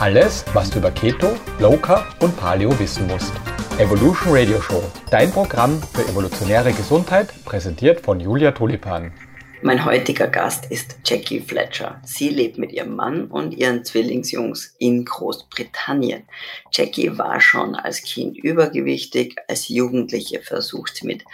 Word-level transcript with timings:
Alles, 0.00 0.44
was 0.54 0.70
du 0.70 0.78
über 0.78 0.92
Keto, 0.92 1.36
Low 1.58 1.76
Carb 1.76 2.22
und 2.22 2.36
Paleo 2.36 2.78
wissen 2.78 3.08
musst. 3.08 3.32
Evolution 3.78 4.32
Radio 4.32 4.60
Show, 4.60 4.80
dein 5.10 5.32
Programm 5.32 5.82
für 5.92 6.02
evolutionäre 6.02 6.72
Gesundheit, 6.72 7.34
präsentiert 7.44 8.02
von 8.02 8.20
Julia 8.20 8.52
Tulipan. 8.52 9.12
Mein 9.60 9.84
heutiger 9.84 10.28
Gast 10.28 10.70
ist 10.70 10.98
Jackie 11.04 11.40
Fletcher. 11.40 12.00
Sie 12.04 12.28
lebt 12.28 12.58
mit 12.58 12.70
ihrem 12.70 12.94
Mann 12.94 13.26
und 13.26 13.54
ihren 13.54 13.84
Zwillingsjungs 13.84 14.76
in 14.78 15.04
Großbritannien. 15.04 16.22
Jackie 16.70 17.18
war 17.18 17.40
schon 17.40 17.74
als 17.74 18.00
Kind 18.02 18.38
übergewichtig, 18.38 19.34
als 19.48 19.66
Jugendliche 19.66 20.42
versucht 20.42 21.02
mit 21.02 21.24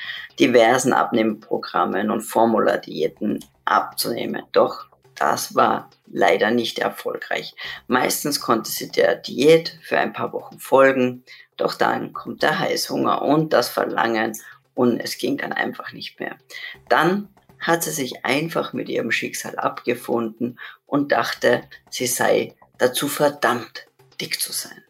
diversen 0.40 0.94
Abnehmprogrammen 0.94 2.10
und 2.10 2.22
Formula-Diäten 2.22 3.44
abzunehmen. 3.66 4.44
Doch 4.52 4.86
das 5.16 5.54
war 5.54 5.90
leider 6.06 6.50
nicht 6.50 6.78
erfolgreich. 6.78 7.54
Meistens 7.86 8.40
konnte 8.40 8.70
sie 8.70 8.90
der 8.90 9.16
Diät 9.16 9.78
für 9.82 9.98
ein 9.98 10.12
paar 10.12 10.32
Wochen 10.32 10.58
folgen, 10.58 11.24
doch 11.56 11.74
dann 11.74 12.12
kommt 12.12 12.42
der 12.42 12.58
Heißhunger 12.58 13.22
und 13.22 13.52
das 13.52 13.68
Verlangen 13.68 14.38
und 14.74 15.00
es 15.00 15.18
ging 15.18 15.36
dann 15.36 15.52
einfach 15.52 15.92
nicht 15.92 16.20
mehr. 16.20 16.36
Dann 16.88 17.28
hat 17.60 17.82
sie 17.82 17.92
sich 17.92 18.24
einfach 18.24 18.72
mit 18.72 18.88
ihrem 18.88 19.10
Schicksal 19.10 19.56
abgefunden 19.56 20.58
und 20.86 21.12
dachte, 21.12 21.62
sie 21.90 22.06
sei 22.06 22.54
dazu 22.78 23.08
verdammt, 23.08 23.86
dick 24.20 24.40
zu 24.40 24.52
sein. 24.52 24.82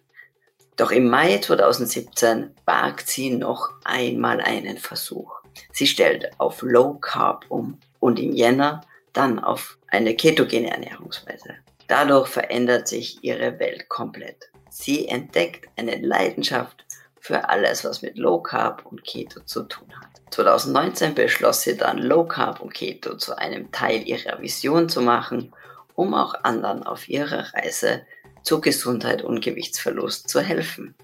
Doch 0.76 0.90
im 0.90 1.08
Mai 1.08 1.38
2017 1.38 2.50
wagt 2.64 3.08
sie 3.08 3.30
noch 3.30 3.70
einmal 3.84 4.40
einen 4.40 4.78
Versuch. 4.78 5.40
Sie 5.72 5.86
stellt 5.86 6.32
auf 6.40 6.62
Low 6.62 6.94
Carb 6.94 7.46
um 7.48 7.78
und 8.00 8.18
im 8.18 8.32
Jänner 8.32 8.80
dann 9.14 9.38
auf 9.38 9.78
eine 9.88 10.14
ketogene 10.14 10.70
Ernährungsweise. 10.70 11.54
Dadurch 11.88 12.28
verändert 12.28 12.88
sich 12.88 13.22
ihre 13.22 13.58
Welt 13.58 13.88
komplett. 13.88 14.50
Sie 14.70 15.08
entdeckt 15.08 15.68
eine 15.76 15.96
Leidenschaft 15.96 16.84
für 17.20 17.48
alles, 17.48 17.84
was 17.84 18.02
mit 18.02 18.18
Low 18.18 18.42
Carb 18.42 18.84
und 18.84 19.04
Keto 19.04 19.40
zu 19.40 19.62
tun 19.62 19.88
hat. 19.98 20.10
2019 20.30 21.14
beschloss 21.14 21.62
sie 21.62 21.76
dann 21.76 21.98
Low 21.98 22.24
Carb 22.24 22.60
und 22.60 22.74
Keto 22.74 23.16
zu 23.16 23.38
einem 23.38 23.70
Teil 23.70 24.06
ihrer 24.06 24.40
Vision 24.42 24.88
zu 24.88 25.00
machen, 25.00 25.54
um 25.94 26.12
auch 26.12 26.34
anderen 26.42 26.82
auf 26.82 27.08
ihrer 27.08 27.54
Reise 27.54 28.02
zu 28.42 28.60
Gesundheit 28.60 29.22
und 29.22 29.40
Gewichtsverlust 29.40 30.28
zu 30.28 30.40
helfen. 30.40 30.94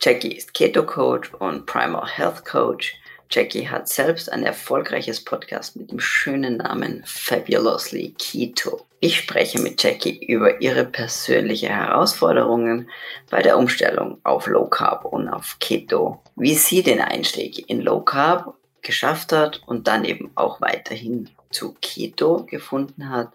Jackie 0.00 0.32
ist 0.32 0.54
Keto 0.54 0.84
Coach 0.84 1.32
und 1.34 1.66
Primal 1.66 2.08
Health 2.08 2.44
Coach. 2.44 2.99
Jackie 3.32 3.68
hat 3.68 3.88
selbst 3.88 4.32
ein 4.32 4.42
erfolgreiches 4.42 5.24
Podcast 5.24 5.76
mit 5.76 5.92
dem 5.92 6.00
schönen 6.00 6.56
Namen 6.56 7.04
Fabulously 7.06 8.12
Keto. 8.18 8.86
Ich 8.98 9.18
spreche 9.18 9.60
mit 9.60 9.80
Jackie 9.80 10.24
über 10.26 10.60
ihre 10.60 10.84
persönlichen 10.84 11.68
Herausforderungen 11.68 12.90
bei 13.30 13.40
der 13.40 13.56
Umstellung 13.56 14.18
auf 14.24 14.48
Low 14.48 14.66
Carb 14.66 15.04
und 15.04 15.28
auf 15.28 15.58
Keto, 15.60 16.20
wie 16.34 16.56
sie 16.56 16.82
den 16.82 17.00
Einstieg 17.00 17.70
in 17.70 17.82
Low 17.82 18.00
Carb 18.00 18.56
geschafft 18.82 19.30
hat 19.30 19.62
und 19.64 19.86
dann 19.86 20.04
eben 20.04 20.32
auch 20.34 20.60
weiterhin 20.60 21.30
zu 21.50 21.76
Keto 21.80 22.44
gefunden 22.46 23.10
hat 23.10 23.32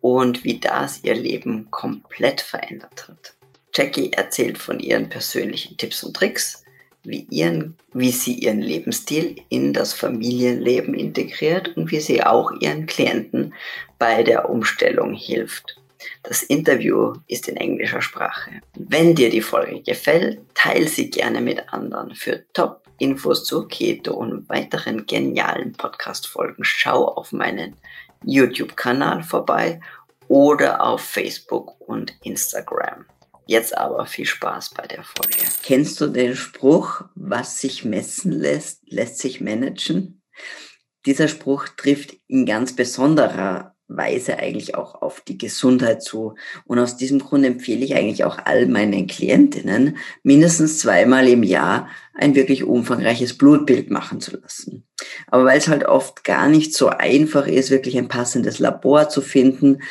und 0.00 0.44
wie 0.44 0.60
das 0.60 1.04
ihr 1.04 1.14
Leben 1.14 1.70
komplett 1.70 2.40
verändert 2.40 3.06
hat. 3.06 3.34
Jackie 3.74 4.14
erzählt 4.14 4.56
von 4.56 4.80
ihren 4.80 5.10
persönlichen 5.10 5.76
Tipps 5.76 6.02
und 6.02 6.16
Tricks, 6.16 6.64
wie, 7.06 7.26
ihren, 7.30 7.76
wie 7.92 8.10
sie 8.10 8.34
ihren 8.34 8.60
Lebensstil 8.60 9.36
in 9.48 9.72
das 9.72 9.92
Familienleben 9.92 10.94
integriert 10.94 11.76
und 11.76 11.90
wie 11.90 12.00
sie 12.00 12.22
auch 12.22 12.52
ihren 12.60 12.86
Klienten 12.86 13.54
bei 13.98 14.22
der 14.22 14.50
Umstellung 14.50 15.14
hilft. 15.14 15.80
Das 16.22 16.42
Interview 16.42 17.14
ist 17.26 17.48
in 17.48 17.56
englischer 17.56 18.02
Sprache. 18.02 18.50
Wenn 18.74 19.14
dir 19.14 19.30
die 19.30 19.40
Folge 19.40 19.80
gefällt, 19.82 20.40
teile 20.54 20.88
sie 20.88 21.10
gerne 21.10 21.40
mit 21.40 21.72
anderen. 21.72 22.14
Für 22.14 22.44
Top-Infos 22.52 23.44
zu 23.44 23.66
Keto 23.66 24.14
und 24.14 24.48
weiteren 24.48 25.06
genialen 25.06 25.72
Podcast-Folgen 25.72 26.64
schau 26.64 27.06
auf 27.06 27.32
meinen 27.32 27.76
YouTube-Kanal 28.24 29.22
vorbei 29.22 29.80
oder 30.28 30.84
auf 30.84 31.00
Facebook 31.00 31.80
und 31.80 32.14
Instagram. 32.22 33.06
Jetzt 33.46 33.78
aber 33.78 34.06
viel 34.06 34.26
Spaß 34.26 34.70
bei 34.70 34.86
der 34.86 35.04
Folge. 35.04 35.38
Kennst 35.62 36.00
du 36.00 36.08
den 36.08 36.34
Spruch, 36.34 37.02
was 37.14 37.60
sich 37.60 37.84
messen 37.84 38.32
lässt, 38.32 38.80
lässt 38.86 39.18
sich 39.18 39.40
managen? 39.40 40.20
Dieser 41.06 41.28
Spruch 41.28 41.68
trifft 41.68 42.16
in 42.26 42.44
ganz 42.44 42.74
besonderer 42.74 43.76
Weise 43.88 44.38
eigentlich 44.38 44.74
auch 44.74 45.00
auf 45.00 45.20
die 45.20 45.38
Gesundheit 45.38 46.02
zu. 46.02 46.34
Und 46.64 46.80
aus 46.80 46.96
diesem 46.96 47.20
Grund 47.20 47.44
empfehle 47.44 47.84
ich 47.84 47.94
eigentlich 47.94 48.24
auch 48.24 48.38
all 48.44 48.66
meinen 48.66 49.06
Klientinnen, 49.06 49.96
mindestens 50.24 50.80
zweimal 50.80 51.28
im 51.28 51.44
Jahr 51.44 51.88
ein 52.14 52.34
wirklich 52.34 52.64
umfangreiches 52.64 53.38
Blutbild 53.38 53.90
machen 53.90 54.20
zu 54.20 54.36
lassen. 54.36 54.88
Aber 55.28 55.44
weil 55.44 55.58
es 55.58 55.68
halt 55.68 55.84
oft 55.84 56.24
gar 56.24 56.48
nicht 56.48 56.74
so 56.74 56.88
einfach 56.88 57.46
ist, 57.46 57.70
wirklich 57.70 57.96
ein 57.96 58.08
passendes 58.08 58.58
Labor 58.58 59.08
zu 59.08 59.20
finden, 59.20 59.82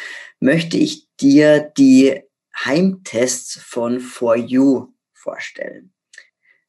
möchte 0.41 0.75
ich 0.75 1.07
dir 1.17 1.71
die 1.77 2.24
Heimtests 2.63 3.59
von 3.61 3.99
For 3.99 4.35
You 4.35 4.93
vorstellen. 5.13 5.93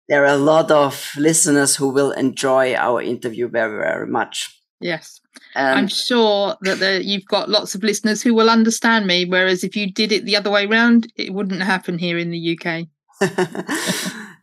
there 0.07 0.23
are 0.23 0.33
a 0.33 0.37
lot 0.37 0.71
of 0.71 1.11
listeners 1.17 1.75
who 1.75 1.89
will 1.89 2.11
enjoy 2.11 2.75
our 2.75 3.01
interview 3.01 3.49
very, 3.49 3.77
very 3.77 4.07
much. 4.07 4.61
Yes. 4.79 5.18
Um, 5.59 5.77
I'm 5.77 5.87
sure 5.87 6.55
that 6.61 6.79
the, 6.79 7.03
you've 7.03 7.25
got 7.25 7.49
lots 7.49 7.75
of 7.75 7.83
listeners 7.83 8.21
who 8.21 8.33
will 8.33 8.49
understand 8.49 9.07
me, 9.07 9.25
whereas 9.25 9.63
if 9.63 9.75
you 9.75 9.91
did 9.91 10.11
it 10.11 10.25
the 10.25 10.37
other 10.37 10.49
way 10.49 10.65
around, 10.65 11.11
it 11.15 11.33
wouldn't 11.33 11.61
happen 11.61 11.97
here 11.97 12.17
in 12.17 12.31
the 12.31 12.57
UK. 12.57 12.87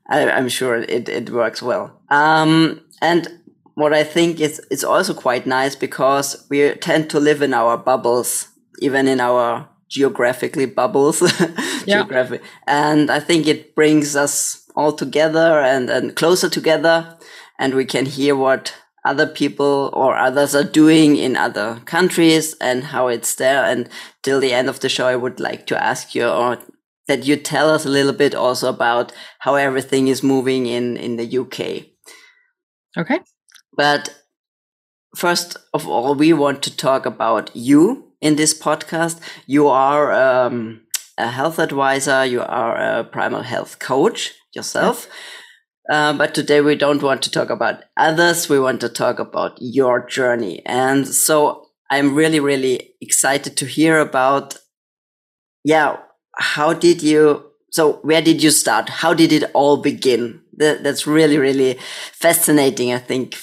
I, 0.08 0.20
am 0.20 0.48
sure 0.48 0.76
it, 0.76 1.08
it 1.08 1.30
works 1.30 1.62
well. 1.62 1.98
Um, 2.10 2.82
and 3.00 3.40
what 3.74 3.92
I 3.92 4.04
think 4.04 4.40
is 4.40 4.60
it's 4.70 4.84
also 4.84 5.14
quite 5.14 5.46
nice 5.46 5.74
because 5.74 6.46
we 6.50 6.74
tend 6.74 7.08
to 7.10 7.20
live 7.20 7.40
in 7.42 7.54
our 7.54 7.76
bubbles, 7.76 8.48
even 8.80 9.08
in 9.08 9.20
our 9.20 9.68
geographically 9.88 10.66
bubbles. 10.66 11.22
yeah. 11.86 12.02
Geographic. 12.02 12.42
And 12.66 13.10
I 13.10 13.20
think 13.20 13.46
it 13.46 13.74
brings 13.74 14.16
us 14.16 14.68
all 14.76 14.92
together 14.92 15.60
and, 15.60 15.88
and 15.88 16.14
closer 16.14 16.50
together 16.50 17.16
and 17.58 17.74
we 17.74 17.84
can 17.84 18.06
hear 18.06 18.36
what 18.36 18.74
other 19.06 19.26
people 19.26 19.90
or 19.92 20.16
others 20.16 20.54
are 20.54 20.64
doing 20.64 21.16
in 21.16 21.36
other 21.36 21.80
countries 21.84 22.54
and 22.60 22.84
how 22.84 23.08
it's 23.08 23.34
there. 23.36 23.64
And 23.64 23.88
till 24.22 24.40
the 24.40 24.52
end 24.52 24.68
of 24.68 24.80
the 24.80 24.88
show, 24.88 25.06
I 25.06 25.16
would 25.16 25.40
like 25.40 25.66
to 25.68 25.82
ask 25.82 26.14
you 26.14 26.26
or 26.26 26.58
that 27.06 27.24
you 27.24 27.36
tell 27.36 27.70
us 27.70 27.86
a 27.86 27.88
little 27.88 28.12
bit 28.12 28.34
also 28.34 28.68
about 28.68 29.12
how 29.40 29.54
everything 29.54 30.08
is 30.08 30.22
moving 30.22 30.66
in, 30.66 30.96
in 30.96 31.16
the 31.16 31.38
UK. 31.38 31.86
Okay. 32.98 33.20
But 33.76 34.14
first 35.14 35.56
of 35.72 35.86
all, 35.86 36.14
we 36.14 36.32
want 36.32 36.62
to 36.64 36.76
talk 36.76 37.06
about 37.06 37.54
you 37.54 38.12
in 38.20 38.36
this 38.36 38.58
podcast. 38.58 39.20
You 39.46 39.68
are 39.68 40.12
um, 40.12 40.82
a 41.16 41.28
health 41.28 41.58
advisor, 41.58 42.24
you 42.24 42.42
are 42.42 42.76
a 42.76 43.04
primal 43.04 43.42
health 43.42 43.78
coach 43.78 44.32
yourself. 44.52 45.08
Uh, 45.88 46.12
but 46.12 46.34
today 46.34 46.60
we 46.60 46.74
don't 46.74 47.02
want 47.02 47.22
to 47.22 47.30
talk 47.30 47.50
about 47.50 47.84
others. 47.96 48.48
We 48.48 48.58
want 48.58 48.80
to 48.80 48.88
talk 48.88 49.18
about 49.18 49.56
your 49.60 50.04
journey. 50.06 50.62
And 50.66 51.06
so 51.06 51.66
I'm 51.90 52.14
really, 52.14 52.40
really 52.40 52.94
excited 53.00 53.56
to 53.58 53.66
hear 53.66 53.98
about, 54.00 54.56
yeah, 55.62 55.98
how 56.36 56.72
did 56.72 57.02
you, 57.02 57.44
so 57.70 57.94
where 58.02 58.22
did 58.22 58.42
you 58.42 58.50
start? 58.50 58.88
How 58.88 59.14
did 59.14 59.32
it 59.32 59.44
all 59.54 59.76
begin? 59.76 60.40
That, 60.56 60.82
that's 60.82 61.06
really, 61.06 61.38
really 61.38 61.78
fascinating, 62.12 62.92
I 62.92 62.98
think, 62.98 63.36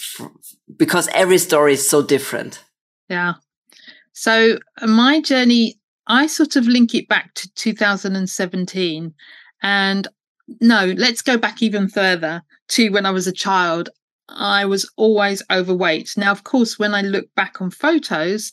because 0.75 1.07
every 1.13 1.37
story 1.37 1.73
is 1.73 1.89
so 1.89 2.01
different. 2.01 2.63
Yeah. 3.07 3.35
So 4.11 4.57
uh, 4.81 4.87
my 4.87 5.21
journey, 5.21 5.79
I 6.07 6.27
sort 6.27 6.55
of 6.55 6.67
link 6.67 6.93
it 6.93 7.07
back 7.07 7.33
to 7.35 7.53
2017. 7.53 9.13
And 9.61 10.07
no, 10.59 10.93
let's 10.97 11.21
go 11.21 11.37
back 11.37 11.61
even 11.61 11.87
further 11.87 12.43
to 12.69 12.89
when 12.89 13.05
I 13.05 13.11
was 13.11 13.27
a 13.27 13.31
child. 13.31 13.89
I 14.29 14.65
was 14.65 14.89
always 14.95 15.43
overweight. 15.51 16.13
Now, 16.17 16.31
of 16.31 16.43
course, 16.43 16.79
when 16.79 16.93
I 16.93 17.01
look 17.01 17.33
back 17.35 17.61
on 17.61 17.71
photos, 17.71 18.51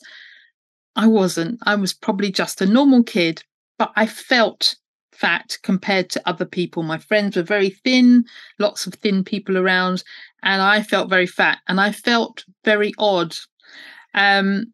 I 0.95 1.07
wasn't. 1.07 1.59
I 1.63 1.75
was 1.75 1.93
probably 1.93 2.31
just 2.31 2.61
a 2.61 2.65
normal 2.65 3.03
kid, 3.03 3.43
but 3.77 3.91
I 3.95 4.05
felt 4.05 4.75
fat 5.11 5.57
compared 5.63 6.09
to 6.09 6.21
other 6.27 6.45
people. 6.45 6.83
My 6.83 6.97
friends 6.97 7.35
were 7.35 7.43
very 7.43 7.69
thin, 7.69 8.25
lots 8.59 8.85
of 8.85 8.95
thin 8.95 9.23
people 9.23 9.57
around, 9.57 10.03
and 10.43 10.61
I 10.61 10.81
felt 10.81 11.09
very 11.09 11.27
fat 11.27 11.59
and 11.67 11.79
I 11.79 11.91
felt 11.91 12.43
very 12.65 12.93
odd. 12.97 13.35
Um, 14.13 14.73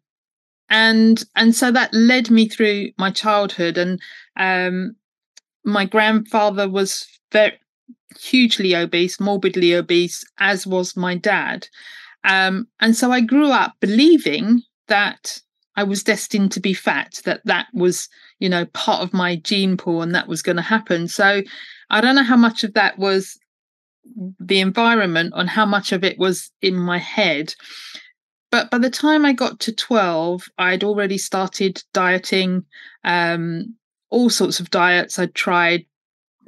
and 0.70 1.22
and 1.36 1.54
so 1.54 1.70
that 1.70 1.94
led 1.94 2.30
me 2.30 2.48
through 2.48 2.90
my 2.98 3.10
childhood 3.10 3.78
and 3.78 4.00
um, 4.36 4.96
my 5.68 5.84
grandfather 5.84 6.68
was 6.68 7.06
very 7.32 7.58
hugely 8.18 8.74
obese, 8.74 9.20
morbidly 9.20 9.74
obese, 9.74 10.24
as 10.38 10.66
was 10.66 10.96
my 10.96 11.14
dad. 11.14 11.68
Um, 12.24 12.66
and 12.80 12.96
so 12.96 13.12
I 13.12 13.20
grew 13.20 13.50
up 13.50 13.74
believing 13.80 14.62
that 14.88 15.40
I 15.76 15.84
was 15.84 16.02
destined 16.02 16.50
to 16.52 16.60
be 16.60 16.74
fat, 16.74 17.20
that 17.24 17.40
that 17.44 17.68
was, 17.72 18.08
you 18.40 18.48
know, 18.48 18.66
part 18.66 19.02
of 19.02 19.14
my 19.14 19.36
gene 19.36 19.76
pool 19.76 20.02
and 20.02 20.14
that 20.14 20.26
was 20.26 20.42
going 20.42 20.56
to 20.56 20.62
happen. 20.62 21.06
So 21.06 21.42
I 21.90 22.00
don't 22.00 22.16
know 22.16 22.24
how 22.24 22.36
much 22.36 22.64
of 22.64 22.74
that 22.74 22.98
was 22.98 23.38
the 24.40 24.60
environment 24.60 25.34
and 25.36 25.48
how 25.48 25.66
much 25.66 25.92
of 25.92 26.02
it 26.02 26.18
was 26.18 26.50
in 26.62 26.74
my 26.74 26.98
head. 26.98 27.54
But 28.50 28.70
by 28.70 28.78
the 28.78 28.90
time 28.90 29.24
I 29.24 29.32
got 29.32 29.60
to 29.60 29.72
12, 29.72 30.48
I'd 30.58 30.82
already 30.82 31.18
started 31.18 31.82
dieting, 31.92 32.64
um, 33.04 33.76
all 34.10 34.30
sorts 34.30 34.60
of 34.60 34.70
diets. 34.70 35.18
I'd 35.18 35.34
tried, 35.34 35.84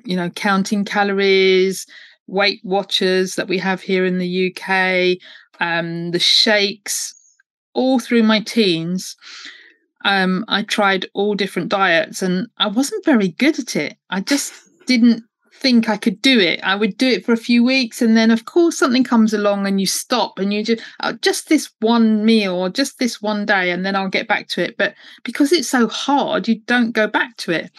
you 0.05 0.17
know, 0.17 0.31
counting 0.31 0.85
calories, 0.85 1.87
Weight 2.27 2.61
Watchers 2.63 3.35
that 3.35 3.49
we 3.49 3.59
have 3.59 3.81
here 3.81 4.05
in 4.05 4.19
the 4.19 4.55
UK, 4.55 5.19
um, 5.61 6.13
the 6.13 6.19
shakes, 6.19 7.15
all 7.75 7.99
through 7.99 8.23
my 8.23 8.41
teens. 8.41 9.17
Um, 10.05 10.45
I 10.49 10.63
tried 10.63 11.07
all 11.13 11.35
different 11.35 11.69
diets 11.69 12.23
and 12.23 12.47
I 12.59 12.69
wasn't 12.69 13.05
very 13.05 13.29
good 13.29 13.59
at 13.59 13.77
it. 13.77 13.97
I 14.09 14.21
just 14.21 14.55
didn't 14.87 15.25
think 15.61 15.89
I 15.89 15.97
could 15.97 16.21
do 16.23 16.41
it. 16.41 16.59
I 16.63 16.75
would 16.75 16.97
do 16.97 17.07
it 17.09 17.25
for 17.25 17.33
a 17.33 17.37
few 17.37 17.63
weeks, 17.63 18.01
and 18.03 18.17
then 18.17 18.31
of 18.31 18.47
course 18.47 18.79
something 18.79 19.05
comes 19.05 19.33
along, 19.33 19.67
and 19.67 19.81
you 19.81 19.87
stop, 19.87 20.39
and 20.39 20.53
you 20.53 20.65
just 20.65 20.83
oh, 21.01 21.13
just 21.21 21.49
this 21.49 21.71
one 21.81 22.25
meal 22.25 22.55
or 22.55 22.71
just 22.71 22.99
this 22.99 23.21
one 23.23 23.47
day, 23.47 23.71
and 23.71 23.85
then 23.85 23.95
I'll 23.95 24.09
get 24.09 24.27
back 24.27 24.49
to 24.49 24.65
it. 24.65 24.77
But 24.77 24.95
because 25.23 25.53
it's 25.53 25.69
so 25.69 25.87
hard, 25.87 26.49
you 26.49 26.61
don't 26.61 26.93
go 26.93 27.07
back 27.07 27.37
to 27.39 27.53
it. 27.53 27.71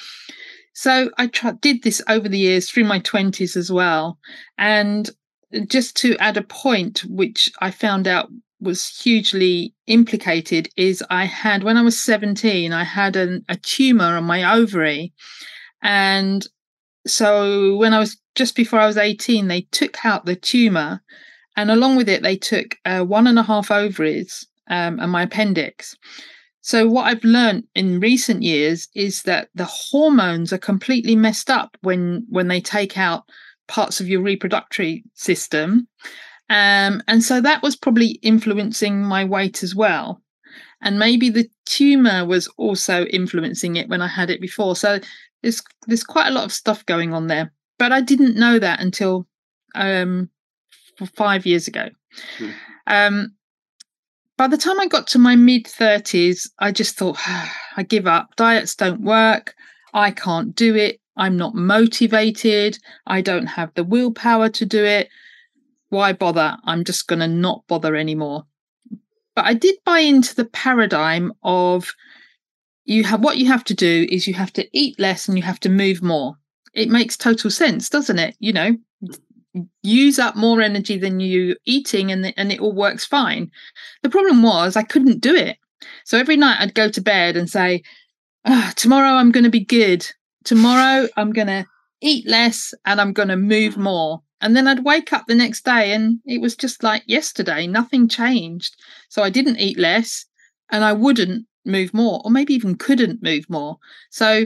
So 0.74 1.12
I 1.18 1.28
did 1.60 1.83
this 1.83 2.01
over 2.07 2.30
the 2.30 2.38
years 2.38 2.69
through 2.69 2.86
my 2.86 3.00
twenties 3.00 3.57
as 3.57 3.72
well, 3.72 4.19
and 4.57 5.10
just 5.68 5.98
to 5.98 6.16
add 6.18 6.38
a 6.38 6.44
point, 6.44 7.04
which 7.10 7.51
I 7.60 7.72
found 7.72 8.07
out 8.07 8.30
was 8.60 8.88
hugely 9.01 9.74
implicated, 9.88 10.69
is 10.78 11.04
I 11.10 11.25
had 11.25 11.63
when 11.63 11.78
I 11.78 11.81
was 11.81 12.00
seventeen, 12.00 12.74
I 12.74 12.83
had 12.83 13.16
an, 13.16 13.44
a 13.50 13.57
tumor 13.57 14.18
on 14.18 14.24
my 14.24 14.56
ovary, 14.56 15.13
and 15.81 16.48
so 17.07 17.77
when 17.77 17.94
I 17.94 18.00
was 18.00 18.18
just 18.36 18.56
before 18.56 18.80
I 18.80 18.88
was 18.88 18.98
18, 18.98 19.48
they 19.48 19.62
took 19.71 20.06
out 20.06 20.25
the 20.25 20.36
tumor, 20.36 21.01
and 21.57 21.69
along 21.69 21.95
with 21.95 22.07
it, 22.07 22.24
they 22.24 22.38
took 22.38 22.77
uh, 22.86 23.03
one 23.03 23.27
and 23.27 23.38
a 23.38 23.44
half 23.44 23.71
ovaries 23.71 24.48
um, 24.69 25.00
and 25.00 25.12
my 25.12 25.24
appendix. 25.24 25.95
So 26.62 26.88
what 26.88 27.07
I've 27.07 27.24
learned 27.24 27.63
in 27.75 28.00
recent 28.00 28.44
years 28.44 28.88
is 28.95 29.24
that 29.24 29.50
the 29.56 29.65
hormones 29.65 30.53
are 30.53 30.59
completely 30.59 31.15
messed 31.15 31.50
up 31.50 31.75
when 31.81 32.25
when 32.30 32.48
they 32.48 32.62
take 32.62 32.98
out 32.98 33.24
parts 33.68 34.00
of 34.00 34.07
your 34.07 34.21
reproductive 34.21 35.00
system. 35.15 35.88
Um, 36.50 37.01
and 37.07 37.24
so 37.24 37.42
that 37.42 37.63
was 37.63 37.75
probably 37.75 38.19
influencing 38.21 39.01
my 39.01 39.24
weight 39.25 39.63
as 39.63 39.74
well. 39.74 40.21
And 40.81 40.98
maybe 40.98 41.30
the 41.30 41.50
tumor 41.66 42.25
was 42.25 42.48
also 42.57 43.06
influencing 43.06 43.75
it 43.75 43.89
when 43.89 44.01
I 44.01 44.07
had 44.07 44.30
it 44.30 44.42
before. 44.42 44.75
So 44.75 45.00
there's 45.42 45.62
there's 45.88 46.04
quite 46.04 46.28
a 46.28 46.31
lot 46.31 46.44
of 46.44 46.54
stuff 46.54 46.86
going 46.86 47.13
on 47.13 47.28
there, 47.28 47.51
but 47.78 47.92
I 47.92 48.01
didn't 48.01 48.36
know 48.36 48.60
that 48.60 48.80
until 48.80 49.28
um, 49.75 50.30
five 51.16 51.45
years 51.45 51.68
ago. 51.68 51.89
Hmm. 52.38 52.50
Um, 52.88 53.36
by 54.38 54.48
the 54.48 54.57
time 54.57 54.80
I 54.80 54.88
got 54.88 55.07
to 55.07 55.19
my 55.19 55.36
mid 55.36 55.68
thirties, 55.68 56.51
I 56.60 56.72
just 56.72 56.98
thought 56.98 57.18
I 57.78 57.83
give 57.83 58.07
up. 58.07 58.36
Diets 58.36 58.75
don't 58.75 59.01
work. 59.01 59.56
I 59.94 60.12
can't 60.12 60.56
do 60.56 60.75
it. 60.75 61.00
I'm 61.18 61.38
not 61.38 61.56
motivated. 61.56 62.78
I 63.06 63.22
don't 63.22 63.45
have 63.45 63.74
the 63.75 63.83
willpower 63.83 64.50
to 64.50 64.66
do 64.66 64.83
it. 64.83 65.10
Why 65.89 66.13
bother? 66.13 66.57
I'm 66.63 66.86
just 66.86 67.07
going 67.07 67.19
to 67.19 67.28
not 67.28 67.63
bother 67.68 67.95
anymore. 67.95 68.45
But 69.42 69.48
I 69.48 69.54
did 69.56 69.78
buy 69.84 70.02
into 70.02 70.36
the 70.36 70.46
paradigm 70.46 71.34
of 71.42 71.96
you 72.86 73.04
have 73.06 73.24
what 73.24 73.38
you 73.38 73.48
have 73.48 73.64
to 73.64 73.74
do 73.74 74.06
is 74.07 74.28
you 74.28 74.36
have 74.36 74.54
to 74.54 74.68
eat 74.71 75.00
less 75.00 75.28
and 75.28 75.36
you 75.36 75.44
have 75.44 75.60
to 75.62 75.69
move 75.69 76.04
more. 76.04 76.36
It 76.76 76.90
makes 76.90 77.18
total 77.18 77.50
sense, 77.50 77.90
doesn't 77.90 78.19
it? 78.19 78.36
You 78.38 78.54
know, 78.54 78.78
use 79.81 80.19
up 80.19 80.36
more 80.36 80.62
energy 80.62 80.95
than 80.95 81.19
you 81.19 81.56
eating 81.66 82.12
and, 82.12 82.24
the, 82.24 82.40
and 82.40 82.52
it 82.52 82.60
all 82.60 82.71
works 82.71 83.04
fine. 83.04 83.50
The 84.04 84.12
problem 84.12 84.44
was 84.44 84.76
I 84.76 84.83
couldn't 84.83 85.21
do 85.21 85.33
it. 85.33 85.57
So 86.06 86.19
every 86.19 86.38
night 86.38 86.57
I'd 86.60 86.76
go 86.76 86.88
to 86.88 87.02
bed 87.02 87.36
and 87.36 87.50
say, 87.50 87.81
oh, 88.45 88.71
tomorrow 88.76 89.16
I'm 89.16 89.31
going 89.31 89.45
to 89.45 89.50
be 89.50 89.66
good. 89.66 90.07
Tomorrow 90.44 91.07
I'm 91.18 91.33
going 91.33 91.48
to 91.48 91.66
eat 92.00 92.28
less 92.28 92.76
and 92.86 93.02
I'm 93.02 93.12
going 93.12 93.30
to 93.30 93.38
move 93.38 93.74
mm. 93.74 93.86
more. 93.86 94.21
And 94.42 94.56
then 94.56 94.68
I'd 94.68 94.83
wake 94.83 95.14
up 95.14 95.26
the 95.28 95.36
next 95.36 95.64
day 95.66 95.94
and 95.94 96.19
it 96.26 96.42
was 96.42 96.56
just 96.56 96.83
like 96.83 97.04
yesterday, 97.06 97.68
nothing 97.68 98.07
changed. 98.07 98.76
So 99.10 99.21
I 99.24 99.30
didn't 99.30 99.60
eat 99.60 99.78
less 99.78 100.26
and 100.71 100.83
I 100.83 100.94
wouldn't 100.94 101.45
move 101.66 101.94
more, 101.94 102.21
or 102.24 102.31
maybe 102.31 102.54
even 102.54 102.76
couldn't 102.76 103.21
move 103.21 103.50
more. 103.50 103.78
So 104.10 104.45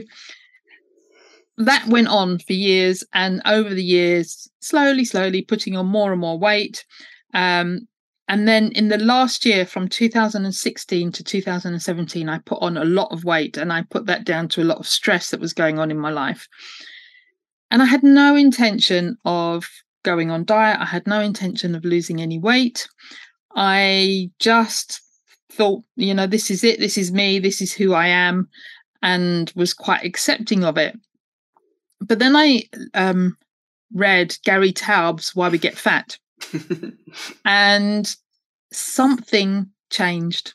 that 1.58 1.86
went 1.86 2.08
on 2.08 2.38
for 2.38 2.52
years, 2.52 3.02
and 3.14 3.40
over 3.46 3.72
the 3.72 3.84
years, 3.84 4.48
slowly, 4.60 5.04
slowly 5.04 5.42
putting 5.42 5.76
on 5.76 5.86
more 5.86 6.12
and 6.12 6.20
more 6.20 6.38
weight. 6.38 6.84
Um, 7.32 7.88
and 8.28 8.46
then 8.46 8.72
in 8.72 8.88
the 8.88 8.98
last 8.98 9.46
year, 9.46 9.64
from 9.64 9.88
2016 9.88 11.12
to 11.12 11.24
2017, 11.24 12.28
I 12.28 12.38
put 12.38 12.60
on 12.60 12.76
a 12.76 12.84
lot 12.84 13.12
of 13.12 13.24
weight, 13.24 13.56
and 13.56 13.72
I 13.72 13.82
put 13.82 14.06
that 14.06 14.24
down 14.24 14.48
to 14.48 14.62
a 14.62 14.64
lot 14.64 14.78
of 14.78 14.86
stress 14.86 15.30
that 15.30 15.40
was 15.40 15.52
going 15.54 15.78
on 15.78 15.90
in 15.90 15.98
my 15.98 16.10
life. 16.10 16.48
And 17.70 17.82
I 17.82 17.86
had 17.86 18.02
no 18.02 18.36
intention 18.36 19.16
of 19.24 19.66
going 20.06 20.30
on 20.30 20.44
diet. 20.44 20.80
I 20.80 20.84
had 20.86 21.06
no 21.06 21.20
intention 21.20 21.74
of 21.74 21.84
losing 21.84 22.22
any 22.22 22.38
weight. 22.38 22.88
I 23.56 24.30
just 24.38 25.02
thought, 25.50 25.82
you 25.96 26.14
know, 26.14 26.28
this 26.28 26.48
is 26.48 26.62
it, 26.62 26.78
this 26.78 26.96
is 26.96 27.12
me, 27.12 27.40
this 27.40 27.60
is 27.60 27.72
who 27.72 27.92
I 27.92 28.06
am, 28.06 28.48
and 29.02 29.52
was 29.56 29.74
quite 29.74 30.04
accepting 30.04 30.62
of 30.64 30.78
it. 30.78 30.96
But 32.00 32.20
then 32.20 32.36
I 32.36 32.62
um, 32.94 33.36
read 33.92 34.36
Gary 34.44 34.72
Taubes' 34.72 35.34
Why 35.34 35.48
We 35.48 35.58
Get 35.58 35.76
Fat, 35.76 36.18
and 37.44 38.14
something 38.72 39.68
changed. 39.90 40.54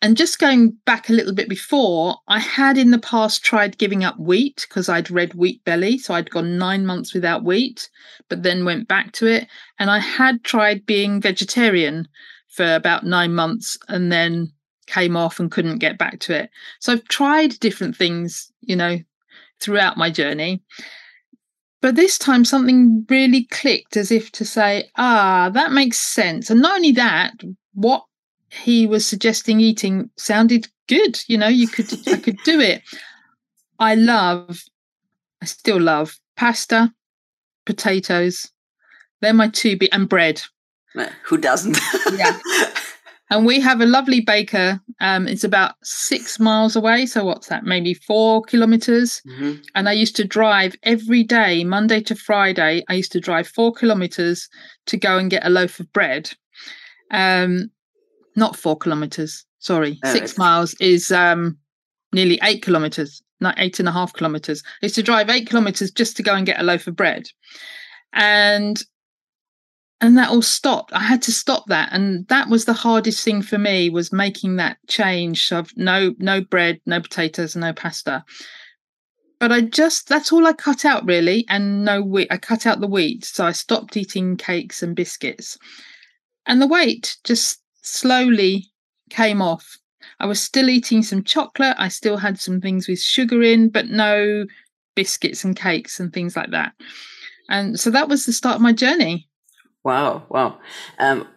And 0.00 0.16
just 0.16 0.38
going 0.38 0.70
back 0.84 1.08
a 1.08 1.12
little 1.12 1.34
bit 1.34 1.48
before, 1.48 2.16
I 2.28 2.38
had 2.38 2.78
in 2.78 2.90
the 2.90 2.98
past 2.98 3.44
tried 3.44 3.78
giving 3.78 4.04
up 4.04 4.18
wheat 4.18 4.66
because 4.68 4.88
I'd 4.88 5.10
read 5.10 5.34
Wheat 5.34 5.64
Belly. 5.64 5.98
So 5.98 6.14
I'd 6.14 6.30
gone 6.30 6.58
nine 6.58 6.86
months 6.86 7.14
without 7.14 7.44
wheat, 7.44 7.88
but 8.28 8.42
then 8.42 8.64
went 8.64 8.88
back 8.88 9.12
to 9.12 9.26
it. 9.26 9.48
And 9.78 9.90
I 9.90 9.98
had 9.98 10.44
tried 10.44 10.86
being 10.86 11.20
vegetarian 11.20 12.08
for 12.48 12.74
about 12.74 13.04
nine 13.04 13.34
months 13.34 13.76
and 13.88 14.12
then 14.12 14.52
came 14.86 15.16
off 15.16 15.40
and 15.40 15.50
couldn't 15.50 15.78
get 15.78 15.98
back 15.98 16.20
to 16.20 16.34
it. 16.34 16.50
So 16.80 16.92
I've 16.92 17.04
tried 17.08 17.58
different 17.60 17.96
things, 17.96 18.50
you 18.60 18.76
know, 18.76 18.98
throughout 19.60 19.96
my 19.96 20.10
journey. 20.10 20.62
But 21.80 21.96
this 21.96 22.16
time 22.16 22.44
something 22.44 23.04
really 23.10 23.44
clicked 23.50 23.96
as 23.96 24.10
if 24.10 24.32
to 24.32 24.44
say, 24.44 24.90
ah, 24.96 25.50
that 25.52 25.72
makes 25.72 25.98
sense. 25.98 26.48
And 26.48 26.62
not 26.62 26.76
only 26.76 26.92
that, 26.92 27.34
what 27.74 28.04
he 28.62 28.86
was 28.86 29.06
suggesting 29.06 29.60
eating 29.60 30.10
sounded 30.16 30.68
good. 30.88 31.20
You 31.26 31.38
know, 31.38 31.48
you 31.48 31.68
could 31.68 31.86
I 32.08 32.16
could 32.16 32.38
do 32.44 32.60
it. 32.60 32.82
I 33.78 33.94
love, 33.94 34.62
I 35.42 35.46
still 35.46 35.80
love 35.80 36.18
pasta, 36.36 36.92
potatoes. 37.66 38.50
They're 39.20 39.34
my 39.34 39.48
two 39.48 39.76
be 39.76 39.90
and 39.92 40.08
bread. 40.08 40.42
Who 41.24 41.38
doesn't? 41.38 41.78
yeah. 42.12 42.38
And 43.30 43.46
we 43.46 43.58
have 43.60 43.80
a 43.80 43.86
lovely 43.86 44.20
baker. 44.20 44.80
Um, 45.00 45.26
it's 45.26 45.44
about 45.44 45.74
six 45.82 46.38
miles 46.38 46.76
away. 46.76 47.06
So 47.06 47.24
what's 47.24 47.48
that? 47.48 47.64
Maybe 47.64 47.94
four 47.94 48.42
kilometers. 48.42 49.22
Mm-hmm. 49.26 49.62
And 49.74 49.88
I 49.88 49.92
used 49.92 50.14
to 50.16 50.24
drive 50.24 50.76
every 50.82 51.24
day, 51.24 51.64
Monday 51.64 52.00
to 52.02 52.14
Friday. 52.14 52.84
I 52.88 52.94
used 52.94 53.12
to 53.12 53.20
drive 53.20 53.48
four 53.48 53.72
kilometers 53.72 54.48
to 54.86 54.96
go 54.96 55.18
and 55.18 55.30
get 55.30 55.44
a 55.44 55.50
loaf 55.50 55.80
of 55.80 55.92
bread. 55.92 56.30
Um, 57.10 57.70
not 58.36 58.56
four 58.56 58.76
kilometers. 58.76 59.44
Sorry, 59.58 59.98
oh, 60.04 60.12
six 60.12 60.36
miles 60.36 60.74
is 60.80 61.10
um, 61.10 61.56
nearly 62.12 62.38
eight 62.42 62.62
kilometers, 62.62 63.22
not 63.40 63.54
eight 63.58 63.78
and 63.78 63.88
a 63.88 63.92
half 63.92 64.12
kilometers. 64.12 64.62
I 64.82 64.86
used 64.86 64.94
to 64.96 65.02
drive 65.02 65.30
eight 65.30 65.48
kilometers 65.48 65.90
just 65.90 66.16
to 66.16 66.22
go 66.22 66.34
and 66.34 66.46
get 66.46 66.60
a 66.60 66.64
loaf 66.64 66.86
of 66.86 66.96
bread. 66.96 67.28
And 68.12 68.82
and 70.04 70.18
that 70.18 70.28
all 70.28 70.42
stopped 70.42 70.92
i 70.92 71.00
had 71.00 71.22
to 71.22 71.32
stop 71.32 71.64
that 71.68 71.88
and 71.92 72.26
that 72.28 72.48
was 72.48 72.66
the 72.66 72.72
hardest 72.72 73.24
thing 73.24 73.40
for 73.40 73.58
me 73.58 73.88
was 73.88 74.12
making 74.12 74.56
that 74.56 74.76
change 74.86 75.50
of 75.50 75.70
no 75.76 76.14
no 76.18 76.42
bread 76.42 76.80
no 76.84 77.00
potatoes 77.00 77.56
no 77.56 77.72
pasta 77.72 78.22
but 79.40 79.50
i 79.50 79.60
just 79.60 80.08
that's 80.08 80.30
all 80.30 80.46
i 80.46 80.52
cut 80.52 80.84
out 80.84 81.04
really 81.06 81.44
and 81.48 81.84
no 81.84 82.02
wheat 82.02 82.28
i 82.30 82.36
cut 82.36 82.66
out 82.66 82.80
the 82.80 82.86
wheat 82.86 83.24
so 83.24 83.46
i 83.46 83.52
stopped 83.52 83.96
eating 83.96 84.36
cakes 84.36 84.82
and 84.82 84.94
biscuits 84.94 85.56
and 86.46 86.60
the 86.60 86.66
weight 86.66 87.16
just 87.24 87.62
slowly 87.86 88.70
came 89.10 89.40
off 89.42 89.78
i 90.20 90.26
was 90.26 90.40
still 90.40 90.68
eating 90.68 91.02
some 91.02 91.22
chocolate 91.22 91.76
i 91.78 91.88
still 91.88 92.16
had 92.16 92.38
some 92.38 92.60
things 92.60 92.88
with 92.88 93.00
sugar 93.00 93.42
in 93.42 93.68
but 93.68 93.88
no 93.88 94.44
biscuits 94.94 95.44
and 95.44 95.56
cakes 95.56 95.98
and 96.00 96.12
things 96.12 96.36
like 96.36 96.50
that 96.50 96.72
and 97.48 97.78
so 97.78 97.90
that 97.90 98.08
was 98.08 98.24
the 98.24 98.32
start 98.32 98.56
of 98.56 98.62
my 98.62 98.72
journey 98.72 99.28
Wow, 99.84 100.22
wow. 100.30 100.58
Um, 100.98 101.28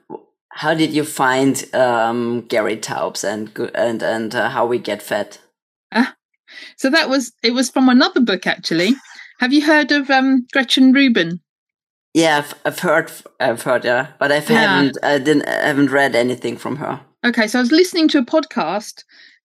how 0.50 0.74
did 0.74 0.94
you 0.94 1.04
find 1.04 1.64
um, 1.76 2.42
Gary 2.48 2.78
Taubes 2.78 3.24
and 3.24 3.52
and 3.76 4.02
and 4.02 4.34
uh, 4.34 4.50
how 4.50 4.66
we 4.66 4.80
get 4.80 5.04
fat? 5.04 5.40
Uh, 5.92 6.08
so 6.78 6.90
that 6.90 7.10
was 7.10 7.34
it 7.44 7.52
was 7.52 7.70
from 7.70 7.90
another 7.90 8.22
book 8.22 8.48
actually. 8.48 8.96
Have 9.40 9.54
you 9.54 9.64
heard 9.64 9.92
of 9.92 10.10
um, 10.10 10.48
Gretchen 10.52 10.94
Rubin? 10.94 11.42
Yeah, 12.18 12.40
I've, 12.40 12.56
I've, 12.66 12.80
heard, 12.80 13.12
I've 13.40 13.62
heard, 13.62 13.86
yeah, 13.86 14.08
but 14.18 14.32
I 14.32 14.40
haven't, 14.40 14.98
I 15.04 15.20
didn't, 15.20 15.48
I 15.48 15.68
haven't 15.68 15.92
read 15.92 16.16
anything 16.16 16.58
from 16.58 16.78
her. 16.78 17.00
Okay, 17.24 17.48
so 17.48 17.60
I 17.60 17.62
was 17.62 17.72
listening 17.72 18.08
to 18.08 18.18
a 18.18 18.26
podcast, 18.26 19.04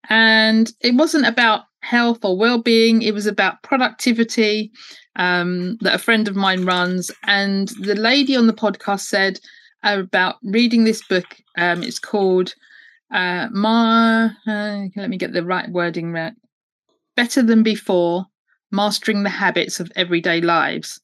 and 0.09 0.73
it 0.81 0.95
wasn't 0.95 1.27
about 1.27 1.65
health 1.81 2.25
or 2.25 2.35
well-being; 2.35 3.03
it 3.03 3.13
was 3.13 3.27
about 3.27 3.63
productivity 3.63 4.73
um, 5.17 5.77
that 5.83 5.97
a 5.97 5.99
friend 5.99 6.27
of 6.29 6.35
mine 6.35 6.65
runs. 6.65 7.11
And 7.25 7.69
the 7.83 7.95
lady 7.95 8.37
on 8.37 8.47
the 8.47 8.55
podcast 8.55 9.01
said 9.01 9.39
about 9.83 10.37
reading 10.43 10.85
this 10.85 11.07
book. 11.07 11.27
Um, 11.59 11.83
it's 11.83 11.99
called 11.99 12.55
uh, 13.13 13.49
Ma. 13.53 14.31
Uh, 14.47 14.87
let 14.97 15.11
me 15.11 15.19
get 15.19 15.35
the 15.35 15.45
right 15.45 15.69
wording 15.69 16.11
right. 16.13 16.33
Better 17.17 17.43
than 17.43 17.63
before, 17.63 18.25
mastering 18.71 19.25
the 19.25 19.29
habits 19.29 19.79
of 19.79 19.93
everyday 19.95 20.41
lives. 20.41 21.03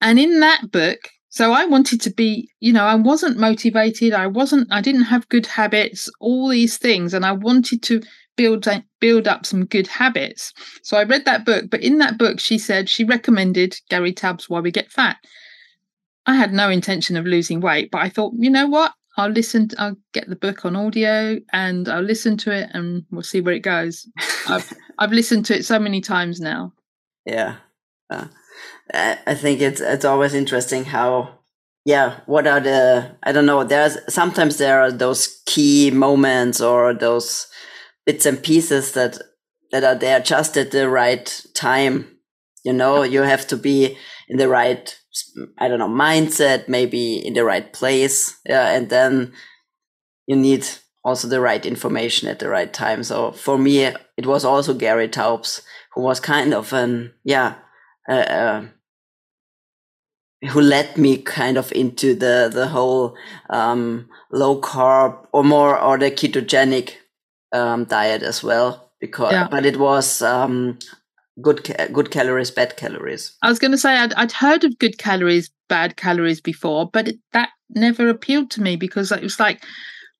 And 0.00 0.18
in 0.18 0.40
that 0.40 0.70
book, 0.70 0.98
so 1.28 1.52
I 1.52 1.64
wanted 1.64 2.00
to 2.02 2.10
be, 2.10 2.50
you 2.60 2.72
know, 2.72 2.84
I 2.84 2.96
wasn't 2.96 3.38
motivated. 3.38 4.12
I 4.12 4.26
wasn't, 4.26 4.68
I 4.72 4.80
didn't 4.80 5.02
have 5.02 5.28
good 5.28 5.46
habits, 5.46 6.10
all 6.18 6.48
these 6.48 6.76
things. 6.76 7.14
And 7.14 7.24
I 7.24 7.32
wanted 7.32 7.82
to 7.84 8.02
build 8.36 8.66
build 9.00 9.28
up 9.28 9.44
some 9.44 9.64
good 9.66 9.86
habits. 9.86 10.52
So 10.82 10.96
I 10.96 11.04
read 11.04 11.24
that 11.26 11.44
book, 11.44 11.66
but 11.70 11.82
in 11.82 11.98
that 11.98 12.18
book 12.18 12.40
she 12.40 12.58
said 12.58 12.88
she 12.88 13.04
recommended 13.04 13.76
Gary 13.90 14.12
Taubes 14.12 14.48
Why 14.48 14.60
We 14.60 14.70
Get 14.70 14.90
Fat. 14.90 15.18
I 16.26 16.34
had 16.34 16.52
no 16.52 16.68
intention 16.70 17.16
of 17.16 17.26
losing 17.26 17.60
weight, 17.60 17.90
but 17.90 18.02
I 18.02 18.08
thought, 18.08 18.32
you 18.36 18.50
know 18.50 18.66
what? 18.66 18.92
I'll 19.16 19.30
listen. 19.30 19.68
To, 19.68 19.80
I'll 19.80 19.96
get 20.12 20.28
the 20.28 20.36
book 20.36 20.64
on 20.64 20.76
audio 20.76 21.38
and 21.52 21.88
I'll 21.88 22.02
listen 22.02 22.36
to 22.38 22.52
it, 22.52 22.70
and 22.72 23.04
we'll 23.10 23.22
see 23.22 23.40
where 23.40 23.54
it 23.54 23.60
goes. 23.60 24.08
I've 24.48 24.72
I've 24.98 25.12
listened 25.12 25.44
to 25.46 25.56
it 25.56 25.64
so 25.64 25.78
many 25.78 26.00
times 26.00 26.40
now. 26.40 26.72
Yeah, 27.26 27.56
uh, 28.08 28.28
I 28.92 29.34
think 29.34 29.60
it's 29.60 29.80
it's 29.80 30.04
always 30.04 30.34
interesting 30.34 30.84
how 30.84 31.38
yeah 31.84 32.20
what 32.26 32.46
are 32.46 32.60
the 32.60 33.16
i 33.22 33.32
don't 33.32 33.46
know 33.46 33.64
there's 33.64 33.96
sometimes 34.12 34.58
there 34.58 34.82
are 34.82 34.92
those 34.92 35.40
key 35.46 35.90
moments 35.90 36.60
or 36.60 36.92
those 36.92 37.46
bits 38.04 38.26
and 38.26 38.42
pieces 38.42 38.92
that 38.92 39.18
that 39.70 39.84
are 39.84 39.94
there 39.94 40.20
just 40.20 40.56
at 40.56 40.70
the 40.70 40.88
right 40.88 41.44
time. 41.54 42.18
You 42.64 42.72
know, 42.72 43.02
you 43.02 43.22
have 43.22 43.46
to 43.48 43.56
be 43.56 43.96
in 44.28 44.36
the 44.36 44.48
right, 44.48 44.98
I 45.58 45.68
don't 45.68 45.78
know, 45.78 45.88
mindset, 45.88 46.68
maybe 46.68 47.16
in 47.16 47.34
the 47.34 47.44
right 47.44 47.72
place. 47.72 48.38
Yeah. 48.44 48.68
And 48.70 48.90
then 48.90 49.32
you 50.26 50.36
need 50.36 50.66
also 51.02 51.26
the 51.28 51.40
right 51.40 51.64
information 51.64 52.28
at 52.28 52.38
the 52.38 52.48
right 52.48 52.72
time. 52.72 53.02
So 53.02 53.32
for 53.32 53.56
me, 53.56 53.84
it 53.84 54.26
was 54.26 54.44
also 54.44 54.74
Gary 54.74 55.08
Taubes, 55.08 55.62
who 55.94 56.02
was 56.02 56.20
kind 56.20 56.52
of 56.52 56.72
an, 56.72 57.14
yeah, 57.24 57.54
uh, 58.08 58.12
uh, 58.12 58.66
who 60.48 60.60
led 60.60 60.96
me 60.96 61.18
kind 61.18 61.58
of 61.58 61.70
into 61.72 62.14
the, 62.14 62.50
the 62.52 62.68
whole, 62.68 63.14
um, 63.50 64.08
low 64.32 64.60
carb 64.60 65.26
or 65.32 65.44
more, 65.44 65.78
or 65.78 65.98
the 65.98 66.10
ketogenic 66.10 66.94
um, 67.52 67.84
diet 67.84 68.22
as 68.22 68.42
well 68.42 68.90
because 69.00 69.32
yeah. 69.32 69.48
but 69.50 69.66
it 69.66 69.78
was 69.78 70.22
um, 70.22 70.78
good 71.40 71.74
good 71.92 72.10
calories 72.10 72.50
bad 72.50 72.76
calories 72.76 73.36
i 73.42 73.48
was 73.48 73.58
going 73.58 73.70
to 73.70 73.78
say 73.78 73.96
I'd, 73.96 74.12
I'd 74.14 74.32
heard 74.32 74.64
of 74.64 74.78
good 74.78 74.98
calories 74.98 75.50
bad 75.68 75.96
calories 75.96 76.40
before 76.40 76.88
but 76.90 77.08
it, 77.08 77.18
that 77.32 77.50
never 77.70 78.08
appealed 78.08 78.50
to 78.52 78.62
me 78.62 78.76
because 78.76 79.10
it 79.10 79.22
was 79.22 79.40
like 79.40 79.62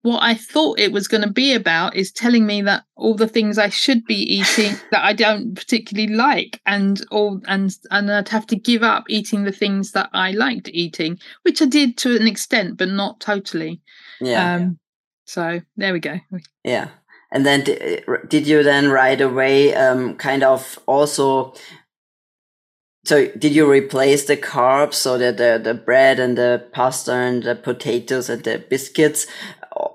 what 0.02 0.23
i 0.23 0.35
thought 0.35 0.78
it 0.78 0.92
was 0.92 1.09
going 1.09 1.23
to 1.23 1.30
be 1.30 1.54
about 1.54 1.95
is 1.95 2.11
telling 2.11 2.47
me 2.47 2.62
that 2.62 2.85
all 2.97 3.14
the 3.14 3.28
things 3.28 3.59
i 3.59 3.69
should 3.69 4.04
be 4.07 4.16
eating 4.16 4.75
that 4.90 5.04
i 5.04 5.12
don't 5.12 5.54
particularly 5.54 6.12
like 6.12 6.61
and 6.66 7.04
all 7.11 7.40
and 7.47 7.76
and 7.90 8.11
i'd 8.11 8.28
have 8.28 8.47
to 8.47 8.57
give 8.57 8.83
up 8.83 9.04
eating 9.09 9.45
the 9.45 9.52
things 9.52 9.92
that 9.92 10.09
i 10.12 10.30
liked 10.33 10.69
eating 10.73 11.19
which 11.42 11.61
i 11.61 11.66
did 11.66 11.97
to 11.97 12.16
an 12.16 12.26
extent 12.26 12.76
but 12.76 12.88
not 12.88 13.21
totally. 13.21 13.80
Yeah. 14.21 14.54
Um, 14.54 14.78
so 15.26 15.61
there 15.76 15.92
we 15.92 16.00
go. 16.00 16.19
Yeah. 16.64 16.88
And 17.30 17.47
then 17.47 17.62
did 18.28 18.47
you 18.47 18.64
then 18.64 18.90
right 18.90 19.21
away 19.21 19.75
um, 19.75 20.16
kind 20.16 20.42
of 20.42 20.78
also 20.87 21.54
so 23.04 23.28
did 23.28 23.54
you 23.54 23.71
replace 23.71 24.26
the 24.26 24.37
carbs 24.37 24.95
so 24.95 25.16
that 25.16 25.37
the, 25.37 25.61
the 25.62 25.75
bread 25.75 26.19
and 26.19 26.37
the 26.37 26.69
pasta 26.73 27.12
and 27.12 27.42
the 27.45 27.54
potatoes 27.54 28.28
and 28.28 28.42
the 28.45 28.59
biscuits 28.59 29.26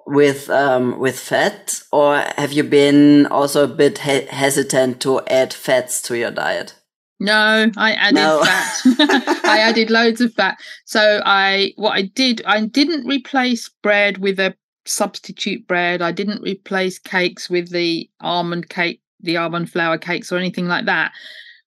with 0.05 0.49
um, 0.49 0.99
with 0.99 1.19
fat 1.19 1.81
or 1.91 2.17
have 2.37 2.51
you 2.51 2.63
been 2.63 3.25
also 3.27 3.63
a 3.63 3.67
bit 3.67 3.99
he 3.99 4.25
hesitant 4.25 5.01
to 5.01 5.21
add 5.27 5.53
fats 5.53 6.01
to 6.03 6.17
your 6.17 6.31
diet 6.31 6.75
no, 7.19 7.71
I 7.77 7.93
added 7.93 8.15
no. 8.15 8.43
fat. 8.43 8.81
I 9.45 9.59
added 9.59 9.89
loads 9.89 10.19
of 10.19 10.33
fat. 10.33 10.57
So 10.83 11.21
I 11.25 11.73
what 11.77 11.91
I 11.91 12.03
did, 12.03 12.41
I 12.45 12.65
didn't 12.65 13.07
replace 13.07 13.69
bread 13.81 14.17
with 14.17 14.39
a 14.39 14.55
substitute 14.85 15.67
bread. 15.67 16.01
I 16.01 16.11
didn't 16.11 16.41
replace 16.41 16.99
cakes 16.99 17.49
with 17.49 17.69
the 17.69 18.09
almond 18.19 18.69
cake, 18.69 19.01
the 19.21 19.37
almond 19.37 19.71
flour 19.71 19.97
cakes, 19.97 20.31
or 20.31 20.37
anything 20.37 20.67
like 20.67 20.85
that. 20.85 21.13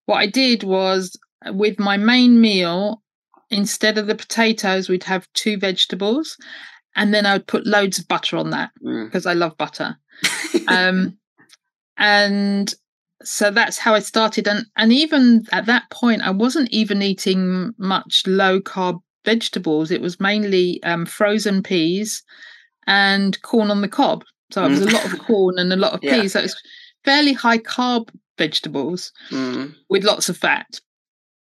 What 0.07 0.19
I 0.19 0.27
did 0.27 0.65
was 0.65 1.19
uh, 1.47 1.53
with 1.53 1.79
my 1.79 1.97
main 1.97 2.41
meal, 2.41 3.03
instead 3.51 3.97
of 3.97 4.07
the 4.07 4.15
potatoes, 4.15 4.89
we'd 4.89 5.05
have 5.05 5.33
two 5.33 5.57
vegetables, 5.57 6.37
and 6.97 7.13
then 7.15 7.27
I 7.27 7.35
would 7.35 7.47
put 7.47 7.67
loads 7.67 7.99
of 7.99 8.09
butter 8.09 8.37
on 8.37 8.51
that 8.51 8.71
because 8.81 9.25
mm. 9.25 9.31
I 9.31 9.35
love 9.35 9.57
butter. 9.57 9.97
um, 10.69 11.17
and 11.97 12.73
so 13.23 13.51
that's 13.51 13.79
how 13.79 13.95
I 13.95 14.01
started. 14.01 14.47
And 14.49 14.67
and 14.77 14.93
even 14.93 15.45
at 15.53 15.67
that 15.67 15.91
point, 15.91 16.23
I 16.23 16.31
wasn't 16.31 16.71
even 16.71 17.03
eating 17.03 17.73
much 17.79 18.23
low 18.27 18.61
carb 18.61 19.01
vegetables. 19.25 19.91
It 19.91 20.01
was 20.01 20.21
mainly 20.21 20.83
um, 20.85 21.07
frozen 21.07 21.63
peas 21.63 22.23
and 22.87 23.41
corn 23.43 23.71
on 23.71 23.81
the 23.81 23.89
cob. 23.89 24.25
So 24.51 24.65
it 24.65 24.71
was 24.71 24.81
a 24.81 24.91
lot 24.91 25.05
of 25.05 25.19
corn 25.19 25.59
and 25.59 25.73
a 25.73 25.77
lot 25.77 25.93
of 25.93 26.01
Yeah. 26.03 26.21
peas. 26.23 26.33
So 26.33 26.41
it's 26.41 26.61
fairly 27.05 27.33
high 27.33 27.59
carb 27.59 28.09
vegetables 28.39 29.13
Mm. 29.31 29.75
with 29.91 30.05
lots 30.05 30.29
of 30.29 30.37
fat. 30.37 30.81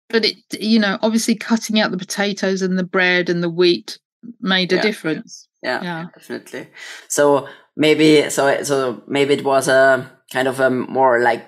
But 0.10 0.26
it, 0.26 0.38
you 0.60 0.80
know, 0.80 1.00
obviously 1.02 1.36
cutting 1.36 1.80
out 1.80 1.92
the 1.92 1.98
potatoes 1.98 2.62
and 2.62 2.78
the 2.78 2.84
bread 2.84 3.30
and 3.30 3.42
the 3.42 3.50
wheat 3.50 3.98
made 4.42 4.72
a 4.74 4.75
Yeah. 4.75 4.82
difference. 4.82 5.48
Yeah, 5.62 5.84
Yeah. 5.84 6.06
definitely. 6.13 6.68
So 7.08 7.48
maybe 7.75 8.30
so 8.30 8.63
so 8.63 9.01
maybe 9.08 9.34
it 9.34 9.44
was 9.44 9.68
a 9.68 10.12
kind 10.32 10.48
of 10.48 10.60
a 10.60 10.70
more 10.70 11.20
like 11.20 11.46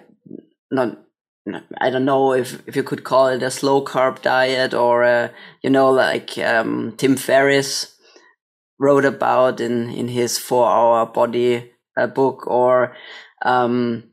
not. 0.71 0.97
I 1.79 1.91
don't 1.91 2.05
know 2.05 2.33
if, 2.33 2.67
if 2.67 2.75
you 2.75 2.81
could 2.81 3.03
call 3.03 3.27
it 3.27 3.43
a 3.43 3.51
slow 3.51 3.83
carb 3.85 4.23
diet 4.23 4.73
or 4.73 5.03
a, 5.03 5.31
you 5.61 5.69
know 5.69 5.91
like 5.91 6.37
um, 6.39 6.93
Tim 6.97 7.15
Ferriss 7.15 7.95
wrote 8.79 9.05
about 9.05 9.59
in 9.61 9.89
in 9.91 10.07
his 10.07 10.39
four 10.39 10.67
hour 10.67 11.05
body 11.05 11.71
uh, 11.97 12.07
book 12.07 12.47
or 12.47 12.95
um, 13.45 14.03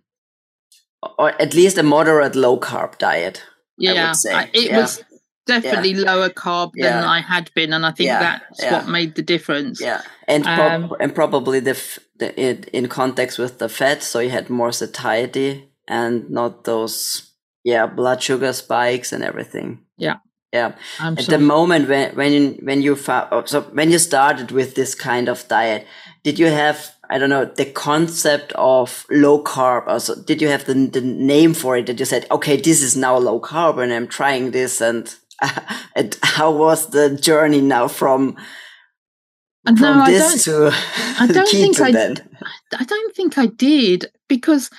or 1.18 1.30
at 1.40 1.54
least 1.54 1.78
a 1.78 1.82
moderate 1.82 2.36
low 2.36 2.58
carb 2.58 2.98
diet. 2.98 3.42
Yeah, 3.78 3.92
I 3.92 4.06
would 4.08 4.16
say, 4.16 4.50
it 4.52 4.70
yeah. 4.70 4.76
was 4.80 5.02
definitely 5.46 5.94
lower 5.94 6.28
carb 6.30 6.72
than 6.74 6.84
Yeah. 7.02 7.08
I 7.10 7.20
had 7.20 7.50
been, 7.54 7.72
and 7.72 7.84
I 7.84 7.90
think 7.92 8.06
Yeah, 8.06 8.20
that's 8.20 8.62
yeah. 8.62 8.72
what 8.72 8.88
made 8.88 9.14
the 9.14 9.22
difference. 9.22 9.80
Yeah, 9.80 10.02
and 10.28 10.44
prob- 10.44 10.72
Um, 10.84 10.96
and 11.00 11.14
probably 11.14 11.60
the, 11.60 11.70
f- 11.72 11.98
the 12.18 12.28
it, 12.40 12.66
in 12.72 12.88
context 12.88 13.38
with 13.38 13.58
the 13.58 13.68
fat, 13.68 14.02
so 14.02 14.20
you 14.20 14.30
had 14.30 14.48
more 14.50 14.72
satiety 14.72 15.68
and 15.88 16.30
not 16.30 16.64
those 16.64 17.30
yeah 17.64 17.86
blood 17.86 18.22
sugar 18.22 18.52
spikes 18.52 19.12
and 19.12 19.22
everything. 19.24 19.78
Yeah. 19.98 20.16
yeah. 20.52 20.72
I'm 21.00 21.16
At 21.18 21.24
sure. 21.24 21.38
the 21.38 21.44
moment 21.44 21.88
when 21.88 22.14
when 22.14 22.32
you, 22.32 22.58
when 22.62 22.82
you 22.82 22.96
found 22.96 23.48
so 23.48 23.62
when 23.72 23.90
you 23.90 23.98
started 23.98 24.50
with 24.50 24.74
this 24.74 24.94
kind 24.94 25.28
of 25.28 25.46
diet, 25.48 25.86
did 26.24 26.38
you 26.38 26.46
have 26.46 26.92
I 27.10 27.18
don't 27.18 27.30
know 27.30 27.44
the 27.44 27.66
concept 27.66 28.52
of 28.54 29.04
low 29.10 29.42
carb? 29.42 29.86
Also, 29.86 30.14
did 30.22 30.40
you 30.40 30.48
have 30.48 30.64
the 30.64 30.74
the 30.74 31.00
name 31.02 31.52
for 31.54 31.76
it? 31.76 31.86
That 31.86 31.98
you 32.00 32.06
said, 32.06 32.26
okay, 32.30 32.56
this 32.56 32.80
is 32.82 32.96
now 32.96 33.16
low 33.18 33.40
carb, 33.40 33.78
and 33.82 33.92
I'm 33.92 34.08
trying 34.08 34.52
this, 34.52 34.80
and 34.80 35.14
and 35.96 36.16
how 36.22 36.50
was 36.50 36.88
the 36.90 37.16
journey 37.16 37.60
now 37.60 37.88
from 37.88 38.36
And 39.66 39.78
from 39.78 39.98
no, 39.98 40.04
I 40.04 40.10
this 40.10 40.44
don't. 40.44 40.70
to 40.70 40.76
I 41.20 41.26
don't 41.32 41.48
think 41.48 41.80
I- 41.80 41.92
then? 41.92 42.16
I 42.78 42.84
don't 42.84 43.14
think 43.14 43.38
I 43.38 43.46
did 43.46 44.06
because, 44.28 44.70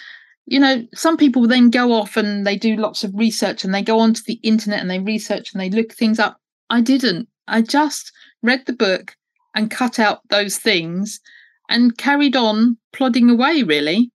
you 0.46 0.60
know, 0.60 0.86
some 0.93 1.15
people 1.15 1.48
then 1.48 1.70
go 1.70 1.93
off 1.93 2.17
and 2.17 2.46
they 2.46 2.58
do 2.58 2.75
lots 2.75 3.03
of 3.03 3.13
research 3.15 3.63
and 3.63 3.74
they 3.74 3.82
go 3.84 4.00
onto 4.00 4.22
the 4.25 4.39
internet 4.43 4.79
and 4.82 4.89
they 4.89 5.00
research 5.00 5.53
and 5.53 5.62
they 5.62 5.70
look 5.70 5.93
things 5.93 6.20
up. 6.20 6.38
I 6.70 6.82
didn't. 6.82 7.29
I 7.48 7.62
just 7.62 8.12
read 8.41 8.65
the 8.65 8.74
book 8.74 9.15
and 9.55 9.70
cut 9.72 10.00
out 10.00 10.22
those 10.29 10.58
things 10.58 11.20
and 11.70 11.98
carried 11.98 12.36
on 12.36 12.77
plodding 12.91 13.29
away, 13.29 13.63
really. 13.63 14.12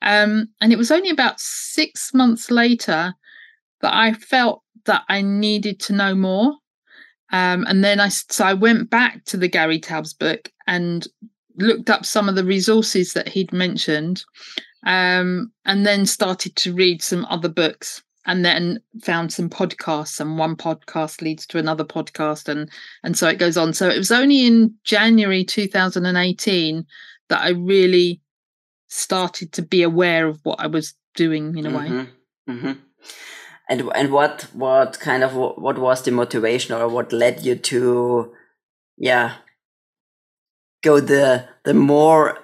Um, 0.00 0.48
and 0.60 0.72
it 0.72 0.78
was 0.78 0.90
only 0.90 1.10
about 1.10 1.38
six 1.40 2.14
months 2.14 2.50
later 2.50 3.12
that 3.82 3.94
I 3.94 4.14
felt 4.14 4.62
that 4.86 5.02
I 5.08 5.22
needed 5.22 5.80
to 5.80 5.92
know 5.92 6.14
more. 6.14 6.54
Um, 7.32 7.64
and 7.68 7.82
then 7.84 8.00
I 8.00 8.08
so 8.08 8.44
I 8.44 8.54
went 8.54 8.88
back 8.90 9.24
to 9.26 9.36
the 9.36 9.48
Gary 9.48 9.80
Taubes 9.80 10.16
book 10.16 10.50
and 10.66 11.06
looked 11.56 11.90
up 11.90 12.04
some 12.06 12.28
of 12.28 12.34
the 12.36 12.44
resources 12.44 13.12
that 13.14 13.28
he'd 13.28 13.52
mentioned 13.52 14.24
um, 14.84 15.50
and 15.64 15.84
then 15.86 16.06
started 16.06 16.54
to 16.56 16.74
read 16.74 17.02
some 17.02 17.24
other 17.28 17.48
books 17.48 18.02
and 18.26 18.44
then 18.44 18.78
found 19.02 19.32
some 19.32 19.48
podcasts 19.48 20.20
and 20.20 20.38
one 20.38 20.54
podcast 20.56 21.22
leads 21.22 21.46
to 21.46 21.58
another 21.58 21.84
podcast 21.84 22.48
and 22.48 22.68
and 23.02 23.16
so 23.16 23.26
it 23.28 23.38
goes 23.38 23.56
on 23.56 23.72
so 23.72 23.88
it 23.88 23.96
was 23.96 24.10
only 24.10 24.44
in 24.46 24.74
january 24.84 25.44
2018 25.44 26.84
that 27.28 27.40
i 27.40 27.50
really 27.50 28.20
started 28.88 29.52
to 29.52 29.62
be 29.62 29.82
aware 29.82 30.26
of 30.26 30.40
what 30.42 30.60
i 30.60 30.66
was 30.66 30.94
doing 31.14 31.56
in 31.56 31.66
a 31.66 31.70
way 31.76 31.88
Mhm, 31.88 32.08
mhm. 32.48 32.78
And 33.68 33.90
and 33.94 34.12
what 34.12 34.46
what 34.52 35.00
kind 35.00 35.24
of 35.24 35.34
what 35.34 35.78
was 35.78 36.02
the 36.02 36.12
motivation 36.12 36.74
or 36.74 36.88
what 36.88 37.12
led 37.12 37.44
you 37.44 37.56
to, 37.56 38.32
yeah, 38.96 39.36
go 40.82 41.00
the 41.00 41.48
the 41.64 41.74
more 41.74 42.38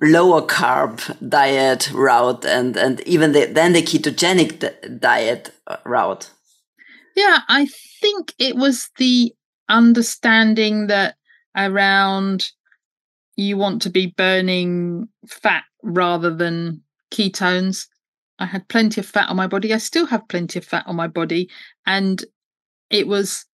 lower 0.00 0.42
carb 0.42 1.00
diet 1.28 1.90
route 1.92 2.44
and 2.44 2.76
and 2.76 3.00
even 3.00 3.32
the, 3.32 3.46
then 3.46 3.72
the 3.72 3.82
ketogenic 3.82 5.00
diet 5.00 5.52
uh, 5.66 5.76
route. 5.84 6.30
Yeah, 7.16 7.40
I 7.48 7.66
think 8.00 8.32
it 8.38 8.56
was 8.56 8.90
the 8.98 9.34
understanding 9.68 10.86
that 10.86 11.16
around 11.56 12.50
you 13.36 13.56
want 13.56 13.82
to 13.82 13.90
be 13.90 14.14
burning 14.16 15.08
fat 15.26 15.64
rather 15.82 16.34
than 16.34 16.82
ketones. 17.12 17.86
I 18.38 18.46
had 18.46 18.68
plenty 18.68 19.00
of 19.00 19.06
fat 19.06 19.28
on 19.28 19.36
my 19.36 19.46
body. 19.46 19.72
I 19.74 19.78
still 19.78 20.06
have 20.06 20.28
plenty 20.28 20.58
of 20.58 20.64
fat 20.64 20.86
on 20.86 20.96
my 20.96 21.08
body. 21.08 21.48
And 21.86 22.24
it 22.90 23.06
was, 23.06 23.44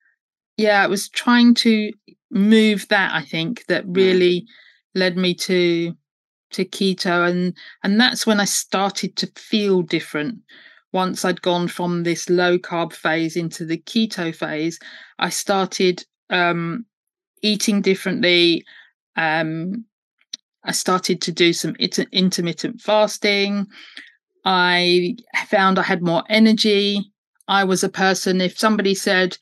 yeah, 0.56 0.84
it 0.84 0.90
was 0.90 1.08
trying 1.08 1.54
to 1.54 1.92
move 2.30 2.86
that, 2.88 3.14
I 3.14 3.22
think, 3.24 3.64
that 3.66 3.84
really 3.86 4.46
led 4.94 5.16
me 5.16 5.34
to 5.34 5.94
to 6.50 6.64
keto 6.64 7.28
and 7.28 7.56
and 7.82 8.00
that's 8.00 8.28
when 8.28 8.38
I 8.38 8.44
started 8.44 9.16
to 9.16 9.26
feel 9.34 9.82
different 9.82 10.38
once 10.94 11.24
I'd 11.24 11.42
gone 11.42 11.66
from 11.66 12.04
this 12.04 12.30
low 12.30 12.56
carb 12.56 12.92
phase 12.92 13.36
into 13.36 13.66
the 13.66 13.76
keto 13.76 14.34
phase, 14.34 14.78
I 15.18 15.28
started 15.28 16.04
um, 16.30 16.86
eating 17.42 17.82
differently. 17.82 18.64
Um, 19.16 19.84
I 20.62 20.70
started 20.70 21.20
to 21.22 21.32
do 21.32 21.52
some 21.52 21.74
it- 21.80 21.98
intermittent 22.12 22.80
fasting. 22.80 23.66
I 24.44 25.16
found 25.48 25.78
I 25.78 25.82
had 25.82 26.02
more 26.02 26.22
energy. 26.28 27.12
I 27.48 27.64
was 27.64 27.84
a 27.84 27.88
person, 27.88 28.40
if 28.40 28.58
somebody 28.58 28.94
said, 28.94 29.36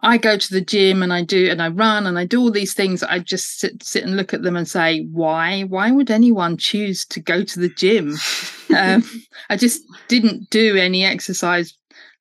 I 0.00 0.18
go 0.18 0.36
to 0.36 0.52
the 0.52 0.60
gym 0.60 1.02
and 1.02 1.12
I 1.12 1.22
do 1.22 1.50
and 1.50 1.62
I 1.62 1.68
run 1.68 2.06
and 2.06 2.18
I 2.18 2.24
do 2.24 2.40
all 2.40 2.50
these 2.50 2.74
things, 2.74 3.02
I 3.02 3.18
just 3.18 3.58
sit 3.58 3.82
sit 3.82 4.04
and 4.04 4.16
look 4.16 4.34
at 4.34 4.42
them 4.42 4.56
and 4.56 4.68
say, 4.68 5.04
why? 5.10 5.62
Why 5.62 5.90
would 5.90 6.10
anyone 6.10 6.58
choose 6.58 7.04
to 7.06 7.20
go 7.20 7.42
to 7.42 7.60
the 7.60 7.70
gym? 7.70 8.16
um, 8.76 9.02
I 9.48 9.56
just 9.56 9.82
didn't 10.08 10.50
do 10.50 10.76
any 10.76 11.04
exercise. 11.04 11.74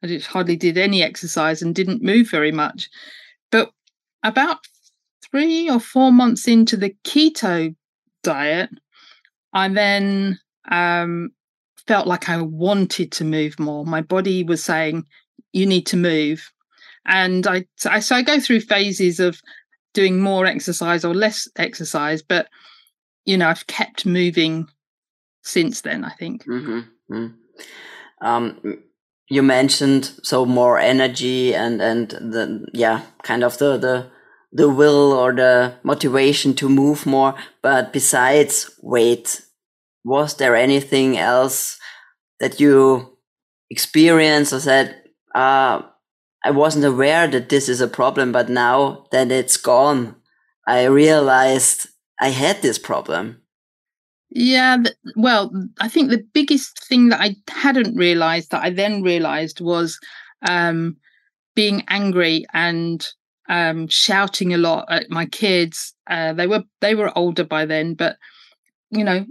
I 0.04 0.08
just 0.08 0.28
hardly 0.28 0.56
did 0.56 0.78
any 0.78 1.04
exercise 1.04 1.62
and 1.62 1.76
didn't 1.76 2.02
move 2.02 2.30
very 2.30 2.52
much. 2.52 2.90
But 3.52 3.72
about 4.24 4.60
three 5.30 5.70
or 5.70 5.80
four 5.80 6.12
months 6.12 6.48
into 6.48 6.78
the 6.78 6.96
keto 7.04 7.76
diet, 8.24 8.70
I 9.54 9.68
then 9.70 10.40
um, 10.72 11.32
felt 11.88 12.08
like 12.08 12.30
I 12.30 12.42
wanted 12.42 13.12
to 13.14 13.24
move 13.24 13.60
more. 13.60 13.86
My 13.86 14.02
body 14.02 14.44
was 14.44 14.64
saying, 14.64 15.06
"You 15.54 15.66
need 15.66 15.86
to 15.88 15.98
move," 15.98 16.52
and 17.06 17.46
I 17.48 17.66
so 17.78 17.90
I, 17.92 18.22
go 18.22 18.40
through 18.40 18.62
phases 18.62 19.20
of 19.20 19.42
doing 19.94 20.20
more 20.20 20.46
exercise 20.46 21.06
or 21.06 21.14
less 21.14 21.48
exercise, 21.56 22.22
but 22.22 22.48
you 23.26 23.38
know 23.38 23.50
I've 23.50 23.68
kept 23.68 24.06
moving 24.06 24.68
since 25.44 25.82
then. 25.82 26.04
I 26.04 26.12
think. 26.12 26.46
Mm-hmm. 26.46 27.28
Um, 28.22 28.80
you 29.28 29.42
mentioned 29.42 30.12
so 30.24 30.46
more 30.46 30.80
energy 30.80 31.56
and 31.56 31.82
and 31.82 32.10
the 32.10 32.68
yeah 32.74 33.02
kind 33.24 33.44
of 33.44 33.58
the 33.58 33.78
the 33.78 34.12
the 34.52 34.70
will 34.70 35.12
or 35.12 35.34
the 35.34 35.74
motivation 35.84 36.54
to 36.56 36.70
move 36.70 37.06
more. 37.06 37.36
But 37.62 37.92
besides 37.92 38.72
weight, 38.82 39.42
was 40.06 40.38
there 40.38 40.56
anything 40.56 41.18
else 41.18 41.78
that 42.40 42.60
you 42.60 43.18
experienced 43.72 44.54
or 44.54 44.60
said, 44.60 45.02
uh, 45.34 45.82
I 46.46 46.52
wasn't 46.52 46.86
aware 46.86 47.28
that 47.28 47.50
this 47.50 47.68
is 47.68 47.82
a 47.82 47.88
problem, 47.88 48.32
but 48.32 48.48
now 48.48 49.08
that 49.12 49.32
it's 49.32 49.58
gone, 49.58 50.16
I 50.68 50.84
realized 50.84 51.88
I 52.22 52.30
had 52.30 52.62
this 52.62 52.78
problem. 52.78 53.42
Yeah, 54.30 54.78
well, 55.16 55.52
I 55.80 55.88
think 55.88 56.10
the 56.10 56.24
biggest 56.34 56.86
thing 56.88 57.10
that 57.10 57.22
I 57.22 57.36
hadn't 57.50 57.96
realized 57.96 58.52
that 58.52 58.64
I 58.64 58.70
then 58.70 59.02
realized 59.02 59.60
was 59.60 60.00
um, 60.48 60.98
being 61.56 61.84
angry 61.88 62.46
and 62.54 63.06
um, 63.50 63.88
shouting 63.88 64.54
a 64.54 64.58
lot 64.58 64.86
at 64.90 65.10
my 65.10 65.26
kids. 65.26 65.96
Uh, 66.08 66.34
they 66.34 66.46
were 66.46 66.64
they 66.82 66.94
were 66.94 67.18
older 67.18 67.44
by 67.44 67.66
then, 67.66 67.96
but 67.96 68.18
you 68.92 69.04
know, 69.04 69.26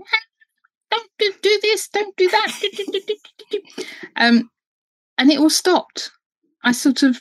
don't 1.19 1.43
do, 1.43 1.59
this, 1.63 1.89
don't 1.89 2.17
do 2.17 2.29
that. 2.29 2.59
do, 2.61 2.71
do, 2.71 2.85
do, 2.85 3.01
do, 3.07 3.15
do, 3.51 3.61
do." 3.77 3.85
um, 4.17 4.51
and 5.19 5.31
it 5.31 5.39
all 5.39 5.51
stopped. 5.51 6.11
I 6.63 6.73
sort 6.73 7.03
of, 7.03 7.21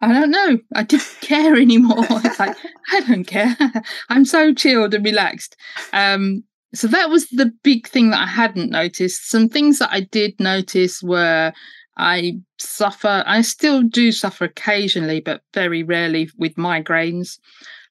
I 0.00 0.12
don't 0.12 0.30
know, 0.30 0.58
I 0.74 0.82
didn't 0.82 1.16
care 1.20 1.56
anymore. 1.56 2.04
It's 2.08 2.38
like 2.38 2.56
I 2.92 3.00
don't 3.00 3.24
care. 3.24 3.56
I'm 4.08 4.24
so 4.24 4.52
chilled 4.52 4.94
and 4.94 5.04
relaxed. 5.04 5.56
Um, 5.92 6.44
so 6.74 6.86
that 6.88 7.10
was 7.10 7.26
the 7.28 7.52
big 7.64 7.88
thing 7.88 8.10
that 8.10 8.22
I 8.22 8.26
hadn't 8.26 8.70
noticed. 8.70 9.28
Some 9.28 9.48
things 9.48 9.78
that 9.80 9.90
I 9.92 10.00
did 10.00 10.38
notice 10.38 11.02
were 11.02 11.52
I 11.96 12.38
suffer, 12.58 13.24
I 13.26 13.42
still 13.42 13.82
do 13.82 14.12
suffer 14.12 14.44
occasionally, 14.44 15.20
but 15.20 15.42
very 15.52 15.82
rarely 15.82 16.30
with 16.38 16.54
migraines. 16.54 17.38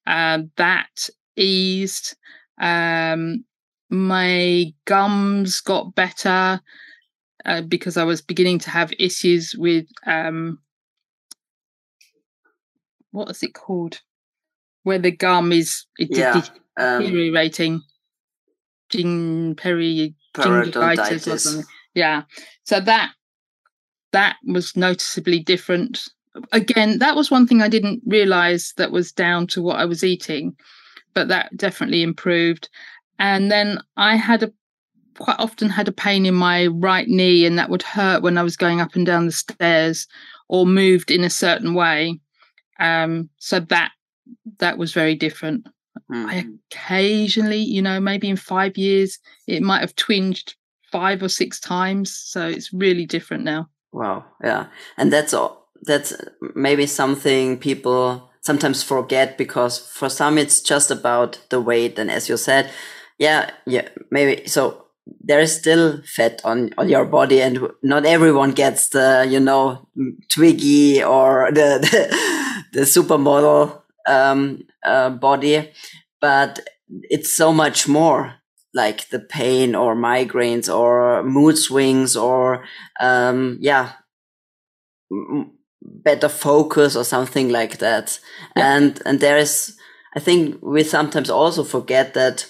Um, 0.07 0.51
that 0.55 1.09
eased. 1.35 2.15
Um, 2.59 3.43
my 3.89 4.73
gums 4.85 5.61
got 5.61 5.95
better 5.95 6.61
uh, 7.45 7.61
because 7.61 7.97
I 7.97 8.03
was 8.03 8.21
beginning 8.21 8.59
to 8.59 8.69
have 8.69 8.93
issues 8.99 9.55
with 9.57 9.87
um, 10.05 10.59
what 13.11 13.29
is 13.29 13.43
it 13.43 13.53
called? 13.53 14.01
Where 14.83 14.99
the 14.99 15.11
gum 15.11 15.51
is 15.51 15.85
it 15.97 16.09
yeah, 16.11 16.41
um, 16.77 17.01
deteriorating. 17.01 17.81
Gin 18.89 19.55
peri 19.55 20.15
gingivitis 20.33 21.31
or 21.31 21.37
something. 21.37 21.65
Yeah. 21.93 22.23
So 22.63 22.79
that 22.79 23.11
that 24.11 24.37
was 24.45 24.75
noticeably 24.75 25.39
different. 25.39 26.07
Again, 26.51 26.99
that 26.99 27.15
was 27.15 27.29
one 27.29 27.45
thing 27.45 27.61
I 27.61 27.67
didn't 27.67 28.01
realize 28.05 28.73
that 28.77 28.91
was 28.91 29.11
down 29.11 29.47
to 29.47 29.61
what 29.61 29.77
I 29.77 29.85
was 29.85 30.03
eating, 30.03 30.55
but 31.13 31.27
that 31.27 31.55
definitely 31.55 32.01
improved. 32.01 32.69
And 33.19 33.51
then 33.51 33.79
I 33.97 34.15
had 34.15 34.43
a 34.43 34.53
quite 35.19 35.39
often 35.39 35.69
had 35.69 35.87
a 35.87 35.91
pain 35.91 36.25
in 36.25 36.33
my 36.33 36.67
right 36.67 37.07
knee, 37.07 37.45
and 37.45 37.59
that 37.59 37.69
would 37.69 37.83
hurt 37.83 38.23
when 38.23 38.37
I 38.37 38.43
was 38.43 38.57
going 38.57 38.81
up 38.81 38.95
and 38.95 39.05
down 39.05 39.25
the 39.25 39.31
stairs 39.31 40.07
or 40.47 40.65
moved 40.65 41.11
in 41.11 41.23
a 41.23 41.29
certain 41.29 41.73
way. 41.73 42.19
Um, 42.79 43.29
so 43.37 43.59
that 43.59 43.91
that 44.59 44.77
was 44.77 44.93
very 44.93 45.15
different. 45.15 45.67
Mm. 46.11 46.25
I 46.25 46.45
occasionally, 46.71 47.59
you 47.59 47.81
know, 47.81 47.99
maybe 47.99 48.29
in 48.29 48.37
five 48.37 48.77
years, 48.77 49.19
it 49.47 49.61
might 49.61 49.81
have 49.81 49.95
twinged 49.95 50.55
five 50.91 51.21
or 51.21 51.29
six 51.29 51.59
times. 51.59 52.15
So 52.15 52.47
it's 52.47 52.73
really 52.73 53.05
different 53.05 53.43
now. 53.43 53.69
Wow. 53.91 54.25
Yeah. 54.43 54.67
And 54.97 55.11
that's 55.11 55.33
all. 55.33 55.69
That's 55.83 56.13
maybe 56.55 56.85
something 56.85 57.57
people 57.57 58.29
sometimes 58.41 58.83
forget 58.83 59.37
because 59.37 59.79
for 59.79 60.09
some 60.09 60.37
it's 60.37 60.61
just 60.61 60.91
about 60.91 61.39
the 61.49 61.61
weight. 61.61 61.99
And 61.99 62.09
as 62.09 62.29
you 62.29 62.37
said, 62.37 62.71
yeah, 63.19 63.51
yeah, 63.65 63.87
maybe 64.09 64.47
so 64.47 64.85
there 65.21 65.39
is 65.39 65.55
still 65.55 66.01
fat 66.03 66.41
on, 66.43 66.71
on 66.77 66.89
your 66.89 67.05
body 67.05 67.41
and 67.41 67.67
not 67.83 68.05
everyone 68.05 68.51
gets 68.51 68.89
the, 68.89 69.27
you 69.29 69.39
know, 69.39 69.87
Twiggy 70.31 71.03
or 71.03 71.49
the, 71.53 71.79
the, 71.81 72.63
the 72.73 72.81
supermodel, 72.81 73.81
um, 74.07 74.63
uh, 74.85 75.09
body, 75.09 75.71
but 76.21 76.59
it's 77.03 77.33
so 77.33 77.51
much 77.51 77.87
more 77.87 78.35
like 78.73 79.09
the 79.09 79.19
pain 79.19 79.75
or 79.75 79.95
migraines 79.95 80.73
or 80.73 81.23
mood 81.23 81.57
swings 81.57 82.15
or, 82.15 82.63
um, 82.99 83.57
yeah, 83.59 83.93
better 85.81 86.29
focus 86.29 86.95
or 86.95 87.03
something 87.03 87.49
like 87.49 87.79
that. 87.79 88.19
Yeah. 88.55 88.75
And, 88.75 89.01
and 89.05 89.19
there 89.19 89.37
is, 89.37 89.75
I 90.15 90.19
think 90.19 90.59
we 90.61 90.83
sometimes 90.83 91.29
also 91.29 91.63
forget 91.63 92.13
that 92.13 92.45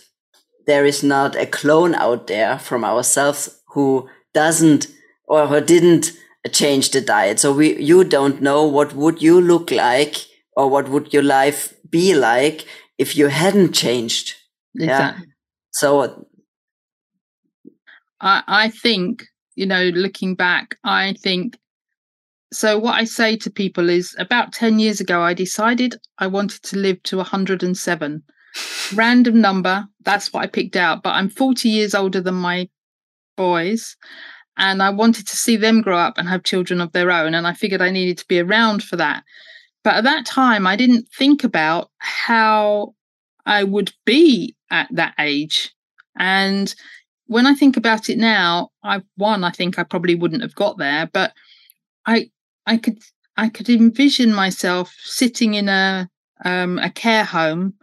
there 0.69 0.85
is 0.85 1.03
not 1.03 1.35
a 1.35 1.45
clone 1.45 1.95
out 1.95 2.27
there 2.27 2.59
from 2.59 2.85
ourselves 2.85 3.49
who 3.73 4.07
doesn't 4.33 4.87
or 5.25 5.47
who 5.47 5.59
didn't 5.61 6.11
change 6.51 6.91
the 6.91 7.01
diet. 7.01 7.39
So 7.39 7.51
we, 7.53 7.81
you 7.81 8.03
don't 8.03 8.41
know 8.41 8.65
what 8.65 8.95
would 8.95 9.21
you 9.21 9.41
look 9.41 9.71
like 9.71 10.15
or 10.55 10.69
what 10.69 10.87
would 10.89 11.11
your 11.11 11.23
life 11.23 11.73
be 11.89 12.13
like 12.13 12.65
if 12.99 13.17
you 13.17 13.27
hadn't 13.27 13.73
changed. 13.73 14.35
Exactly. 14.75 15.25
Yeah. 15.25 15.33
So 15.71 16.27
I, 18.21 18.43
I 18.47 18.69
think, 18.69 19.23
you 19.55 19.65
know, 19.65 19.85
looking 19.85 20.35
back, 20.35 20.77
I 20.83 21.15
think 21.19 21.57
so 22.51 22.77
what 22.79 22.95
I 22.95 23.05
say 23.05 23.37
to 23.37 23.51
people 23.51 23.89
is 23.89 24.15
about 24.17 24.53
10 24.53 24.79
years 24.79 24.99
ago, 24.99 25.21
I 25.21 25.33
decided 25.33 25.95
I 26.17 26.27
wanted 26.27 26.63
to 26.63 26.77
live 26.77 27.01
to 27.03 27.17
107 27.17 28.23
random 28.93 29.41
number. 29.41 29.85
That's 30.03 30.33
what 30.33 30.43
I 30.43 30.47
picked 30.47 30.75
out. 30.75 31.03
But 31.03 31.11
I'm 31.11 31.29
40 31.29 31.69
years 31.69 31.93
older 31.95 32.21
than 32.21 32.35
my 32.35 32.69
boys. 33.37 33.95
And 34.57 34.83
I 34.83 34.89
wanted 34.89 35.27
to 35.27 35.37
see 35.37 35.55
them 35.55 35.81
grow 35.81 35.97
up 35.97 36.17
and 36.17 36.27
have 36.27 36.43
children 36.43 36.81
of 36.81 36.91
their 36.91 37.11
own. 37.11 37.33
And 37.33 37.47
I 37.47 37.53
figured 37.53 37.81
I 37.81 37.91
needed 37.91 38.17
to 38.17 38.27
be 38.27 38.39
around 38.39 38.83
for 38.83 38.97
that. 38.97 39.23
But 39.83 39.95
at 39.95 40.03
that 40.03 40.25
time, 40.25 40.67
I 40.67 40.75
didn't 40.75 41.07
think 41.17 41.43
about 41.43 41.89
how 41.99 42.93
I 43.45 43.63
would 43.63 43.93
be 44.05 44.55
at 44.69 44.87
that 44.91 45.13
age. 45.17 45.73
And 46.17 46.73
when 47.27 47.45
I 47.45 47.53
think 47.53 47.77
about 47.77 48.09
it 48.09 48.17
now, 48.17 48.69
I 48.83 49.01
one, 49.15 49.43
I 49.43 49.51
think 49.51 49.79
I 49.79 49.83
probably 49.83 50.15
wouldn't 50.15 50.41
have 50.41 50.55
got 50.55 50.77
there, 50.77 51.09
but 51.13 51.31
I 52.05 52.29
I 52.65 52.77
could 52.77 52.99
I 53.37 53.49
could 53.49 53.69
envision 53.69 54.33
myself 54.33 54.93
sitting 54.99 55.53
in 55.53 55.69
a 55.69 56.09
um, 56.43 56.79
a 56.79 56.89
care 56.89 57.23
home 57.23 57.75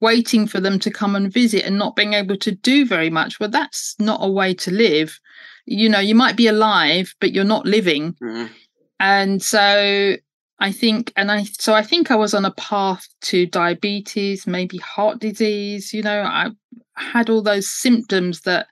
waiting 0.00 0.46
for 0.46 0.60
them 0.60 0.78
to 0.78 0.90
come 0.90 1.14
and 1.14 1.32
visit 1.32 1.64
and 1.64 1.78
not 1.78 1.96
being 1.96 2.14
able 2.14 2.36
to 2.38 2.52
do 2.52 2.86
very 2.86 3.10
much. 3.10 3.38
Well, 3.38 3.50
that's 3.50 3.94
not 3.98 4.20
a 4.22 4.30
way 4.30 4.54
to 4.54 4.70
live. 4.70 5.18
You 5.66 5.88
know, 5.88 6.00
you 6.00 6.14
might 6.14 6.36
be 6.36 6.46
alive, 6.46 7.14
but 7.20 7.32
you're 7.32 7.44
not 7.44 7.66
living. 7.66 8.14
Mm. 8.22 8.50
And 8.98 9.42
so 9.42 10.16
I 10.58 10.72
think, 10.72 11.12
and 11.16 11.30
I, 11.30 11.44
so 11.44 11.74
I 11.74 11.82
think 11.82 12.10
I 12.10 12.16
was 12.16 12.34
on 12.34 12.44
a 12.44 12.52
path 12.52 13.06
to 13.22 13.46
diabetes, 13.46 14.46
maybe 14.46 14.78
heart 14.78 15.20
disease. 15.20 15.92
You 15.92 16.02
know, 16.02 16.22
I 16.22 16.50
had 16.96 17.30
all 17.30 17.42
those 17.42 17.68
symptoms 17.68 18.42
that 18.42 18.68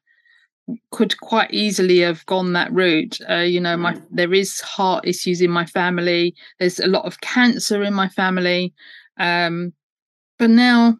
could 0.90 1.18
quite 1.20 1.52
easily 1.52 2.00
have 2.00 2.24
gone 2.26 2.52
that 2.52 2.72
route. 2.72 3.18
Uh, 3.28 3.36
you 3.36 3.60
know, 3.60 3.76
my 3.76 3.94
mm. 3.94 4.06
there 4.10 4.34
is 4.34 4.60
heart 4.60 5.06
issues 5.06 5.40
in 5.40 5.50
my 5.50 5.66
family. 5.66 6.34
There's 6.58 6.80
a 6.80 6.86
lot 6.86 7.06
of 7.06 7.20
cancer 7.20 7.82
in 7.82 7.94
my 7.94 8.08
family. 8.08 8.74
Um, 9.18 9.72
but 10.38 10.50
now 10.50 10.98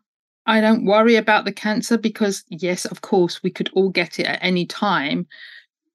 I 0.49 0.63
don't 0.63 0.87
worry 0.87 1.17
about 1.17 1.45
the 1.45 1.53
cancer 1.53 1.99
because, 1.99 2.43
yes, 2.49 2.87
of 2.87 3.03
course, 3.03 3.43
we 3.43 3.51
could 3.51 3.69
all 3.75 3.91
get 3.91 4.19
it 4.19 4.25
at 4.25 4.39
any 4.41 4.65
time. 4.65 5.27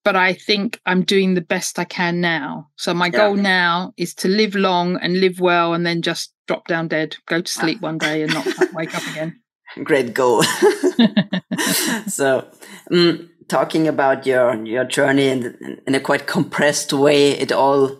But 0.03 0.15
I 0.15 0.33
think 0.33 0.79
I'm 0.85 1.01
doing 1.03 1.33
the 1.33 1.41
best 1.41 1.79
I 1.79 1.85
can 1.85 2.21
now. 2.21 2.69
So 2.75 2.93
my 2.93 3.07
yeah. 3.07 3.17
goal 3.17 3.35
now 3.35 3.93
is 3.97 4.13
to 4.15 4.27
live 4.27 4.53
long 4.53 4.97
and 4.97 5.19
live 5.19 5.39
well 5.39 5.73
and 5.73 5.85
then 5.85 6.03
just 6.03 6.33
drop 6.47 6.67
down 6.67 6.87
dead, 6.87 7.17
go 7.25 7.41
to 7.41 7.51
sleep 7.51 7.81
one 7.81 7.97
day 7.97 8.21
and 8.21 8.31
not 8.31 8.45
wake 8.73 8.95
up 8.95 9.07
again. 9.07 9.39
Great 9.83 10.13
goal. 10.13 10.43
so, 12.07 12.47
um, 12.91 13.31
talking 13.47 13.87
about 13.87 14.27
your 14.27 14.53
your 14.63 14.83
journey 14.83 15.29
in, 15.29 15.81
in 15.87 15.95
a 15.95 15.99
quite 15.99 16.27
compressed 16.27 16.93
way, 16.93 17.31
it 17.31 17.51
all 17.51 17.99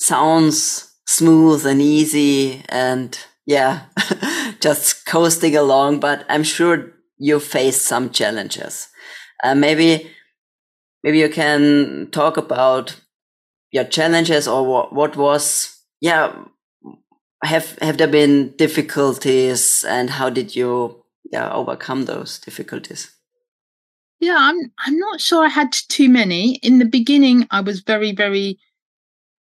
sounds 0.00 0.92
smooth 1.06 1.64
and 1.64 1.80
easy 1.80 2.64
and 2.68 3.24
yeah, 3.46 3.82
just 4.60 5.06
coasting 5.06 5.56
along, 5.56 6.00
but 6.00 6.24
I'm 6.28 6.44
sure 6.44 6.92
you 7.18 7.40
faced 7.40 7.82
some 7.82 8.10
challenges. 8.10 8.88
Uh, 9.42 9.54
maybe, 9.54 10.10
maybe 11.02 11.18
you 11.18 11.28
can 11.28 12.08
talk 12.12 12.36
about 12.36 12.96
your 13.70 13.84
challenges 13.84 14.46
or 14.46 14.66
what, 14.66 14.92
what 14.92 15.16
was, 15.16 15.80
yeah, 16.00 16.32
have, 17.44 17.76
have 17.80 17.98
there 17.98 18.08
been 18.08 18.54
difficulties 18.56 19.84
and 19.88 20.10
how 20.10 20.30
did 20.30 20.54
you, 20.54 21.02
yeah, 21.32 21.52
overcome 21.52 22.04
those 22.04 22.38
difficulties? 22.38 23.10
Yeah, 24.20 24.36
I'm, 24.38 24.72
I'm 24.86 24.98
not 24.98 25.20
sure 25.20 25.44
I 25.44 25.48
had 25.48 25.72
too 25.72 26.08
many. 26.08 26.56
In 26.56 26.78
the 26.78 26.84
beginning, 26.84 27.48
I 27.50 27.60
was 27.60 27.80
very, 27.80 28.12
very, 28.12 28.60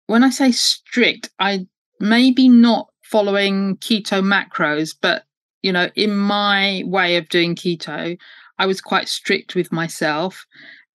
when 0.07 0.25
I 0.25 0.31
say 0.31 0.51
strict, 0.53 1.29
I 1.39 1.67
maybe 2.01 2.49
not 2.49 2.89
following 3.13 3.77
keto 3.77 4.23
macros, 4.23 4.97
but 5.01 5.25
you 5.63 5.71
know, 5.71 5.91
in 5.95 6.17
my 6.17 6.83
way 6.87 7.17
of 7.17 7.29
doing 7.29 7.55
keto, 7.55 8.19
I 8.59 8.67
was 8.67 8.81
quite 8.81 9.09
strict 9.09 9.55
with 9.55 9.71
myself. 9.71 10.45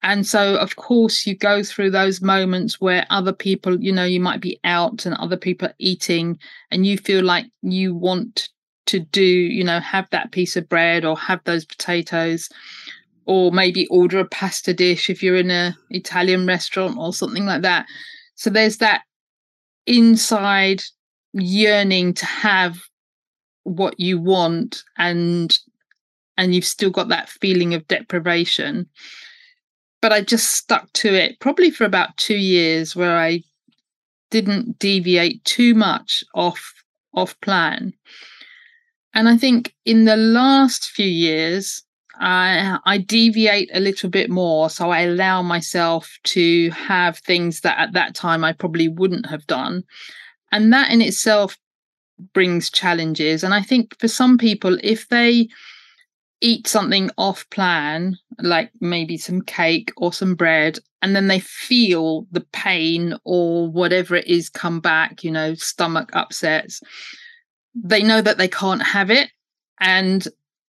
And 0.03 0.27
so, 0.27 0.57
of 0.57 0.75
course, 0.75 1.25
you 1.25 1.35
go 1.35 1.63
through 1.63 1.91
those 1.91 2.21
moments 2.21 2.81
where 2.81 3.05
other 3.09 3.33
people, 3.33 3.81
you 3.81 3.91
know, 3.91 4.03
you 4.03 4.19
might 4.19 4.41
be 4.41 4.59
out 4.63 5.05
and 5.05 5.15
other 5.15 5.37
people 5.37 5.69
are 5.69 5.75
eating, 5.79 6.37
and 6.71 6.85
you 6.85 6.97
feel 6.97 7.23
like 7.23 7.45
you 7.61 7.95
want 7.95 8.49
to 8.87 8.99
do, 8.99 9.23
you 9.23 9.63
know, 9.63 9.79
have 9.79 10.09
that 10.11 10.31
piece 10.31 10.55
of 10.55 10.69
bread 10.69 11.05
or 11.05 11.17
have 11.17 11.41
those 11.43 11.65
potatoes, 11.65 12.49
or 13.25 13.51
maybe 13.51 13.87
order 13.87 14.19
a 14.19 14.25
pasta 14.25 14.73
dish 14.73 15.09
if 15.09 15.21
you're 15.23 15.35
in 15.35 15.51
a 15.51 15.75
Italian 15.89 16.45
restaurant 16.47 16.97
or 16.97 17.13
something 17.13 17.45
like 17.45 17.61
that. 17.61 17.85
So 18.35 18.49
there's 18.49 18.77
that 18.77 19.01
inside 19.85 20.83
yearning 21.39 22.13
to 22.13 22.25
have 22.25 22.79
what 23.63 23.99
you 23.99 24.19
want 24.19 24.83
and 24.97 25.57
and 26.37 26.53
you've 26.53 26.65
still 26.65 26.91
got 26.91 27.09
that 27.09 27.29
feeling 27.29 27.73
of 27.73 27.87
deprivation. 27.87 28.87
But 30.01 30.13
i 30.13 30.21
just 30.21 30.51
stuck 30.51 30.91
to 30.93 31.13
it 31.13 31.39
probably 31.39 31.71
for 31.71 31.83
about 31.83 32.15
2 32.17 32.35
years 32.35 32.95
where 32.95 33.17
i 33.17 33.41
didn't 34.29 34.77
deviate 34.79 35.43
too 35.45 35.73
much 35.73 36.23
off 36.33 36.73
off 37.13 37.39
plan. 37.41 37.93
And 39.13 39.27
i 39.27 39.37
think 39.37 39.73
in 39.85 40.05
the 40.05 40.17
last 40.17 40.89
few 40.89 41.07
years 41.07 41.83
I, 42.19 42.79
I 42.85 42.97
deviate 42.97 43.69
a 43.75 43.79
little 43.79 44.09
bit 44.09 44.29
more. 44.29 44.71
So 44.71 44.89
i 44.89 45.01
allow 45.01 45.41
myself 45.41 46.17
to 46.25 46.71
have 46.71 47.19
things 47.19 47.61
that 47.61 47.77
at 47.79 47.93
that 47.93 48.15
time 48.15 48.43
i 48.43 48.53
probably 48.53 48.87
wouldn't 48.87 49.25
have 49.27 49.45
done 49.47 49.83
and 50.51 50.73
that 50.73 50.91
in 50.91 51.01
itself 51.01 51.57
brings 52.33 52.69
challenges 52.69 53.43
and 53.43 53.53
i 53.53 53.61
think 53.61 53.97
for 53.99 54.07
some 54.07 54.37
people 54.37 54.77
if 54.81 55.07
they 55.09 55.47
eat 56.41 56.67
something 56.67 57.09
off 57.17 57.49
plan, 57.49 58.17
like 58.39 58.71
maybe 58.79 59.17
some 59.17 59.41
cake 59.41 59.91
or 59.97 60.13
some 60.13 60.35
bread, 60.35 60.79
and 61.01 61.15
then 61.15 61.27
they 61.27 61.39
feel 61.39 62.27
the 62.31 62.45
pain 62.53 63.15
or 63.23 63.69
whatever 63.69 64.15
it 64.15 64.27
is 64.27 64.49
come 64.49 64.79
back, 64.79 65.23
you 65.23 65.31
know, 65.31 65.53
stomach 65.55 66.09
upsets, 66.13 66.81
they 67.75 68.03
know 68.03 68.21
that 68.21 68.37
they 68.37 68.47
can't 68.47 68.83
have 68.83 69.09
it. 69.09 69.29
And 69.79 70.27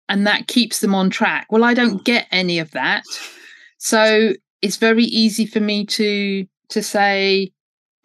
and 0.09 0.27
that 0.27 0.47
keeps 0.47 0.79
them 0.79 0.93
on 0.93 1.09
track. 1.09 1.47
Well, 1.49 1.63
I 1.63 1.73
don't 1.73 2.03
get 2.03 2.27
any 2.31 2.59
of 2.59 2.71
that. 2.71 3.03
So 3.77 4.33
it's 4.61 4.77
very 4.77 5.05
easy 5.05 5.45
for 5.45 5.59
me 5.59 5.85
to 5.87 6.45
to 6.69 6.83
say, 6.83 7.51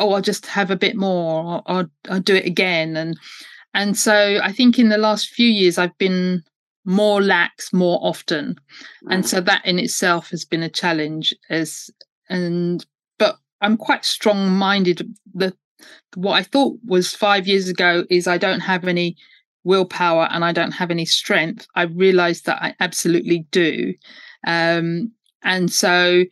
oh, 0.01 0.13
I'll 0.13 0.23
just 0.23 0.47
have 0.47 0.71
a 0.71 0.77
bit 0.77 0.97
more, 0.97 1.45
or 1.45 1.63
I'll, 1.67 1.91
I'll 2.09 2.21
do 2.21 2.35
it 2.35 2.47
again. 2.47 2.97
And 2.97 3.19
and 3.75 3.97
so 3.97 4.41
I 4.43 4.53
think 4.53 4.79
in 4.79 4.89
the 4.89 4.99
last 4.99 5.29
few 5.29 5.49
years 5.49 5.79
I've 5.79 5.97
been 5.99 6.43
more 6.85 7.21
lax 7.21 7.73
more 7.73 7.99
often. 8.03 8.57
And 9.11 9.27
so 9.27 9.41
that 9.43 9.65
in 9.67 9.79
itself 9.79 10.31
has 10.31 10.45
been 10.45 10.63
a 10.63 10.71
challenge 10.71 11.35
as 11.51 11.91
and 12.29 12.85
but 13.19 13.37
i'm 13.61 13.77
quite 13.77 14.05
strong 14.05 14.51
minded 14.51 15.07
the 15.35 15.55
what 16.15 16.35
i 16.35 16.43
thought 16.43 16.79
was 16.85 17.15
5 17.15 17.47
years 17.47 17.69
ago 17.69 18.05
is 18.11 18.27
i 18.27 18.39
don't 18.39 18.61
have 18.61 18.85
any 18.85 19.17
willpower 19.65 20.29
and 20.31 20.45
i 20.45 20.53
don't 20.53 20.73
have 20.73 20.91
any 20.91 21.05
strength. 21.05 21.67
I 21.75 21.83
realized 21.83 22.47
that 22.47 22.63
i 22.63 22.75
absolutely 22.81 23.47
do. 23.51 23.95
Um 24.47 25.13
and 25.43 25.71
so 25.71 26.25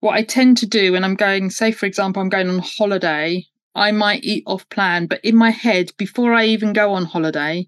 what 0.00 0.14
i 0.14 0.22
tend 0.22 0.56
to 0.56 0.66
do 0.66 0.92
when 0.92 1.04
i'm 1.04 1.14
going 1.14 1.50
say 1.50 1.72
for 1.72 1.86
example 1.86 2.20
i'm 2.22 2.28
going 2.28 2.48
on 2.48 2.58
holiday 2.58 3.44
i 3.74 3.90
might 3.90 4.24
eat 4.24 4.44
off 4.46 4.68
plan 4.68 5.06
but 5.06 5.20
in 5.24 5.36
my 5.36 5.50
head 5.50 5.90
before 5.96 6.32
i 6.32 6.44
even 6.44 6.72
go 6.72 6.92
on 6.92 7.04
holiday 7.04 7.66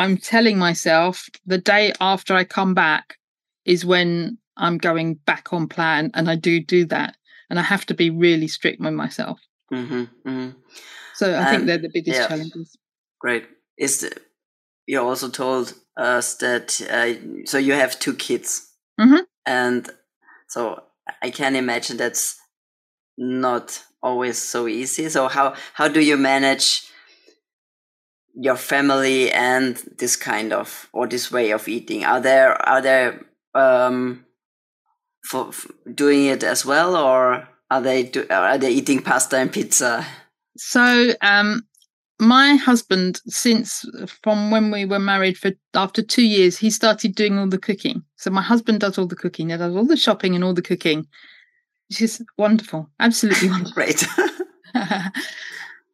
I'm 0.00 0.16
telling 0.16 0.58
myself 0.58 1.28
the 1.44 1.58
day 1.58 1.92
after 2.00 2.34
I 2.34 2.44
come 2.44 2.72
back 2.72 3.18
is 3.66 3.84
when 3.84 4.38
I'm 4.56 4.78
going 4.78 5.14
back 5.14 5.52
on 5.52 5.68
plan, 5.68 6.10
and 6.14 6.30
I 6.30 6.36
do 6.36 6.58
do 6.58 6.86
that, 6.86 7.16
and 7.50 7.58
I 7.58 7.62
have 7.62 7.84
to 7.86 7.94
be 7.94 8.08
really 8.08 8.48
strict 8.48 8.80
with 8.80 8.94
myself. 8.94 9.38
Mm-hmm, 9.70 10.28
mm-hmm. 10.28 10.58
So 11.14 11.38
I 11.38 11.50
think 11.50 11.66
they're 11.66 11.76
the 11.76 11.90
biggest 11.92 12.18
yeah, 12.18 12.28
challenges. 12.28 12.78
Great. 13.20 13.46
Is 13.76 14.00
the, 14.00 14.16
you 14.86 15.00
also 15.00 15.28
told 15.28 15.74
us 15.98 16.36
that 16.36 16.80
uh, 16.90 17.44
so 17.44 17.58
you 17.58 17.74
have 17.74 17.98
two 17.98 18.14
kids, 18.14 18.72
mm-hmm. 18.98 19.24
and 19.44 19.90
so 20.48 20.82
I 21.22 21.30
can 21.30 21.56
imagine 21.56 21.96
that's 21.96 22.38
not 23.16 23.82
always 24.02 24.38
so 24.38 24.66
easy. 24.68 25.08
So 25.08 25.28
how 25.28 25.54
how 25.74 25.88
do 25.88 26.00
you 26.00 26.16
manage? 26.16 26.90
your 28.34 28.56
family 28.56 29.30
and 29.32 29.76
this 29.98 30.16
kind 30.16 30.52
of 30.52 30.88
or 30.92 31.06
this 31.06 31.30
way 31.32 31.50
of 31.50 31.66
eating 31.68 32.04
are 32.04 32.20
there 32.20 32.52
are 32.68 32.80
there 32.80 33.20
um 33.54 34.24
for, 35.24 35.52
for 35.52 35.72
doing 35.92 36.26
it 36.26 36.42
as 36.42 36.64
well 36.64 36.96
or 36.96 37.48
are 37.70 37.80
they 37.80 38.04
do, 38.04 38.26
are 38.30 38.58
they 38.58 38.70
eating 38.70 39.02
pasta 39.02 39.36
and 39.36 39.52
pizza 39.52 40.06
so 40.56 41.12
um 41.20 41.62
my 42.20 42.54
husband 42.54 43.20
since 43.26 43.84
from 44.22 44.50
when 44.50 44.70
we 44.70 44.84
were 44.84 44.98
married 44.98 45.38
for 45.38 45.52
after 45.74 46.02
two 46.02 46.24
years 46.24 46.58
he 46.58 46.70
started 46.70 47.14
doing 47.14 47.38
all 47.38 47.48
the 47.48 47.58
cooking. 47.58 48.02
So 48.16 48.30
my 48.30 48.42
husband 48.42 48.80
does 48.80 48.98
all 48.98 49.06
the 49.06 49.16
cooking. 49.16 49.50
He 49.50 49.56
does 49.56 49.74
all 49.74 49.86
the 49.86 49.96
shopping 49.96 50.34
and 50.34 50.44
all 50.44 50.54
the 50.54 50.62
cooking. 50.62 51.06
Which 51.88 52.02
is 52.02 52.24
wonderful. 52.38 52.88
Absolutely 53.00 53.48
wonderful. 53.50 53.74
Great. 53.74 54.06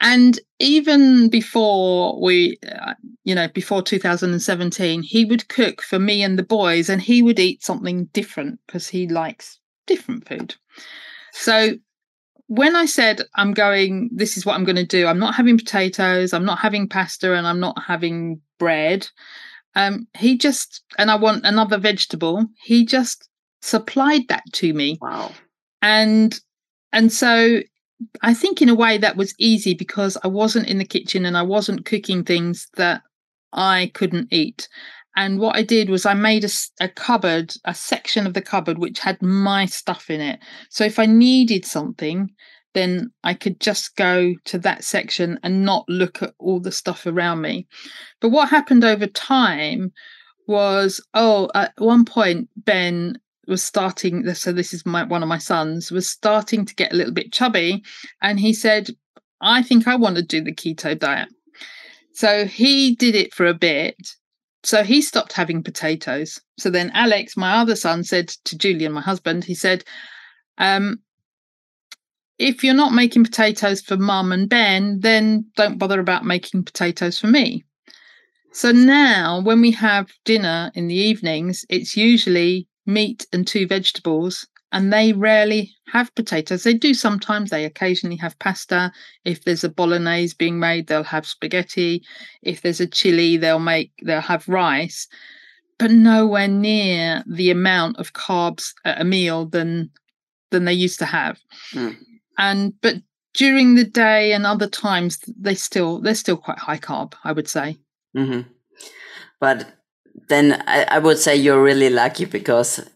And 0.01 0.39
even 0.59 1.29
before 1.31 2.21
we 2.21 2.59
uh, 2.71 2.95
you 3.25 3.35
know 3.35 3.49
before 3.49 3.83
2017 3.83 5.03
he 5.03 5.25
would 5.25 5.49
cook 5.49 5.83
for 5.83 5.99
me 5.99 6.23
and 6.23 6.39
the 6.39 6.43
boys 6.43 6.89
and 6.89 7.01
he 7.01 7.23
would 7.23 7.39
eat 7.39 7.65
something 7.65 8.05
different 8.13 8.61
because 8.67 8.89
he 8.89 9.09
likes 9.09 9.59
different 9.87 10.29
food. 10.29 10.55
So 11.33 11.77
when 12.49 12.77
i 12.77 12.85
said 12.85 13.23
i'm 13.35 13.53
going 13.53 14.09
this 14.13 14.37
is 14.37 14.47
what 14.47 14.55
i'm 14.55 14.65
going 14.65 14.77
to 14.77 14.85
do 14.85 15.07
i'm 15.07 15.19
not 15.19 15.35
having 15.35 15.59
potatoes 15.59 16.33
i'm 16.33 16.45
not 16.45 16.59
having 16.59 16.89
pasta 16.89 17.35
and 17.35 17.47
i'm 17.47 17.61
not 17.61 17.77
having 17.87 18.41
bread 18.59 19.07
um 19.75 20.07
he 20.17 20.37
just 20.39 20.83
and 20.99 21.11
i 21.11 21.15
want 21.15 21.45
another 21.45 21.79
vegetable 21.79 22.47
he 22.63 22.85
just 22.85 23.29
supplied 23.63 24.23
that 24.29 24.45
to 24.53 24.73
me 24.73 24.99
wow 25.01 25.31
and 25.83 26.41
and 26.93 27.13
so 27.13 27.61
I 28.23 28.35
think 28.35 28.61
in 28.61 28.69
a 28.69 28.75
way 28.75 28.99
that 28.99 29.17
was 29.17 29.35
easy 29.39 29.75
because 29.75 30.17
I 30.23 30.29
wasn't 30.29 30.69
in 30.69 30.79
the 30.79 30.85
kitchen 30.85 31.25
and 31.25 31.37
I 31.37 31.43
wasn't 31.43 31.87
cooking 31.87 32.25
things 32.25 32.69
that 32.77 33.03
I 33.53 33.91
couldn't 33.95 34.29
eat. 34.33 34.69
And 35.17 35.39
what 35.39 35.57
I 35.57 35.63
did 35.63 35.89
was 35.89 36.05
I 36.05 36.15
made 36.15 36.45
a, 36.45 36.51
a, 36.81 36.89
cupboard, 36.89 37.55
a 37.65 37.75
section 37.75 38.27
of 38.27 38.35
the 38.35 38.43
cupboard 38.43 38.79
which 38.79 38.99
had 38.99 39.21
my 39.23 39.65
stuff 39.65 40.11
in 40.11 40.21
it. 40.21 40.41
So 40.69 40.85
if 40.85 40.99
I 40.99 41.07
needed 41.07 41.65
something, 41.65 42.31
then 42.75 43.11
I 43.25 43.33
could 43.33 43.59
just 43.59 43.97
go 43.97 44.35
to 44.45 44.59
that 44.59 44.85
section 44.85 45.41
and 45.43 45.65
not 45.65 45.89
look 45.89 46.23
at 46.23 46.35
all 46.39 46.61
the 46.61 46.71
stuff 46.71 47.07
around 47.07 47.41
me. 47.41 47.67
But 48.21 48.29
what 48.29 48.51
happened 48.51 48.85
over 48.85 49.07
time 49.07 49.93
was 50.47 51.01
oh, 51.15 51.51
at 51.55 51.73
one 51.79 52.05
point, 52.05 52.51
Ben 52.57 53.19
was 53.47 53.63
starting 53.63 54.29
so 54.35 54.53
this 54.53 54.75
is 54.75 54.85
my 54.85 55.05
one 55.05 55.23
of 55.23 55.29
my 55.29 55.39
sons 55.39 55.91
was 55.91 56.09
starting 56.09 56.65
to 56.65 56.75
get 56.75 56.93
a 56.93 56.97
little 56.97 57.13
bit 57.13 57.33
chubby 57.33 57.83
and 58.21 58.41
he 58.41 58.53
said 58.53 58.91
i 59.41 59.63
think 59.63 59.87
i 59.87 59.95
want 59.95 60.17
to 60.17 60.23
do 60.23 60.43
the 60.43 60.53
keto 60.53 60.99
diet 60.99 61.29
so 62.13 62.45
he 62.45 62.95
did 62.97 63.15
it 63.15 63.33
for 63.33 63.47
a 63.47 63.55
bit 63.55 63.97
so 64.67 64.83
he 64.83 65.01
stopped 65.01 65.33
having 65.33 65.63
potatoes. 65.63 66.41
So 66.59 66.71
then 66.71 66.91
alex 66.95 67.37
my 67.37 67.57
other 67.57 67.77
son 67.77 68.05
said 68.05 68.29
to 68.29 68.59
julian 68.59 68.93
my 68.93 69.01
husband 69.01 69.45
he 69.45 69.55
said 69.55 69.85
um, 70.59 71.01
if 72.39 72.65
you're 72.65 72.75
not 72.75 72.93
making 72.93 73.25
potatoes 73.25 73.81
for 73.81 73.97
mum 73.97 74.33
and 74.33 74.49
ben 74.49 75.01
then 75.01 75.47
don't 75.57 75.79
bother 75.79 76.01
about 76.01 76.25
making 76.25 76.65
potatoes 76.65 77.19
for 77.19 77.29
me. 77.29 77.65
So 78.53 78.73
now 78.73 79.41
when 79.43 79.61
we 79.61 79.71
have 79.73 80.11
dinner 80.25 80.71
in 80.75 80.89
the 80.89 80.95
evenings 80.95 81.65
it's 81.69 81.97
usually 81.97 82.67
meat 82.87 83.27
and 83.33 83.47
two 83.47 83.67
vegetables 83.67 84.47
and 84.73 84.93
they 84.93 85.13
rarely 85.13 85.75
have 85.87 86.15
potatoes. 86.15 86.65
They 86.65 86.75
do 86.75 86.93
sometimes, 86.93 87.51
they 87.51 87.65
occasionally 87.65 88.17
have 88.17 88.39
pasta. 88.39 88.93
If 89.25 89.45
there's 89.45 89.65
a 89.65 89.69
bolognese 89.69 90.35
being 90.39 90.59
made, 90.59 90.87
they'll 90.87 91.05
have 91.05 91.27
spaghetti. 91.27 92.03
If 92.43 92.63
there's 92.63 92.81
a 92.81 92.87
chili, 92.87 93.37
they'll 93.37 93.59
make 93.59 93.93
they'll 94.03 94.21
have 94.21 94.49
rice, 94.49 95.07
but 95.79 95.91
nowhere 95.91 96.49
near 96.49 97.23
the 97.27 97.51
amount 97.51 97.99
of 97.99 98.13
carbs 98.13 98.73
at 98.85 99.01
a 99.01 99.05
meal 99.05 99.47
than 99.47 99.91
than 100.51 100.65
they 100.65 100.73
used 100.73 100.99
to 100.99 101.07
have. 101.07 101.39
Mm. 101.73 101.97
And 102.39 102.75
but 102.81 102.97
during 103.35 103.75
the 103.75 103.85
day 103.85 104.33
and 104.33 104.47
other 104.47 104.69
times 104.69 105.21
they 105.39 105.55
still 105.55 106.01
they're 106.01 106.15
still 106.15 106.37
quite 106.37 106.59
high 106.59 106.79
carb, 106.79 107.15
I 107.25 107.33
would 107.33 107.49
say. 107.49 107.79
Mm-hmm. 108.17 108.49
But 109.41 109.73
then 110.29 110.63
I, 110.67 110.85
I 110.85 110.99
would 110.99 111.19
say 111.19 111.37
you're 111.37 111.63
really 111.63 111.91
lucky 111.91 112.25
because 112.25 112.89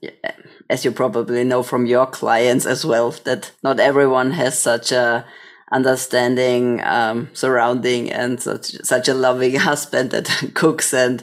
as 0.69 0.85
you 0.85 0.93
probably 0.93 1.45
know 1.45 1.63
from 1.63 1.87
your 1.87 2.07
clients 2.07 2.67
as 2.67 2.85
well 2.85 3.11
that 3.25 3.53
not 3.63 3.81
everyone 3.81 4.33
has 4.33 4.59
such 4.59 4.93
a 4.93 5.25
understanding 5.73 6.83
um, 6.83 7.29
surrounding 7.33 8.11
and 8.11 8.43
such 8.43 8.73
such 8.83 9.09
a 9.09 9.15
loving 9.15 9.55
husband 9.71 10.11
that 10.11 10.51
cooks. 10.55 10.93
And 10.93 11.23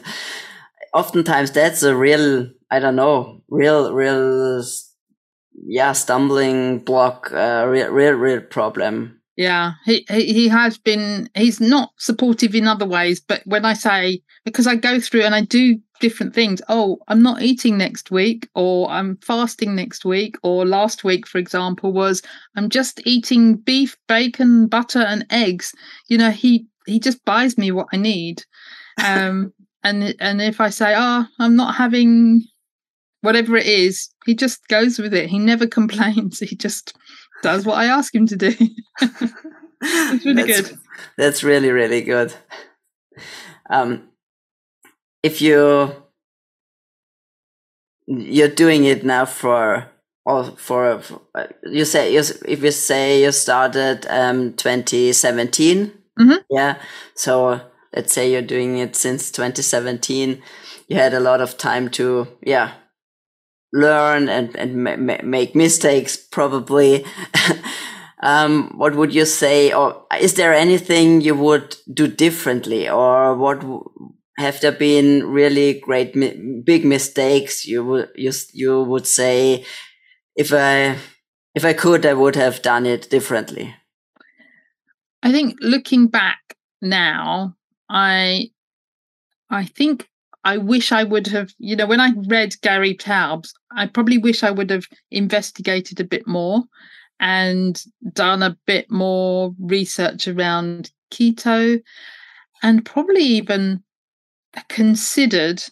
oftentimes 0.92 1.50
that's 1.50 1.82
a 1.82 1.94
real 1.94 2.48
i 2.70 2.78
don't 2.78 2.96
know 2.96 3.42
real 3.48 3.92
real 3.92 4.62
yeah 5.66 5.92
stumbling 5.92 6.78
block 6.78 7.30
uh, 7.32 7.64
real 7.68 7.90
real 7.90 8.14
real 8.14 8.40
problem 8.40 9.17
yeah, 9.38 9.74
he, 9.84 10.04
he 10.08 10.48
has 10.48 10.78
been. 10.78 11.30
He's 11.36 11.60
not 11.60 11.92
supportive 11.96 12.56
in 12.56 12.66
other 12.66 12.84
ways, 12.84 13.20
but 13.20 13.40
when 13.44 13.64
I 13.64 13.72
say 13.72 14.20
because 14.44 14.66
I 14.66 14.74
go 14.74 14.98
through 14.98 15.22
and 15.22 15.32
I 15.32 15.42
do 15.42 15.78
different 16.00 16.34
things. 16.34 16.60
Oh, 16.68 16.98
I'm 17.06 17.22
not 17.22 17.40
eating 17.40 17.78
next 17.78 18.10
week, 18.10 18.48
or 18.56 18.90
I'm 18.90 19.16
fasting 19.18 19.76
next 19.76 20.04
week, 20.04 20.34
or 20.42 20.66
last 20.66 21.04
week, 21.04 21.24
for 21.24 21.38
example, 21.38 21.92
was 21.92 22.20
I'm 22.56 22.68
just 22.68 23.00
eating 23.06 23.54
beef, 23.54 23.96
bacon, 24.08 24.66
butter, 24.66 25.02
and 25.02 25.24
eggs. 25.30 25.72
You 26.08 26.18
know, 26.18 26.32
he 26.32 26.66
he 26.86 26.98
just 26.98 27.24
buys 27.24 27.56
me 27.56 27.70
what 27.70 27.86
I 27.92 27.96
need. 27.96 28.42
Um, 29.06 29.52
and 29.84 30.16
and 30.18 30.42
if 30.42 30.60
I 30.60 30.70
say, 30.70 30.92
oh, 30.96 31.24
I'm 31.38 31.54
not 31.54 31.76
having 31.76 32.42
whatever 33.20 33.56
it 33.56 33.66
is, 33.66 34.08
he 34.26 34.34
just 34.34 34.66
goes 34.66 34.98
with 34.98 35.14
it. 35.14 35.30
He 35.30 35.38
never 35.38 35.66
complains. 35.78 36.40
He 36.40 36.56
just 36.56 36.96
does 37.42 37.64
what 37.64 37.78
I 37.78 37.86
ask 37.86 38.14
him 38.14 38.26
to 38.26 38.36
do. 38.36 38.52
it's 39.82 40.24
really 40.24 40.42
that's, 40.42 40.68
good. 40.68 40.78
That's 41.16 41.42
really, 41.42 41.70
really 41.70 42.02
good. 42.02 42.34
Um, 43.70 44.08
if 45.22 45.42
you 45.42 45.92
you're 48.06 48.48
doing 48.48 48.84
it 48.84 49.04
now 49.04 49.26
for 49.26 49.90
or 50.24 50.44
for, 50.56 51.00
for 51.00 51.20
you 51.64 51.84
say 51.84 52.14
you, 52.14 52.20
if 52.46 52.62
you 52.62 52.70
say 52.70 53.22
you 53.22 53.32
started 53.32 54.06
um 54.08 54.54
2017 54.54 55.92
mm-hmm. 56.18 56.32
yeah 56.48 56.80
so 57.14 57.60
let's 57.94 58.12
say 58.12 58.30
you're 58.30 58.42
doing 58.42 58.78
it 58.78 58.96
since 58.96 59.30
2017, 59.30 60.42
you 60.88 60.96
had 60.96 61.14
a 61.14 61.20
lot 61.20 61.40
of 61.40 61.58
time 61.58 61.88
to, 61.90 62.28
yeah, 62.42 62.72
learn 63.72 64.28
and, 64.28 64.54
and 64.56 64.82
ma 64.84 64.96
ma 64.96 65.16
make 65.22 65.54
mistakes 65.54 66.16
probably. 66.16 67.04
um, 68.22 68.72
what 68.76 68.94
would 68.94 69.14
you 69.14 69.24
say, 69.24 69.72
or 69.72 70.04
is 70.20 70.34
there 70.34 70.52
anything 70.52 71.20
you 71.20 71.34
would 71.34 71.76
do 71.92 72.06
differently 72.06 72.88
or 72.88 73.36
what 73.36 73.64
have 74.38 74.60
there 74.60 74.72
been 74.72 75.30
really 75.30 75.80
great, 75.80 76.14
big 76.64 76.84
mistakes 76.84 77.66
you 77.66 77.84
would, 77.84 78.08
you, 78.14 78.32
you 78.52 78.82
would 78.82 79.06
say, 79.06 79.64
if 80.36 80.52
I, 80.52 80.96
if 81.54 81.64
I 81.64 81.72
could, 81.72 82.06
I 82.06 82.14
would 82.14 82.36
have 82.36 82.62
done 82.62 82.86
it 82.86 83.10
differently? 83.10 83.74
I 85.22 85.32
think 85.32 85.56
looking 85.60 86.06
back 86.06 86.56
now, 86.80 87.56
I 87.90 88.50
I 89.50 89.64
think 89.64 90.08
I 90.48 90.56
wish 90.56 90.92
I 90.92 91.04
would 91.04 91.26
have, 91.26 91.52
you 91.58 91.76
know, 91.76 91.86
when 91.86 92.00
I 92.00 92.12
read 92.26 92.58
Gary 92.62 92.94
Taubes, 92.94 93.52
I 93.76 93.86
probably 93.86 94.16
wish 94.16 94.42
I 94.42 94.50
would 94.50 94.70
have 94.70 94.86
investigated 95.10 96.00
a 96.00 96.04
bit 96.04 96.26
more 96.26 96.62
and 97.20 97.78
done 98.14 98.42
a 98.42 98.56
bit 98.64 98.90
more 98.90 99.54
research 99.60 100.26
around 100.26 100.90
keto 101.10 101.82
and 102.62 102.82
probably 102.82 103.24
even 103.24 103.82
considered 104.70 105.62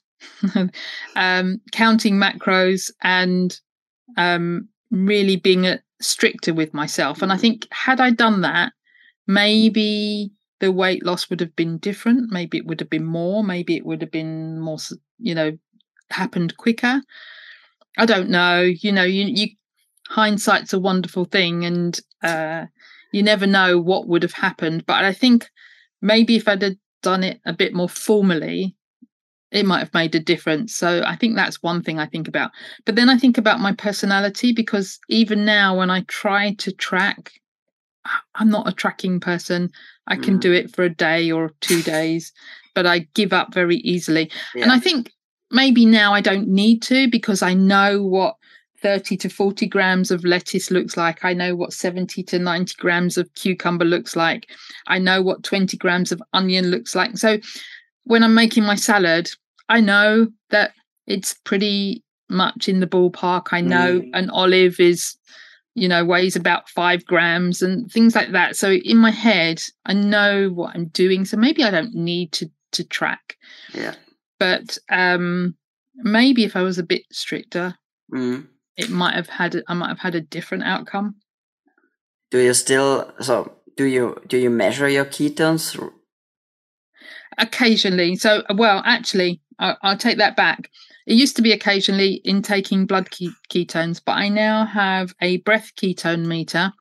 um, 1.17 1.59
counting 1.73 2.17
macros 2.17 2.91
and 3.03 3.59
um, 4.19 4.69
really 4.91 5.37
being 5.37 5.67
a, 5.67 5.81
stricter 6.03 6.53
with 6.53 6.75
myself. 6.75 7.23
And 7.23 7.33
I 7.33 7.39
think 7.39 7.67
had 7.73 7.99
I 7.99 8.11
done 8.11 8.43
that, 8.43 8.75
maybe 9.27 10.33
the 10.61 10.73
weight 10.73 11.05
loss 11.05 11.29
would 11.29 11.41
have 11.41 11.55
been 11.57 11.79
different. 11.79 12.31
Maybe 12.31 12.59
it 12.59 12.67
would 12.67 12.81
have 12.81 12.91
been 12.91 13.05
more. 13.05 13.45
Maybe 13.45 13.77
it 13.77 13.85
would 13.85 14.01
have 14.01 14.11
been 14.11 14.61
more, 14.61 14.79
you 15.19 15.35
know, 15.35 15.59
happened 16.11 16.57
quicker. 16.57 17.03
I 17.99 18.07
don't 18.07 18.31
know. 18.31 18.63
You 18.63 18.93
know, 18.93 19.05
you, 19.05 19.25
you 19.27 19.49
hindsight's 20.09 20.73
a 20.73 20.79
wonderful 20.79 21.25
thing, 21.25 21.65
and 21.65 21.99
uh, 22.23 22.67
you 23.13 23.23
never 23.23 23.47
know 23.47 23.79
what 23.79 24.09
would 24.09 24.23
have 24.23 24.33
happened. 24.33 24.87
But 24.87 25.05
I 25.05 25.13
think 25.13 25.49
maybe 26.01 26.37
if 26.37 26.49
I'd 26.49 26.63
have 26.63 26.77
done 27.03 27.25
it 27.25 27.41
a 27.45 27.53
bit 27.53 27.75
more 27.75 27.89
formally, 27.89 28.77
it 29.51 29.67
might 29.67 29.79
have 29.81 29.95
made 29.95 30.15
a 30.15 30.21
difference. 30.21 30.75
So 30.75 31.03
I 31.07 31.17
think 31.17 31.37
that's 31.37 31.63
one 31.63 31.83
thing 31.83 31.99
I 31.99 32.07
think 32.07 32.29
about. 32.29 32.51
But 32.85 32.97
then 32.97 33.09
I 33.09 33.17
think 33.17 33.39
about 33.39 33.61
my 33.61 33.73
personality 33.73 34.53
because 34.53 34.99
even 35.09 35.45
now, 35.45 35.79
when 35.79 35.91
I 35.91 36.03
try 36.03 36.55
to 36.55 36.73
track, 36.73 37.33
I'm 38.35 38.51
not 38.51 38.69
a 38.69 38.73
tracking 38.73 39.21
person. 39.21 39.71
I 40.07 40.17
can 40.17 40.39
mm. 40.39 40.41
do 40.41 40.53
it 40.53 40.75
for 40.75 40.85
a 40.85 40.91
day 40.91 41.31
or 41.31 41.53
two 41.61 41.83
days, 41.83 42.33
but 42.75 42.87
I 42.87 43.01
give 43.15 43.33
up 43.33 43.53
very 43.53 43.77
easily. 43.77 44.31
Yeah. 44.55 44.65
And 44.65 44.73
I 44.73 44.79
think 44.79 45.13
maybe 45.51 45.87
now 45.87 46.13
I 46.13 46.21
don't 46.21 46.49
need 46.49 46.83
to 46.83 47.09
because 47.09 47.43
I 47.43 47.55
know 47.55 48.03
what 48.03 48.37
30 48.83 49.17
to 49.17 49.29
40 49.29 49.67
grams 49.67 50.11
of 50.11 50.25
lettuce 50.25 50.71
looks 50.71 50.97
like. 50.97 51.25
I 51.25 51.33
know 51.33 51.57
what 51.57 51.73
70 51.73 52.23
to 52.25 52.39
90 52.39 52.75
grams 52.79 53.17
of 53.17 53.33
cucumber 53.35 53.85
looks 53.85 54.15
like. 54.15 54.51
I 54.87 54.99
know 54.99 55.23
what 55.23 55.43
20 55.43 55.77
grams 55.77 56.13
of 56.13 56.23
onion 56.33 56.67
looks 56.67 56.95
like. 56.95 57.17
So 57.17 57.39
when 58.05 58.23
I'm 58.23 58.35
making 58.35 58.65
my 58.65 58.77
salad, 58.77 59.31
I 59.69 59.81
know 59.81 60.29
that 60.51 60.73
it's 61.07 61.35
pretty 61.45 62.05
much 62.29 62.69
in 62.69 62.81
the 62.81 62.87
ballpark. 62.87 63.49
I 63.53 63.61
know 63.61 64.01
mm. 64.01 64.11
an 64.13 64.31
olive 64.31 64.79
is 64.79 65.17
you 65.77 65.89
know, 65.89 66.05
weighs 66.05 66.37
about 66.37 66.71
five 66.71 67.05
grams 67.05 67.61
and 67.61 67.93
things 67.93 68.15
like 68.15 68.33
that. 68.33 68.57
So 68.57 68.73
in 68.73 68.97
my 68.97 69.11
head, 69.11 69.63
I 69.85 69.93
know 69.93 70.49
what 70.49 70.75
I'm 70.75 70.87
doing. 70.87 71.27
So 71.27 71.37
maybe 71.37 71.63
I 71.63 71.71
don't 71.71 71.95
need 71.95 72.33
to 72.33 72.51
to 72.73 72.83
track. 72.83 73.37
Yeah. 73.75 73.95
But 74.39 74.79
um 74.91 75.55
maybe 75.95 76.45
if 76.45 76.57
I 76.57 76.63
was 76.63 76.79
a 76.79 76.83
bit 76.83 77.03
stricter, 77.13 77.77
mm. 78.13 78.47
it 78.77 78.89
might 78.89 79.15
have 79.15 79.29
had 79.29 79.63
I 79.69 79.75
might 79.75 79.89
have 79.89 79.99
had 79.99 80.15
a 80.15 80.21
different 80.21 80.65
outcome. 80.65 81.17
Do 82.31 82.39
you 82.39 82.55
still 82.55 83.13
so 83.21 83.53
do 83.77 83.85
you 83.85 84.21
do 84.27 84.39
you 84.39 84.49
measure 84.49 84.89
your 84.89 85.05
ketones? 85.05 85.79
Occasionally. 87.37 88.17
So 88.17 88.45
well, 88.55 88.83
actually, 88.87 89.43
I, 89.59 89.77
I'll 89.83 89.99
take 89.99 90.17
that 90.19 90.37
back. 90.37 90.71
It 91.07 91.15
used 91.15 91.37
to 91.37 91.43
be 91.43 91.53
occasionally 91.53 92.21
in 92.25 92.43
taking 92.43 92.87
blood 92.87 93.11
ketones, 93.11 94.01
but 94.05 94.13
I 94.13 94.29
now 94.29 94.67
have 94.67 95.15
a 95.21 95.39
breath 95.39 95.73
ketone 95.77 96.27
meter. 96.27 96.73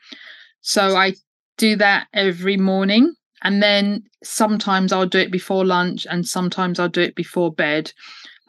So 0.62 0.96
I 0.96 1.14
do 1.58 1.76
that 1.78 2.08
every 2.14 2.58
morning. 2.58 3.14
And 3.44 3.62
then 3.62 4.04
sometimes 4.24 4.92
I'll 4.92 5.06
do 5.06 5.20
it 5.20 5.32
before 5.32 5.64
lunch 5.64 6.08
and 6.10 6.28
sometimes 6.28 6.80
I'll 6.80 6.90
do 6.90 7.02
it 7.02 7.16
before 7.16 7.54
bed. 7.54 7.92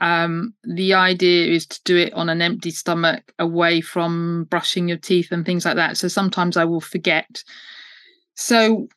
Um, 0.01 0.55
the 0.65 0.95
idea 0.95 1.53
is 1.53 1.67
to 1.67 1.81
do 1.85 1.97
it 1.99 2.13
on 2.15 2.31
an 2.31 2.41
empty 2.41 2.71
stomach 2.71 3.33
away 3.39 3.83
from 3.83 4.47
brushing 4.51 4.89
your 4.89 4.99
teeth 4.99 5.33
and 5.33 5.45
things 5.45 5.67
like 5.67 5.77
that. 5.77 5.99
So 5.99 6.09
sometimes 6.09 6.57
I 6.57 6.65
will 6.65 6.81
forget. 6.81 7.45
So 8.35 8.89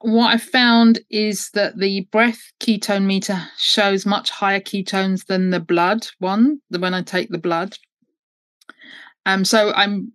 what 0.00 0.34
I 0.34 0.38
found 0.38 1.00
is 1.10 1.50
that 1.50 1.78
the 1.78 2.02
breath 2.12 2.52
ketone 2.60 3.06
meter 3.06 3.40
shows 3.56 4.06
much 4.06 4.30
higher 4.30 4.60
ketones 4.60 5.26
than 5.26 5.50
the 5.50 5.60
blood 5.60 6.06
one, 6.18 6.60
when 6.68 6.94
I 6.94 7.02
take 7.02 7.30
the 7.30 7.38
blood. 7.38 7.76
Um, 9.24 9.44
so 9.44 9.72
I'm 9.72 10.12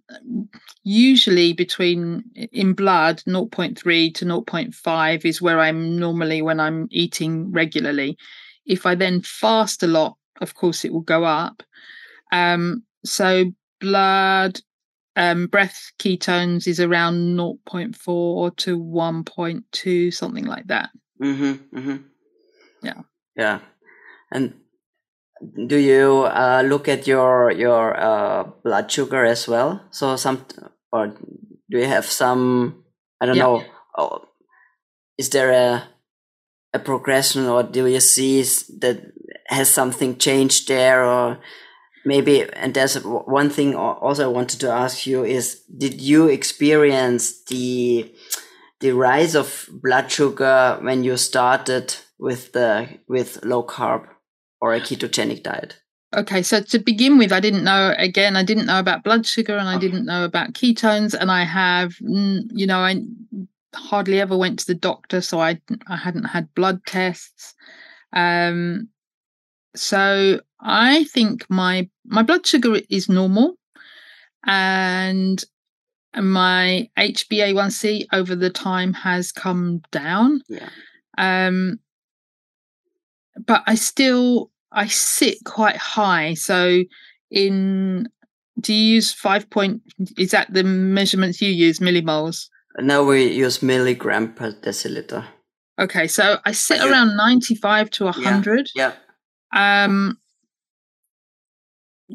usually 0.83 1.51
between 1.51 2.23
in 2.53 2.73
blood 2.73 3.21
0.3 3.27 4.15
to 4.15 4.25
0.5 4.25 5.25
is 5.25 5.41
where 5.41 5.59
I'm 5.59 5.99
normally 5.99 6.41
when 6.41 6.59
I'm 6.59 6.87
eating 6.91 7.51
regularly. 7.51 8.17
If 8.65 8.85
I 8.85 8.95
then 8.95 9.21
fast 9.21 9.83
a 9.83 9.87
lot, 9.87 10.15
of 10.39 10.55
course, 10.55 10.85
it 10.85 10.93
will 10.93 11.01
go 11.01 11.25
up. 11.25 11.61
Um, 12.31 12.83
so 13.03 13.51
blood 13.81 14.61
um, 15.15 15.47
breath 15.47 15.91
ketones 15.99 16.67
is 16.67 16.79
around 16.79 17.37
0.4 17.37 18.55
to 18.57 18.79
1.2, 18.79 20.13
something 20.13 20.45
like 20.45 20.67
that. 20.67 20.89
Mm-hmm, 21.21 21.77
mm-hmm. 21.77 21.97
Yeah. 22.81 23.01
Yeah. 23.35 23.59
And 24.31 24.53
do 25.67 25.77
you 25.77 26.23
uh, 26.23 26.63
look 26.65 26.87
at 26.87 27.07
your 27.07 27.51
your 27.51 27.99
uh, 27.99 28.43
blood 28.63 28.91
sugar 28.91 29.25
as 29.25 29.47
well? 29.47 29.81
So 29.91 30.15
some, 30.15 30.45
or 30.91 31.07
do 31.07 31.77
you 31.77 31.85
have 31.85 32.05
some? 32.05 32.83
I 33.19 33.25
don't 33.25 33.35
yeah. 33.35 33.43
know. 33.43 33.63
Oh, 33.97 34.21
is 35.17 35.29
there 35.29 35.51
a 35.51 35.83
a 36.73 36.79
progression, 36.79 37.45
or 37.45 37.63
do 37.63 37.87
you 37.87 37.99
see 37.99 38.41
that 38.79 39.11
has 39.47 39.69
something 39.69 40.17
changed 40.17 40.67
there, 40.67 41.03
or 41.03 41.39
maybe 42.05 42.51
and 42.53 42.73
there's 42.73 42.95
one 43.03 43.49
thing 43.49 43.75
also 43.75 44.23
i 44.23 44.27
wanted 44.27 44.59
to 44.59 44.69
ask 44.69 45.05
you 45.05 45.23
is 45.23 45.61
did 45.77 46.01
you 46.01 46.27
experience 46.27 47.43
the 47.45 48.11
the 48.79 48.91
rise 48.91 49.35
of 49.35 49.69
blood 49.71 50.11
sugar 50.11 50.77
when 50.81 51.03
you 51.03 51.15
started 51.17 51.95
with 52.19 52.51
the 52.53 52.87
with 53.07 53.43
low 53.43 53.63
carb 53.63 54.07
or 54.59 54.73
a 54.73 54.79
ketogenic 54.79 55.43
diet 55.43 55.79
okay 56.15 56.41
so 56.41 56.61
to 56.61 56.79
begin 56.79 57.17
with 57.17 57.31
i 57.31 57.39
didn't 57.39 57.63
know 57.63 57.93
again 57.97 58.35
i 58.35 58.43
didn't 58.43 58.65
know 58.65 58.79
about 58.79 59.03
blood 59.03 59.25
sugar 59.25 59.57
and 59.57 59.69
i 59.69 59.75
okay. 59.75 59.87
didn't 59.87 60.05
know 60.05 60.25
about 60.25 60.53
ketones 60.53 61.13
and 61.13 61.31
i 61.31 61.43
have 61.43 61.93
you 61.99 62.65
know 62.65 62.79
i 62.79 63.01
hardly 63.73 64.19
ever 64.19 64.35
went 64.35 64.59
to 64.59 64.67
the 64.67 64.75
doctor 64.75 65.21
so 65.21 65.39
i 65.39 65.59
i 65.87 65.95
hadn't 65.95 66.25
had 66.25 66.53
blood 66.55 66.83
tests 66.85 67.53
um 68.13 68.89
so 69.75 70.39
I 70.59 71.05
think 71.05 71.45
my 71.49 71.89
my 72.05 72.23
blood 72.23 72.45
sugar 72.45 72.79
is 72.89 73.09
normal, 73.09 73.55
and 74.45 75.43
my 76.15 76.89
HbA1c 76.97 78.07
over 78.11 78.35
the 78.35 78.49
time 78.49 78.93
has 78.93 79.31
come 79.31 79.81
down. 79.91 80.41
Yeah. 80.49 80.69
Um, 81.17 81.79
but 83.45 83.63
I 83.65 83.75
still 83.75 84.51
I 84.71 84.87
sit 84.87 85.43
quite 85.45 85.77
high. 85.77 86.33
So 86.33 86.83
in 87.29 88.09
do 88.59 88.73
you 88.73 88.95
use 88.95 89.13
five 89.13 89.49
point? 89.49 89.81
Is 90.17 90.31
that 90.31 90.53
the 90.53 90.63
measurements 90.63 91.41
you 91.41 91.49
use 91.49 91.79
millimoles? 91.79 92.47
No, 92.79 93.03
we 93.03 93.25
use 93.25 93.61
milligram 93.61 94.33
per 94.33 94.51
deciliter. 94.51 95.25
Okay, 95.79 96.07
so 96.07 96.37
I 96.45 96.51
sit 96.51 96.81
around 96.81 97.15
ninety 97.17 97.55
five 97.55 97.89
to 97.91 98.11
hundred. 98.11 98.69
Yeah. 98.75 98.89
yeah. 98.89 98.93
Um, 99.53 100.17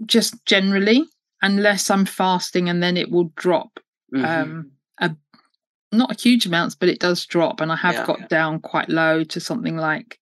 just 0.04 0.44
generally, 0.44 1.04
unless 1.42 1.90
I'm 1.90 2.04
fasting, 2.04 2.68
and 2.68 2.82
then 2.82 2.96
it 2.96 3.10
will 3.10 3.32
drop. 3.36 3.80
Mm-hmm. 4.14 4.24
Um, 4.24 4.70
a 4.98 5.16
not 5.92 6.20
huge 6.20 6.46
amounts, 6.46 6.74
but 6.74 6.88
it 6.88 7.00
does 7.00 7.24
drop, 7.26 7.60
and 7.60 7.72
I 7.72 7.76
have 7.76 7.94
yeah, 7.94 8.06
got 8.06 8.20
yeah. 8.20 8.26
down 8.28 8.60
quite 8.60 8.88
low 8.88 9.24
to 9.24 9.40
something 9.40 9.76
like 9.76 10.18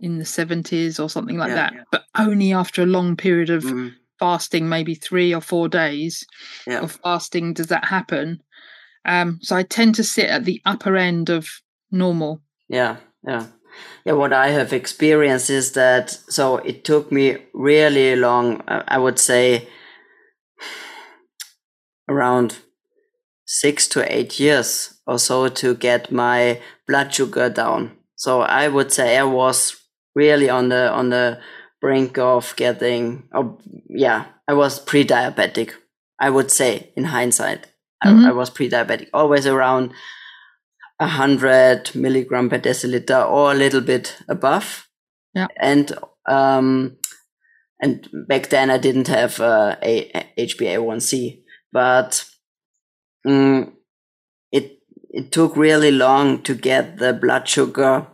in 0.00 0.18
the 0.18 0.24
70s 0.24 1.02
or 1.02 1.08
something 1.08 1.36
like 1.36 1.48
yeah, 1.48 1.70
that, 1.70 1.74
but 1.90 2.04
only 2.16 2.52
after 2.52 2.82
a 2.82 2.86
long 2.86 3.16
period 3.16 3.50
of 3.50 3.64
mm-hmm. 3.64 3.88
fasting, 4.18 4.68
maybe 4.68 4.94
three 4.94 5.34
or 5.34 5.40
four 5.40 5.68
days 5.68 6.24
of 6.68 6.92
fasting, 7.02 7.52
does 7.52 7.66
that 7.66 7.84
happen. 7.84 8.40
Um, 9.04 9.38
so 9.42 9.56
I 9.56 9.62
tend 9.62 9.94
to 9.96 10.04
sit 10.04 10.26
at 10.26 10.44
the 10.44 10.60
upper 10.64 10.96
end 10.96 11.30
of 11.30 11.48
normal. 11.90 12.42
Yeah, 12.68 12.98
yeah. 13.26 13.46
Yeah, 14.04 14.12
what 14.12 14.32
I 14.32 14.48
have 14.48 14.72
experienced 14.72 15.50
is 15.50 15.72
that 15.72 16.10
so 16.10 16.56
it 16.58 16.84
took 16.84 17.12
me 17.12 17.38
really 17.52 18.16
long, 18.16 18.62
I 18.66 18.98
would 18.98 19.18
say 19.18 19.68
around 22.08 22.58
six 23.46 23.88
to 23.88 24.14
eight 24.14 24.38
years 24.40 24.94
or 25.06 25.18
so 25.18 25.48
to 25.48 25.74
get 25.74 26.12
my 26.12 26.60
blood 26.86 27.12
sugar 27.12 27.48
down. 27.48 27.96
So 28.16 28.42
I 28.42 28.68
would 28.68 28.92
say 28.92 29.16
I 29.16 29.24
was 29.24 29.76
really 30.14 30.50
on 30.50 30.68
the 30.68 30.90
on 30.90 31.10
the 31.10 31.40
brink 31.80 32.18
of 32.18 32.54
getting 32.56 33.28
oh 33.34 33.58
yeah, 33.88 34.26
I 34.48 34.54
was 34.54 34.80
pre-diabetic. 34.80 35.72
I 36.18 36.30
would 36.30 36.50
say 36.50 36.92
in 36.96 37.04
hindsight. 37.04 37.66
Mm-hmm. 38.04 38.24
I, 38.26 38.28
I 38.30 38.32
was 38.32 38.50
pre-diabetic, 38.50 39.08
always 39.12 39.46
around 39.46 39.92
100 40.98 41.94
milligram 41.94 42.50
per 42.50 42.58
deciliter 42.58 43.28
or 43.28 43.52
a 43.52 43.54
little 43.54 43.80
bit 43.80 44.16
above. 44.28 44.88
Yeah. 45.34 45.46
And, 45.56 45.92
um, 46.28 46.96
and 47.80 48.08
back 48.26 48.48
then 48.48 48.70
I 48.70 48.78
didn't 48.78 49.08
have 49.08 49.40
uh, 49.40 49.76
a, 49.82 50.10
a 50.36 50.46
HbA1c, 50.46 51.42
but 51.72 52.24
um, 53.24 53.76
it, 54.50 54.80
it 55.10 55.30
took 55.30 55.56
really 55.56 55.92
long 55.92 56.42
to 56.42 56.54
get 56.54 56.98
the 56.98 57.12
blood 57.12 57.48
sugar 57.48 58.06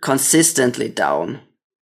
consistently 0.00 0.88
down. 0.88 1.40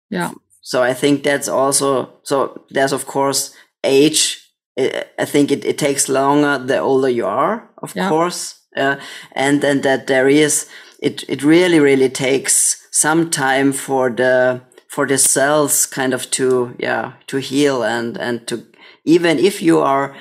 Yeah. 0.09 0.33
So 0.61 0.83
I 0.83 0.93
think 0.93 1.23
that's 1.23 1.47
also, 1.47 2.19
so 2.23 2.65
there's 2.69 2.93
of 2.93 3.05
course 3.05 3.55
age. 3.83 4.37
I 4.77 5.25
think 5.25 5.51
it, 5.51 5.65
it 5.65 5.77
takes 5.77 6.07
longer 6.07 6.57
the 6.57 6.79
older 6.79 7.09
you 7.09 7.25
are, 7.25 7.69
of 7.77 7.93
yeah. 7.95 8.07
course 8.09 8.60
uh, 8.75 8.97
and 9.33 9.61
then 9.61 9.81
that 9.81 10.07
there 10.07 10.29
is 10.29 10.67
it 10.99 11.23
it 11.27 11.43
really 11.43 11.79
really 11.79 12.09
takes 12.09 12.87
some 12.91 13.29
time 13.29 13.73
for 13.73 14.09
the 14.09 14.61
for 14.87 15.07
the 15.07 15.17
cells 15.17 15.85
kind 15.85 16.13
of 16.13 16.29
to 16.31 16.75
yeah 16.79 17.13
to 17.27 17.37
heal 17.37 17.83
and 17.83 18.17
and 18.17 18.47
to 18.47 18.65
even 19.05 19.39
if 19.39 19.61
you 19.61 19.79
are 19.79 20.15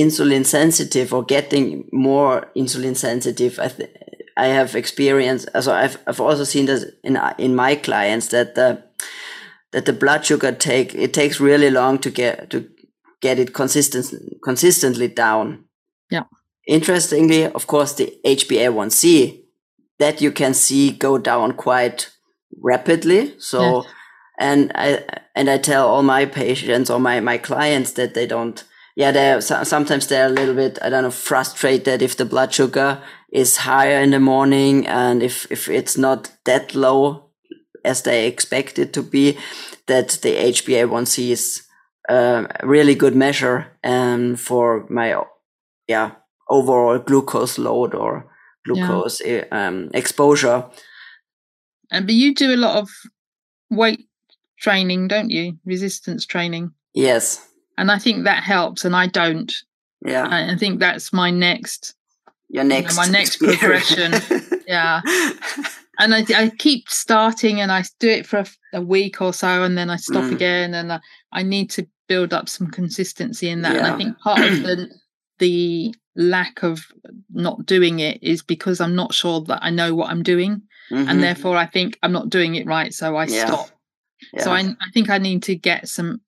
insulin 0.00 0.44
sensitive 0.44 1.12
or 1.12 1.22
getting 1.22 1.88
more 1.92 2.50
insulin 2.56 2.96
sensitive 2.96 3.58
i 3.58 3.70
i 4.36 4.46
have 4.46 4.74
experienced 4.74 5.48
so 5.60 5.72
i've 5.72 5.98
i've 6.06 6.20
also 6.20 6.44
seen 6.44 6.66
this 6.66 6.84
in 7.04 7.18
in 7.38 7.54
my 7.54 7.74
clients 7.74 8.28
that 8.28 8.54
the 8.54 8.82
that 9.72 9.86
the 9.86 9.92
blood 9.92 10.24
sugar 10.24 10.52
take 10.52 10.94
it 10.94 11.12
takes 11.12 11.40
really 11.40 11.70
long 11.70 11.98
to 11.98 12.10
get 12.10 12.50
to 12.50 12.68
get 13.20 13.38
it 13.38 13.54
consistent 13.54 14.12
consistently 14.42 15.06
down. 15.06 15.64
Yeah 16.10 16.24
Interestingly, 16.66 17.44
of 17.44 17.66
course, 17.66 17.94
the 17.94 18.16
HbA1c 18.24 19.42
that 19.98 20.20
you 20.20 20.32
can 20.32 20.54
see 20.54 20.90
go 20.90 21.18
down 21.18 21.54
quite 21.54 22.10
rapidly. 22.62 23.34
So, 23.38 23.82
yes. 23.82 23.92
and 24.38 24.72
I 24.74 25.04
and 25.34 25.50
I 25.50 25.58
tell 25.58 25.88
all 25.88 26.02
my 26.02 26.24
patients 26.26 26.90
or 26.90 27.00
my 27.00 27.20
my 27.20 27.38
clients 27.38 27.92
that 27.92 28.14
they 28.14 28.26
don't. 28.26 28.62
Yeah, 28.94 29.10
they're 29.10 29.40
sometimes 29.40 30.06
they're 30.06 30.26
a 30.26 30.38
little 30.40 30.54
bit 30.54 30.78
I 30.82 30.90
don't 30.90 31.04
know 31.04 31.10
frustrated 31.10 32.02
if 32.02 32.16
the 32.16 32.24
blood 32.24 32.52
sugar 32.52 33.00
is 33.32 33.56
higher 33.56 34.00
in 34.02 34.10
the 34.10 34.20
morning 34.20 34.86
and 34.86 35.22
if 35.22 35.50
if 35.50 35.68
it's 35.68 35.96
not 35.96 36.30
that 36.44 36.74
low 36.74 37.30
as 37.84 38.02
they 38.02 38.26
expect 38.26 38.78
it 38.78 38.92
to 38.92 39.02
be, 39.02 39.38
that 39.86 40.10
the 40.22 40.34
HbA1c 40.36 41.30
is 41.30 41.62
a 42.08 42.46
really 42.62 42.94
good 42.94 43.16
measure 43.16 43.66
and 43.82 44.32
um, 44.32 44.36
for 44.36 44.86
my 44.88 45.20
yeah 45.88 46.12
overall 46.52 46.98
glucose 46.98 47.58
load 47.58 47.94
or 47.94 48.26
glucose 48.64 49.20
yeah. 49.24 49.44
um, 49.50 49.90
exposure. 49.94 50.64
And 51.90 52.06
but 52.06 52.14
you 52.14 52.34
do 52.34 52.54
a 52.54 52.56
lot 52.56 52.76
of 52.76 52.88
weight 53.70 54.06
training, 54.58 55.08
don't 55.08 55.30
you? 55.30 55.58
Resistance 55.64 56.24
training. 56.26 56.72
Yes. 56.94 57.48
And 57.78 57.90
I 57.90 57.98
think 57.98 58.24
that 58.24 58.42
helps, 58.42 58.84
and 58.84 58.94
I 58.94 59.06
don't. 59.06 59.52
Yeah. 60.04 60.26
I, 60.26 60.52
I 60.52 60.56
think 60.56 60.78
that's 60.78 61.12
my 61.12 61.30
next. 61.30 61.94
Your 62.48 62.64
next. 62.64 62.94
You 62.94 63.00
know, 63.00 63.06
my 63.06 63.12
next 63.12 63.36
progression. 63.38 64.12
yeah. 64.66 65.00
And 65.98 66.14
I, 66.14 66.24
I 66.34 66.50
keep 66.58 66.88
starting, 66.88 67.60
and 67.60 67.72
I 67.72 67.84
do 67.98 68.08
it 68.08 68.26
for 68.26 68.38
a, 68.38 68.46
a 68.74 68.80
week 68.80 69.20
or 69.20 69.32
so, 69.32 69.62
and 69.62 69.76
then 69.76 69.90
I 69.90 69.96
stop 69.96 70.24
mm. 70.24 70.32
again, 70.32 70.74
and 70.74 70.92
I, 70.92 71.00
I 71.32 71.42
need 71.42 71.70
to 71.70 71.86
build 72.08 72.32
up 72.32 72.48
some 72.48 72.70
consistency 72.70 73.48
in 73.48 73.62
that. 73.62 73.74
Yeah. 73.74 73.78
And 73.78 73.86
I 73.86 73.96
think 73.96 74.18
part 74.18 74.40
of 74.40 74.62
the 74.62 74.90
the 75.38 75.94
lack 76.16 76.62
of 76.62 76.86
not 77.32 77.64
doing 77.66 78.00
it 78.00 78.22
is 78.22 78.42
because 78.42 78.80
I'm 78.80 78.94
not 78.94 79.14
sure 79.14 79.40
that 79.42 79.60
I 79.62 79.70
know 79.70 79.94
what 79.94 80.10
I'm 80.10 80.22
doing. 80.22 80.62
Mm-hmm. 80.90 81.08
And 81.08 81.22
therefore, 81.22 81.56
I 81.56 81.66
think 81.66 81.98
I'm 82.02 82.12
not 82.12 82.28
doing 82.28 82.54
it 82.54 82.66
right. 82.66 82.92
So 82.92 83.16
I 83.16 83.24
yeah. 83.24 83.46
stop. 83.46 83.70
Yeah. 84.32 84.44
So 84.44 84.52
I, 84.52 84.60
I 84.60 84.90
think 84.92 85.10
I 85.10 85.18
need 85.18 85.42
to 85.44 85.56
get 85.56 85.88
some 85.88 86.20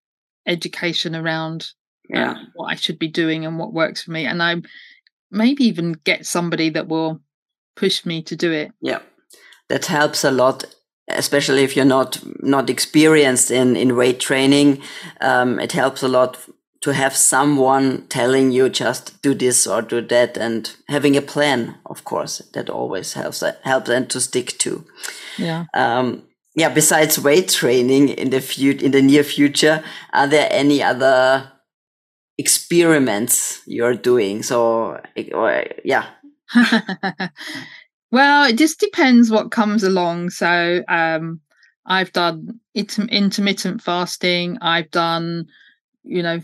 education 0.47 1.15
around 1.15 1.71
uh, 2.15 2.19
yeah. 2.19 2.35
what 2.55 2.67
I 2.67 2.75
should 2.75 2.99
be 2.99 3.09
doing 3.09 3.45
and 3.45 3.59
what 3.59 3.73
works 3.73 4.03
for 4.03 4.11
me. 4.13 4.27
And 4.27 4.43
I 4.43 4.57
maybe 5.31 5.65
even 5.65 5.93
get 6.05 6.27
somebody 6.27 6.71
that 6.71 6.89
will 6.89 7.21
push 7.77 8.07
me 8.07 8.23
to 8.23 8.37
do 8.37 8.53
it. 8.53 8.73
Yeah. 8.81 9.01
That 9.69 9.87
helps 9.87 10.25
a 10.25 10.31
lot 10.31 10.65
especially 11.09 11.63
if 11.63 11.77
you're 11.77 11.85
not 11.85 12.19
not 12.43 12.71
experienced 12.71 13.51
in 13.51 13.77
in 13.77 13.95
weight 13.95 14.19
training 14.19 14.81
um, 15.21 15.61
it 15.61 15.73
helps 15.73 16.03
a 16.03 16.09
lot 16.09 16.39
to 16.85 16.93
have 16.93 17.17
someone 17.17 18.07
telling 18.09 18.53
you 18.53 18.69
just 18.69 19.23
do 19.23 19.33
this 19.33 19.67
or 19.67 19.81
do 19.81 20.03
that 20.03 20.37
and 20.37 20.77
having 20.87 21.17
a 21.17 21.23
plan 21.23 21.75
of 21.87 22.05
course 22.05 22.43
that 22.53 22.69
always 22.69 23.15
helps 23.15 23.43
helps 23.63 23.89
and 23.89 24.11
to 24.11 24.21
stick 24.21 24.59
to. 24.59 24.85
Yeah. 25.39 25.65
Um, 25.73 26.25
yeah 26.55 26.69
besides 26.69 27.19
weight 27.19 27.49
training 27.49 28.11
in 28.11 28.29
the 28.29 28.43
future 28.43 28.85
in 28.85 28.91
the 28.93 29.01
near 29.01 29.25
future 29.25 29.83
are 30.13 30.27
there 30.27 30.47
any 30.51 30.83
other 30.83 31.51
experiments 32.37 33.63
you're 33.65 33.95
doing? 33.95 34.43
So 34.43 35.01
or, 35.33 35.65
yeah. 35.87 36.05
Well 38.13 38.45
it 38.45 38.59
just 38.59 38.79
depends 38.79 39.31
what 39.31 39.53
comes 39.53 39.85
along. 39.85 40.31
So 40.31 40.85
um, 40.87 41.41
i've 41.87 42.13
done 42.13 42.61
intermittent 42.75 43.81
fasting. 43.81 44.59
I've 44.61 44.91
done 44.91 45.47
you 46.03 46.23
know 46.23 46.43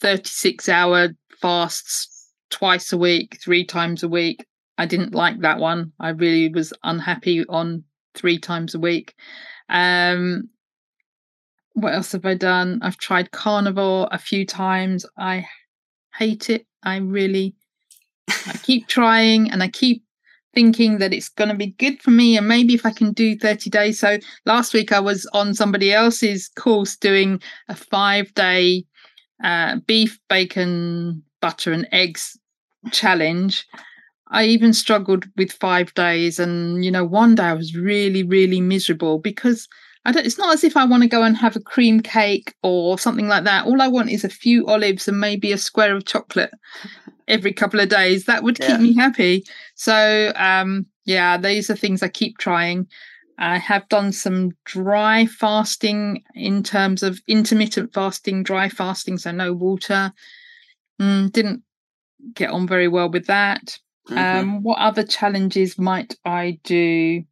36 0.00 0.68
hour 0.68 1.08
fasts 1.40 2.30
twice 2.50 2.92
a 2.92 2.98
week, 2.98 3.38
three 3.42 3.64
times 3.64 4.02
a 4.02 4.08
week. 4.08 4.46
I 4.78 4.86
didn't 4.86 5.14
like 5.14 5.40
that 5.40 5.58
one. 5.58 5.92
I 6.00 6.10
really 6.10 6.48
was 6.48 6.72
unhappy 6.82 7.44
on 7.48 7.84
three 8.14 8.38
times 8.38 8.74
a 8.74 8.78
week. 8.78 9.14
Um, 9.68 10.48
what 11.72 11.94
else 11.94 12.12
have 12.12 12.24
I 12.24 12.34
done? 12.34 12.78
I've 12.82 12.98
tried 12.98 13.32
carnivore 13.32 14.08
a 14.10 14.18
few 14.18 14.46
times. 14.46 15.04
I 15.18 15.46
hate 16.16 16.50
it. 16.50 16.66
I 16.82 16.96
really, 16.96 17.54
I 18.28 18.56
keep 18.62 18.86
trying 18.86 19.50
and 19.50 19.62
I 19.62 19.68
keep 19.68 20.02
thinking 20.54 20.98
that 20.98 21.12
it's 21.12 21.28
going 21.28 21.50
to 21.50 21.54
be 21.54 21.74
good 21.78 22.00
for 22.02 22.10
me 22.10 22.36
and 22.38 22.48
maybe 22.48 22.72
if 22.72 22.86
I 22.86 22.90
can 22.90 23.12
do 23.12 23.36
30 23.36 23.68
days. 23.68 24.00
So 24.00 24.18
last 24.46 24.72
week 24.72 24.90
I 24.90 25.00
was 25.00 25.26
on 25.34 25.52
somebody 25.52 25.92
else's 25.92 26.48
course 26.56 26.96
doing 26.96 27.42
a 27.68 27.76
five 27.76 28.32
day 28.32 28.84
uh, 29.42 29.76
beef, 29.86 30.18
bacon, 30.28 31.22
butter, 31.40 31.72
and 31.72 31.88
eggs 31.92 32.38
challenge. 32.92 33.66
I 34.28 34.44
even 34.44 34.72
struggled 34.72 35.26
with 35.36 35.52
five 35.52 35.94
days, 35.94 36.38
and 36.38 36.84
you 36.84 36.90
know, 36.90 37.04
one 37.04 37.34
day 37.34 37.44
I 37.44 37.52
was 37.52 37.76
really, 37.76 38.22
really 38.22 38.60
miserable 38.60 39.18
because 39.18 39.68
I 40.04 40.12
don't. 40.12 40.26
It's 40.26 40.38
not 40.38 40.54
as 40.54 40.64
if 40.64 40.76
I 40.76 40.84
want 40.84 41.02
to 41.02 41.08
go 41.08 41.22
and 41.22 41.36
have 41.36 41.56
a 41.56 41.60
cream 41.60 42.00
cake 42.00 42.54
or 42.62 42.98
something 42.98 43.28
like 43.28 43.44
that. 43.44 43.66
All 43.66 43.80
I 43.80 43.88
want 43.88 44.10
is 44.10 44.24
a 44.24 44.28
few 44.28 44.66
olives 44.66 45.08
and 45.08 45.20
maybe 45.20 45.52
a 45.52 45.58
square 45.58 45.94
of 45.94 46.06
chocolate 46.06 46.50
every 47.28 47.52
couple 47.52 47.80
of 47.80 47.88
days. 47.88 48.24
That 48.24 48.42
would 48.42 48.58
keep 48.58 48.68
yeah. 48.68 48.78
me 48.78 48.94
happy. 48.94 49.44
So, 49.74 50.32
um, 50.36 50.86
yeah, 51.04 51.36
these 51.36 51.70
are 51.70 51.76
things 51.76 52.02
I 52.02 52.08
keep 52.08 52.38
trying. 52.38 52.86
I 53.38 53.58
have 53.58 53.88
done 53.88 54.12
some 54.12 54.52
dry 54.64 55.26
fasting 55.26 56.24
in 56.34 56.62
terms 56.62 57.02
of 57.02 57.20
intermittent 57.28 57.92
fasting, 57.92 58.42
dry 58.42 58.68
fasting, 58.68 59.18
so 59.18 59.30
no 59.30 59.52
water. 59.52 60.12
Mm, 61.00 61.32
didn't 61.32 61.62
get 62.34 62.50
on 62.50 62.66
very 62.66 62.88
well 62.88 63.10
with 63.10 63.26
that. 63.26 63.78
Mm-hmm. 64.08 64.18
Um, 64.18 64.62
what 64.62 64.78
other 64.78 65.04
challenges 65.04 65.78
might 65.78 66.14
I 66.24 66.58
do? 66.64 67.24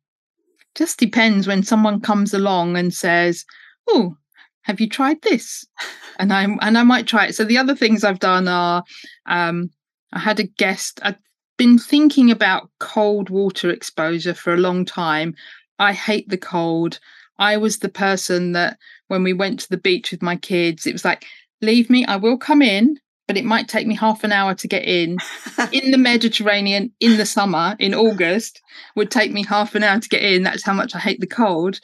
Just 0.74 0.98
depends 0.98 1.46
when 1.46 1.62
someone 1.62 2.00
comes 2.00 2.34
along 2.34 2.76
and 2.76 2.92
says, 2.92 3.44
"Oh, 3.88 4.16
have 4.62 4.80
you 4.80 4.88
tried 4.88 5.22
this?" 5.22 5.64
and 6.18 6.32
I 6.32 6.44
and 6.44 6.76
I 6.76 6.82
might 6.82 7.06
try 7.06 7.26
it. 7.26 7.34
So 7.34 7.44
the 7.44 7.58
other 7.58 7.76
things 7.76 8.04
I've 8.04 8.18
done 8.18 8.48
are, 8.48 8.82
um, 9.26 9.70
I 10.12 10.18
had 10.18 10.40
a 10.40 10.44
guest. 10.58 11.00
I've 11.02 11.18
been 11.56 11.78
thinking 11.78 12.30
about 12.30 12.70
cold 12.80 13.30
water 13.30 13.70
exposure 13.70 14.34
for 14.34 14.52
a 14.52 14.58
long 14.58 14.84
time. 14.84 15.34
I 15.78 15.92
hate 15.92 16.28
the 16.28 16.38
cold. 16.38 16.98
I 17.38 17.56
was 17.56 17.78
the 17.78 17.88
person 17.88 18.52
that 18.52 18.78
when 19.08 19.22
we 19.22 19.32
went 19.32 19.60
to 19.60 19.68
the 19.68 19.76
beach 19.76 20.10
with 20.10 20.22
my 20.22 20.36
kids, 20.36 20.86
it 20.86 20.92
was 20.92 21.04
like, 21.04 21.24
leave 21.60 21.90
me, 21.90 22.04
I 22.06 22.16
will 22.16 22.38
come 22.38 22.62
in, 22.62 22.98
but 23.26 23.36
it 23.36 23.44
might 23.44 23.68
take 23.68 23.86
me 23.86 23.94
half 23.94 24.22
an 24.22 24.32
hour 24.32 24.54
to 24.54 24.68
get 24.68 24.84
in. 24.84 25.18
in 25.72 25.90
the 25.90 25.98
Mediterranean 25.98 26.92
in 27.00 27.16
the 27.16 27.26
summer, 27.26 27.76
in 27.78 27.94
August, 27.94 28.60
would 28.96 29.10
take 29.10 29.32
me 29.32 29.44
half 29.44 29.74
an 29.74 29.82
hour 29.82 29.98
to 29.98 30.08
get 30.08 30.22
in. 30.22 30.42
That's 30.42 30.64
how 30.64 30.74
much 30.74 30.94
I 30.94 30.98
hate 30.98 31.20
the 31.20 31.26
cold. 31.26 31.80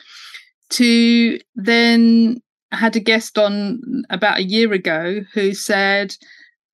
To 0.70 1.38
then 1.56 2.40
I 2.70 2.76
had 2.76 2.94
a 2.94 3.00
guest 3.00 3.38
on 3.38 4.04
about 4.10 4.38
a 4.38 4.44
year 4.44 4.72
ago 4.72 5.22
who 5.32 5.52
said 5.52 6.14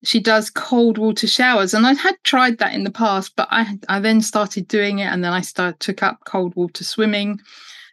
she 0.04 0.20
does 0.20 0.50
cold 0.50 0.98
water 0.98 1.26
showers 1.26 1.74
and 1.74 1.86
i 1.86 1.94
had 1.94 2.14
tried 2.22 2.58
that 2.58 2.74
in 2.74 2.84
the 2.84 2.90
past 2.90 3.34
but 3.36 3.48
i 3.50 3.78
i 3.88 3.98
then 3.98 4.20
started 4.20 4.68
doing 4.68 4.98
it 4.98 5.06
and 5.06 5.24
then 5.24 5.32
i 5.32 5.40
started 5.40 5.80
took 5.80 6.02
up 6.02 6.20
cold 6.24 6.54
water 6.56 6.84
swimming. 6.84 7.40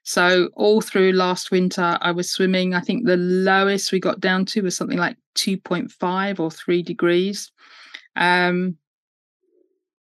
So 0.06 0.50
all 0.56 0.82
through 0.82 1.14
last 1.14 1.50
winter 1.50 1.98
i 2.02 2.12
was 2.12 2.30
swimming. 2.30 2.74
I 2.74 2.82
think 2.82 3.06
the 3.06 3.18
lowest 3.18 3.92
we 3.92 4.00
got 4.00 4.20
down 4.20 4.46
to 4.48 4.62
was 4.62 4.76
something 4.76 4.98
like 4.98 5.16
2.5 5.36 6.40
or 6.40 6.52
3 6.52 6.84
degrees. 6.84 7.52
Um 8.16 8.78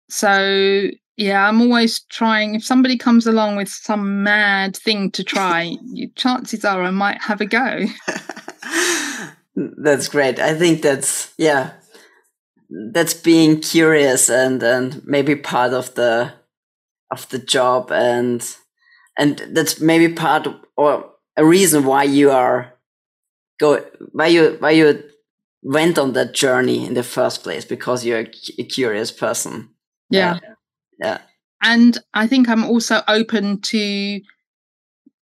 so 0.10 0.88
yeah 1.18 1.47
i'm 1.47 1.62
always 1.62 2.02
trying. 2.06 2.56
If 2.56 2.66
somebody 2.66 2.97
comes 2.97 3.28
along 3.28 3.58
with 3.58 3.70
some 3.70 4.24
mad 4.24 4.76
thing 4.76 5.12
to 5.12 5.24
try 5.24 5.76
chances 6.16 6.66
are 6.66 6.82
i 6.82 6.91
might 6.91 7.22
have 7.22 7.41
a 7.41 7.45
go. 7.45 7.86
That's 9.56 10.08
great. 10.08 10.39
I 10.39 10.56
think 10.56 10.82
that's 10.82 11.34
yeah 11.38 11.74
that's 12.93 13.13
being 13.13 13.59
curious 13.59 14.30
and 14.30 14.63
and 14.63 15.05
maybe 15.05 15.36
part 15.36 15.74
of 15.74 15.93
the 15.95 16.32
of 17.11 17.28
the 17.30 17.39
job 17.39 17.91
and 17.91 18.55
and 19.17 19.43
that's 19.51 19.82
maybe 19.82 20.13
part 20.13 20.47
of, 20.47 20.55
or 20.78 21.11
a 21.36 21.45
reason 21.45 21.84
why 21.84 22.03
you 22.03 22.32
are 22.32 22.74
go 23.59 23.84
why 24.13 24.28
you 24.28 24.55
why 24.59 24.72
you 24.72 25.03
went 25.63 25.99
on 25.99 26.13
that 26.13 26.34
journey 26.34 26.86
in 26.86 26.93
the 26.93 27.03
first 27.03 27.43
place 27.43 27.65
because 27.65 28.05
you're 28.05 28.26
a 28.57 28.63
curious 28.63 29.11
person. 29.11 29.69
Yeah. 30.09 30.39
Yeah. 30.99 31.19
And 31.63 31.97
i 32.13 32.26
think 32.26 32.49
i'm 32.49 32.63
also 32.63 33.01
open 33.07 33.61
to 33.61 34.22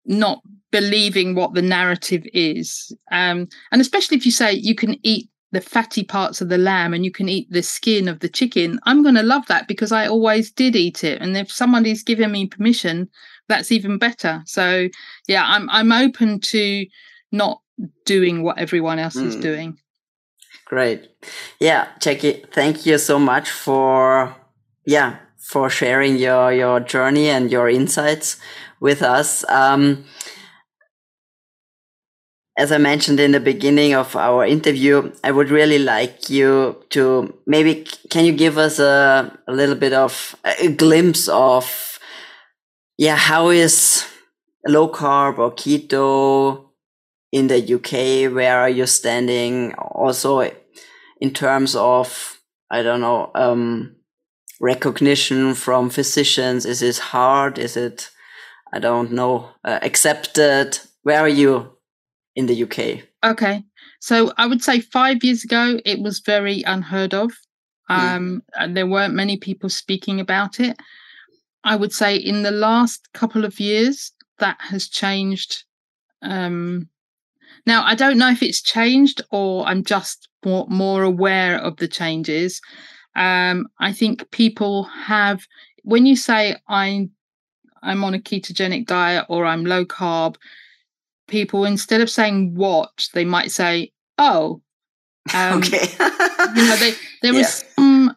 not 0.06 0.42
believing 0.72 1.36
what 1.36 1.54
the 1.56 1.62
narrative 1.64 2.26
is. 2.34 2.96
Um 3.12 3.48
and 3.72 3.82
especially 3.82 4.18
if 4.18 4.26
you 4.26 4.32
say 4.32 4.54
you 4.54 4.76
can 4.76 4.96
eat 5.04 5.30
the 5.52 5.62
fatty 5.62 6.04
parts 6.04 6.42
of 6.42 6.50
the 6.50 6.58
lamb 6.58 6.94
and 6.94 7.04
you 7.04 7.12
can 7.12 7.28
eat 7.28 7.52
the 7.52 7.64
skin 7.64 8.08
of 8.08 8.20
the 8.20 8.30
chicken, 8.30 8.80
I'm 8.84 9.02
going 9.02 9.16
to 9.16 9.24
love 9.24 9.46
that 9.48 9.68
because 9.68 9.92
I 9.92 10.08
always 10.08 10.52
did 10.52 10.76
eat 10.76 11.04
it. 11.04 11.22
And 11.22 11.36
if 11.36 11.52
somebody's 11.52 12.04
given 12.04 12.32
me 12.32 12.48
permission, 12.48 13.10
that's 13.48 13.72
even 13.72 13.98
better. 13.98 14.44
So 14.46 14.90
yeah, 15.28 15.44
I'm 15.46 15.70
I'm 15.70 15.92
open 15.92 16.40
to 16.40 16.86
not 17.32 17.62
doing 18.06 18.44
what 18.44 18.60
everyone 18.60 19.00
else 19.00 19.16
mm. 19.16 19.26
is 19.26 19.36
hmm. 19.36 19.42
doing. 19.42 19.78
Great. 20.66 21.10
Yeah, 21.60 21.88
Jackie, 22.00 22.46
thank 22.52 22.86
you 22.86 22.98
so 23.00 23.18
much 23.18 23.50
for 23.50 24.36
yeah, 24.86 25.18
for 25.38 25.70
sharing 25.70 26.18
your 26.18 26.54
your 26.54 26.80
journey 26.80 27.30
and 27.30 27.52
your 27.52 27.68
insights 27.70 28.38
with 28.80 29.02
us. 29.02 29.44
Um, 29.50 30.06
as 32.60 32.74
I 32.74 32.78
mentioned 32.78 33.22
in 33.22 33.32
the 33.32 33.40
beginning 33.40 33.94
of 33.94 34.18
our 34.18 34.46
interview, 34.46 35.14
I 35.24 35.32
would 35.32 35.50
really 35.50 35.80
like 35.80 36.30
you 36.30 36.84
to 36.90 37.34
maybe 37.48 37.88
can 38.10 38.26
you 38.26 38.34
give 38.34 38.58
us 38.58 38.80
a, 38.80 39.32
a 39.48 39.54
little 39.54 39.76
bit 39.76 39.94
of 39.94 40.36
a 40.44 40.68
glimpse 40.68 41.30
of 41.30 41.98
yeah 42.98 43.16
how 43.16 43.48
is 43.50 44.06
low 44.68 44.90
carb 44.90 45.38
or 45.38 45.52
keto 45.52 46.66
in 47.32 47.48
the 47.48 47.76
UK? 47.76 48.30
Where 48.36 48.60
are 48.60 48.70
you 48.70 48.86
standing? 48.86 49.74
Also, 49.76 50.52
in 51.22 51.32
terms 51.32 51.78
of 51.78 52.42
I 52.70 52.84
don't 52.84 53.00
know 53.00 53.32
um, 53.36 53.96
recognition 54.60 55.54
from 55.56 55.90
physicians, 55.90 56.66
is 56.66 56.82
it 56.82 56.98
hard? 56.98 57.58
Is 57.58 57.78
it 57.78 58.10
I 58.74 58.80
don't 58.80 59.14
know 59.14 59.52
uh, 59.64 59.80
accepted? 59.82 60.78
Where 61.04 61.22
are 61.22 61.30
you 61.30 61.79
in 62.40 62.46
the 62.46 62.64
UK? 62.64 63.04
Okay. 63.24 63.64
So 64.00 64.32
I 64.38 64.48
would 64.48 64.64
say 64.64 64.80
five 64.80 65.24
years 65.24 65.44
ago, 65.44 65.80
it 65.86 66.00
was 66.00 66.20
very 66.20 66.64
unheard 66.64 67.14
of. 67.14 67.32
Hmm. 67.90 67.94
Um, 67.94 68.44
mm. 68.58 68.74
There 68.74 68.88
weren't 68.88 69.14
many 69.14 69.38
people 69.38 69.70
speaking 69.70 70.20
about 70.20 70.60
it. 70.60 70.78
I 71.66 71.76
would 71.76 71.92
say 71.92 72.16
in 72.16 72.44
the 72.44 72.52
last 72.52 73.10
couple 73.14 73.44
of 73.44 73.60
years, 73.60 74.14
that 74.40 74.58
has 74.60 74.88
changed. 74.88 75.66
Um, 76.22 76.88
now, 77.66 77.84
I 77.84 77.94
don't 77.96 78.18
know 78.18 78.30
if 78.30 78.42
it's 78.42 78.62
changed 78.62 79.22
or 79.32 79.66
I'm 79.66 79.84
just 79.84 80.30
more, 80.46 80.66
more 80.70 81.04
aware 81.04 81.60
of 81.60 81.76
the 81.78 81.90
changes. 81.90 82.62
Um, 83.18 83.68
I 83.80 83.92
think 83.92 84.32
people 84.32 84.84
have, 84.84 85.46
when 85.84 86.06
you 86.06 86.16
say 86.16 86.56
I'm, 86.70 87.12
I'm 87.84 88.06
on 88.06 88.14
a 88.14 88.20
ketogenic 88.20 88.86
diet 88.86 89.26
or 89.28 89.46
I'm 89.46 89.66
low 89.66 89.84
carb, 89.84 90.38
people 91.30 91.66
instead 91.66 92.02
of 92.02 92.10
saying 92.10 92.56
what 92.56 93.08
they 93.14 93.26
might 93.26 93.52
say 93.52 93.92
oh. 94.18 94.62
Um, 95.34 95.60
okay. 95.60 95.88
you 96.56 96.68
know 96.68 96.76
they, 96.78 96.94
there 97.22 97.34
yeah. 97.34 97.40
was 97.40 97.64
some 97.76 98.16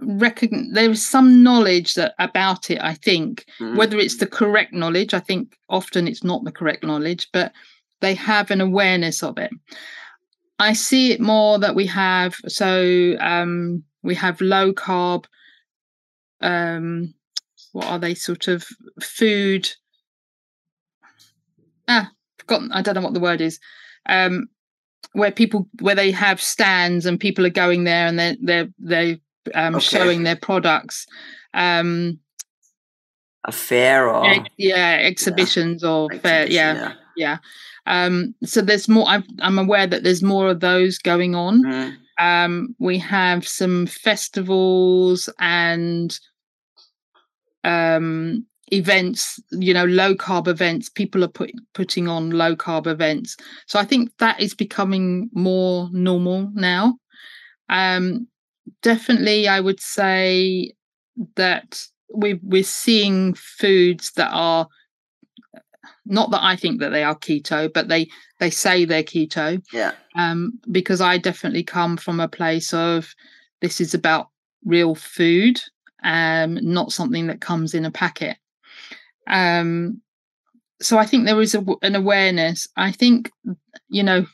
recogn- 0.00 0.72
there 0.72 0.88
was 0.88 1.04
some 1.04 1.42
knowledge 1.42 1.94
that 1.94 2.14
about 2.18 2.70
it 2.70 2.80
i 2.82 2.94
think. 2.94 3.44
Mm. 3.60 3.76
whether 3.76 3.98
it's 3.98 4.18
the 4.18 4.26
correct 4.26 4.72
knowledge 4.72 5.14
i 5.14 5.20
think 5.20 5.56
often 5.68 6.06
it's 6.08 6.24
not 6.24 6.44
the 6.44 6.52
correct 6.52 6.84
knowledge 6.84 7.28
but 7.32 7.52
they 8.02 8.14
have 8.14 8.50
an 8.50 8.60
awareness 8.60 9.22
of 9.22 9.38
it. 9.38 9.52
I 10.58 10.74
see 10.74 11.12
it 11.12 11.20
more 11.20 11.58
that 11.58 11.74
we 11.74 11.86
have 11.86 12.34
so 12.46 13.16
um 13.20 13.82
we 14.02 14.14
have 14.16 14.40
low 14.40 14.72
carb 14.72 15.24
um 16.40 17.14
what 17.72 17.86
are 17.86 17.98
they 17.98 18.14
sort 18.14 18.48
of 18.48 18.66
food. 19.00 19.70
Ah 21.88 22.10
forgotten. 22.42 22.72
I 22.72 22.82
don't 22.82 22.94
know 22.94 23.00
what 23.00 23.14
the 23.14 23.20
word 23.20 23.40
is. 23.40 23.58
Um, 24.08 24.48
where 25.12 25.32
people 25.32 25.68
where 25.80 25.94
they 25.94 26.10
have 26.10 26.40
stands 26.40 27.06
and 27.06 27.18
people 27.18 27.44
are 27.44 27.50
going 27.50 27.84
there 27.84 28.06
and 28.06 28.18
they're 28.18 28.36
they're 28.40 28.68
they 28.78 29.20
um, 29.54 29.76
okay. 29.76 29.84
showing 29.84 30.22
their 30.22 30.36
products. 30.36 31.06
Um, 31.54 32.18
a 33.44 33.52
fair 33.52 34.08
or 34.08 34.24
ex- 34.24 34.48
yeah 34.56 34.98
exhibitions 35.00 35.82
yeah. 35.82 35.90
or 35.90 36.08
fair 36.20 36.46
yeah 36.46 36.74
yeah. 36.74 36.92
yeah. 37.16 37.36
Um, 37.86 38.34
so 38.44 38.60
there's 38.62 38.88
more. 38.88 39.06
I'm, 39.06 39.24
I'm 39.40 39.58
aware 39.58 39.86
that 39.86 40.04
there's 40.04 40.22
more 40.22 40.48
of 40.48 40.60
those 40.60 40.98
going 40.98 41.34
on. 41.34 41.64
Mm. 41.64 41.96
Um, 42.18 42.76
we 42.78 42.98
have 42.98 43.46
some 43.46 43.86
festivals 43.86 45.28
and 45.40 46.16
um, 47.64 48.46
events 48.72 49.38
you 49.50 49.74
know 49.74 49.84
low 49.84 50.14
carb 50.14 50.48
events 50.48 50.88
people 50.88 51.22
are 51.22 51.28
put, 51.28 51.52
putting 51.74 52.08
on 52.08 52.30
low 52.30 52.56
carb 52.56 52.86
events. 52.86 53.36
So 53.66 53.78
i 53.78 53.84
think 53.84 54.10
that 54.18 54.40
is 54.40 54.54
becoming 54.54 55.30
more 55.32 55.88
normal 55.92 56.50
now. 56.54 56.98
Um 57.68 58.26
definitely 58.80 59.48
i 59.48 59.60
would 59.60 59.80
say 59.80 60.72
that 61.36 61.84
we 62.14 62.40
we're 62.42 62.64
seeing 62.64 63.34
foods 63.34 64.12
that 64.12 64.30
are 64.32 64.66
not 66.06 66.30
that 66.30 66.42
i 66.42 66.56
think 66.56 66.80
that 66.80 66.90
they 66.90 67.02
are 67.02 67.16
keto 67.18 67.70
but 67.72 67.88
they 67.88 68.08
they 68.40 68.50
say 68.50 68.84
they're 68.84 69.02
keto. 69.02 69.62
Yeah. 69.72 69.92
Um 70.16 70.58
because 70.70 71.00
i 71.00 71.18
definitely 71.18 71.64
come 71.64 71.96
from 71.96 72.20
a 72.20 72.28
place 72.28 72.72
of 72.72 73.14
this 73.60 73.80
is 73.80 73.92
about 73.94 74.28
real 74.64 74.94
food 74.94 75.60
um 76.04 76.54
not 76.62 76.92
something 76.92 77.26
that 77.26 77.40
comes 77.40 77.74
in 77.74 77.84
a 77.84 77.90
packet 77.90 78.36
um, 79.26 80.00
so 80.80 80.98
I 80.98 81.06
think 81.06 81.24
there 81.24 81.40
is 81.40 81.54
a, 81.54 81.64
an 81.82 81.94
awareness. 81.94 82.68
I 82.76 82.92
think, 82.92 83.30
you 83.88 84.02
know, 84.02 84.26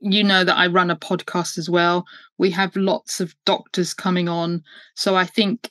you 0.00 0.24
know 0.24 0.44
that 0.44 0.56
I 0.56 0.66
run 0.66 0.90
a 0.90 0.96
podcast 0.96 1.56
as 1.56 1.70
well. 1.70 2.04
We 2.36 2.50
have 2.50 2.76
lots 2.76 3.20
of 3.20 3.34
doctors 3.46 3.94
coming 3.94 4.28
on. 4.28 4.62
So 4.94 5.14
I 5.14 5.24
think, 5.24 5.70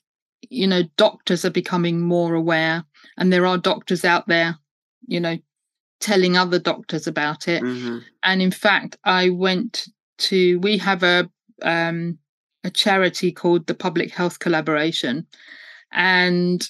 you 0.50 0.66
know, 0.68 0.84
doctors 0.98 1.46
are 1.46 1.52
becoming 1.52 2.02
more 2.02 2.34
aware, 2.34 2.84
and 3.18 3.32
there 3.32 3.46
are 3.46 3.58
doctors 3.58 4.06
out 4.06 4.28
there, 4.28 4.58
you 5.08 5.20
know, 5.20 5.38
telling 6.00 6.36
other 6.36 6.60
doctors 6.60 7.08
about 7.08 7.48
it. 7.48 7.64
Mm-hmm. 7.64 8.00
And 8.24 8.42
in 8.42 8.52
fact, 8.52 8.98
I 9.04 9.30
went 9.30 9.88
to, 10.20 10.60
we 10.60 10.78
have 10.78 11.04
a, 11.04 11.30
um, 11.62 12.18
a 12.64 12.70
charity 12.70 13.32
called 13.32 13.68
the 13.68 13.74
Public 13.74 14.12
Health 14.12 14.40
Collaboration. 14.40 15.28
And 15.92 16.68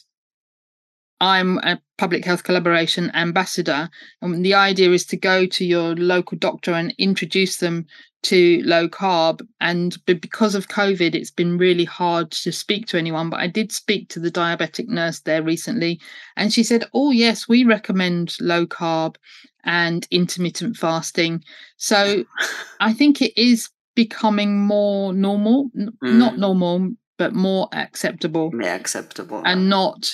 I'm 1.24 1.58
a 1.60 1.80
public 1.98 2.26
health 2.26 2.44
collaboration 2.44 3.10
ambassador. 3.14 3.90
And 4.22 4.46
the 4.46 4.56
idea 4.56 4.92
is 4.92 5.06
to 5.06 5.16
go 5.16 5.46
to 5.46 5.64
your 5.64 5.96
local 5.96 6.38
doctor 6.38 6.74
and 6.74 6.94
introduce 6.98 7.58
them 7.58 7.86
to 8.24 8.62
low 8.66 8.90
carb. 8.90 9.40
And 9.62 9.96
because 10.06 10.54
of 10.54 10.68
COVID, 10.68 11.16
it's 11.16 11.32
been 11.32 11.58
really 11.58 11.86
hard 11.86 12.30
to 12.32 12.52
speak 12.52 12.88
to 12.88 12.98
anyone. 12.98 13.30
But 13.30 13.40
I 13.40 13.48
did 13.48 13.72
speak 13.72 14.10
to 14.10 14.20
the 14.20 14.32
diabetic 14.32 14.90
nurse 14.90 15.22
there 15.22 15.42
recently, 15.42 16.02
and 16.36 16.52
she 16.52 16.62
said, 16.62 16.84
Oh, 16.94 17.12
yes, 17.12 17.48
we 17.48 17.64
recommend 17.64 18.36
low 18.42 18.66
carb 18.66 19.16
and 19.64 20.06
intermittent 20.12 20.76
fasting. 20.76 21.42
So 21.78 22.26
I 22.82 22.92
think 22.92 23.22
it 23.22 23.32
is 23.42 23.70
becoming 23.96 24.60
more 24.60 25.14
normal, 25.14 25.70
mm. 25.74 25.90
not 26.02 26.38
normal, 26.38 26.90
but 27.18 27.34
more 27.34 27.70
acceptable. 27.72 28.52
More 28.52 28.68
acceptable. 28.68 29.42
And 29.46 29.70
not, 29.70 30.12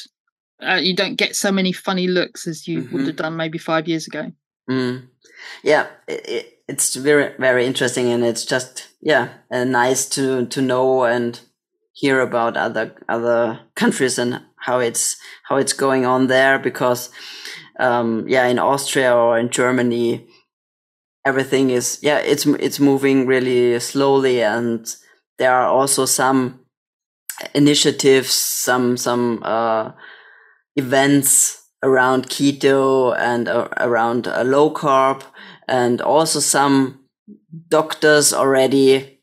uh, 0.61 0.79
you 0.81 0.95
don't 0.95 1.15
get 1.15 1.35
so 1.35 1.51
many 1.51 1.71
funny 1.71 2.07
looks 2.07 2.47
as 2.47 2.67
you 2.67 2.83
mm-hmm. 2.83 2.95
would 2.95 3.07
have 3.07 3.15
done 3.15 3.35
maybe 3.35 3.57
five 3.57 3.87
years 3.87 4.07
ago. 4.07 4.31
Mm. 4.69 5.07
Yeah, 5.63 5.87
it, 6.07 6.59
it's 6.67 6.95
very, 6.95 7.33
very 7.37 7.65
interesting. 7.65 8.09
And 8.09 8.23
it's 8.23 8.45
just, 8.45 8.87
yeah, 9.01 9.29
uh, 9.51 9.63
nice 9.63 10.07
to, 10.09 10.45
to 10.47 10.61
know 10.61 11.03
and 11.03 11.39
hear 11.93 12.21
about 12.21 12.57
other, 12.57 12.95
other 13.07 13.59
countries 13.75 14.19
and 14.19 14.41
how 14.57 14.79
it's, 14.79 15.17
how 15.47 15.57
it's 15.57 15.73
going 15.73 16.05
on 16.05 16.27
there 16.27 16.59
because, 16.59 17.09
um, 17.79 18.25
yeah, 18.27 18.45
in 18.47 18.59
Austria 18.59 19.15
or 19.15 19.39
in 19.39 19.49
Germany, 19.49 20.27
everything 21.25 21.69
is 21.69 21.99
yeah 22.01 22.19
it's 22.19 22.45
it's 22.45 22.79
moving 22.79 23.27
really 23.27 23.79
slowly 23.79 24.41
and 24.41 24.95
there 25.37 25.53
are 25.53 25.67
also 25.67 26.05
some 26.05 26.59
initiatives 27.53 28.33
some 28.33 28.97
some 28.97 29.41
uh, 29.43 29.91
events 30.75 31.67
around 31.83 32.27
keto 32.27 33.15
and 33.17 33.47
uh, 33.47 33.67
around 33.77 34.27
uh, 34.27 34.43
low 34.43 34.71
carb 34.71 35.23
and 35.67 36.01
also 36.01 36.39
some 36.39 36.99
doctors 37.69 38.33
already 38.33 39.19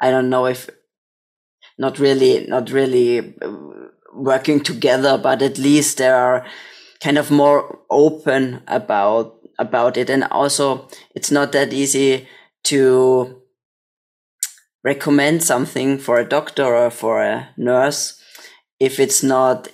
i 0.00 0.10
don't 0.10 0.30
know 0.30 0.46
if 0.46 0.70
not 1.78 1.98
really 1.98 2.46
not 2.46 2.70
really 2.70 3.34
uh, 3.42 3.52
working 4.14 4.60
together 4.60 5.18
but 5.18 5.42
at 5.42 5.58
least 5.58 5.98
they 5.98 6.08
are 6.08 6.46
kind 7.02 7.18
of 7.18 7.30
more 7.30 7.80
open 7.90 8.62
about 8.66 9.42
about 9.58 9.96
it. 9.96 10.10
And 10.10 10.24
also, 10.24 10.88
it's 11.14 11.30
not 11.30 11.52
that 11.52 11.72
easy 11.72 12.28
to 12.64 13.42
recommend 14.84 15.42
something 15.42 15.98
for 15.98 16.18
a 16.18 16.28
doctor 16.28 16.64
or 16.64 16.90
for 16.90 17.22
a 17.22 17.48
nurse 17.56 18.20
if 18.80 18.98
it's 18.98 19.22
not 19.22 19.68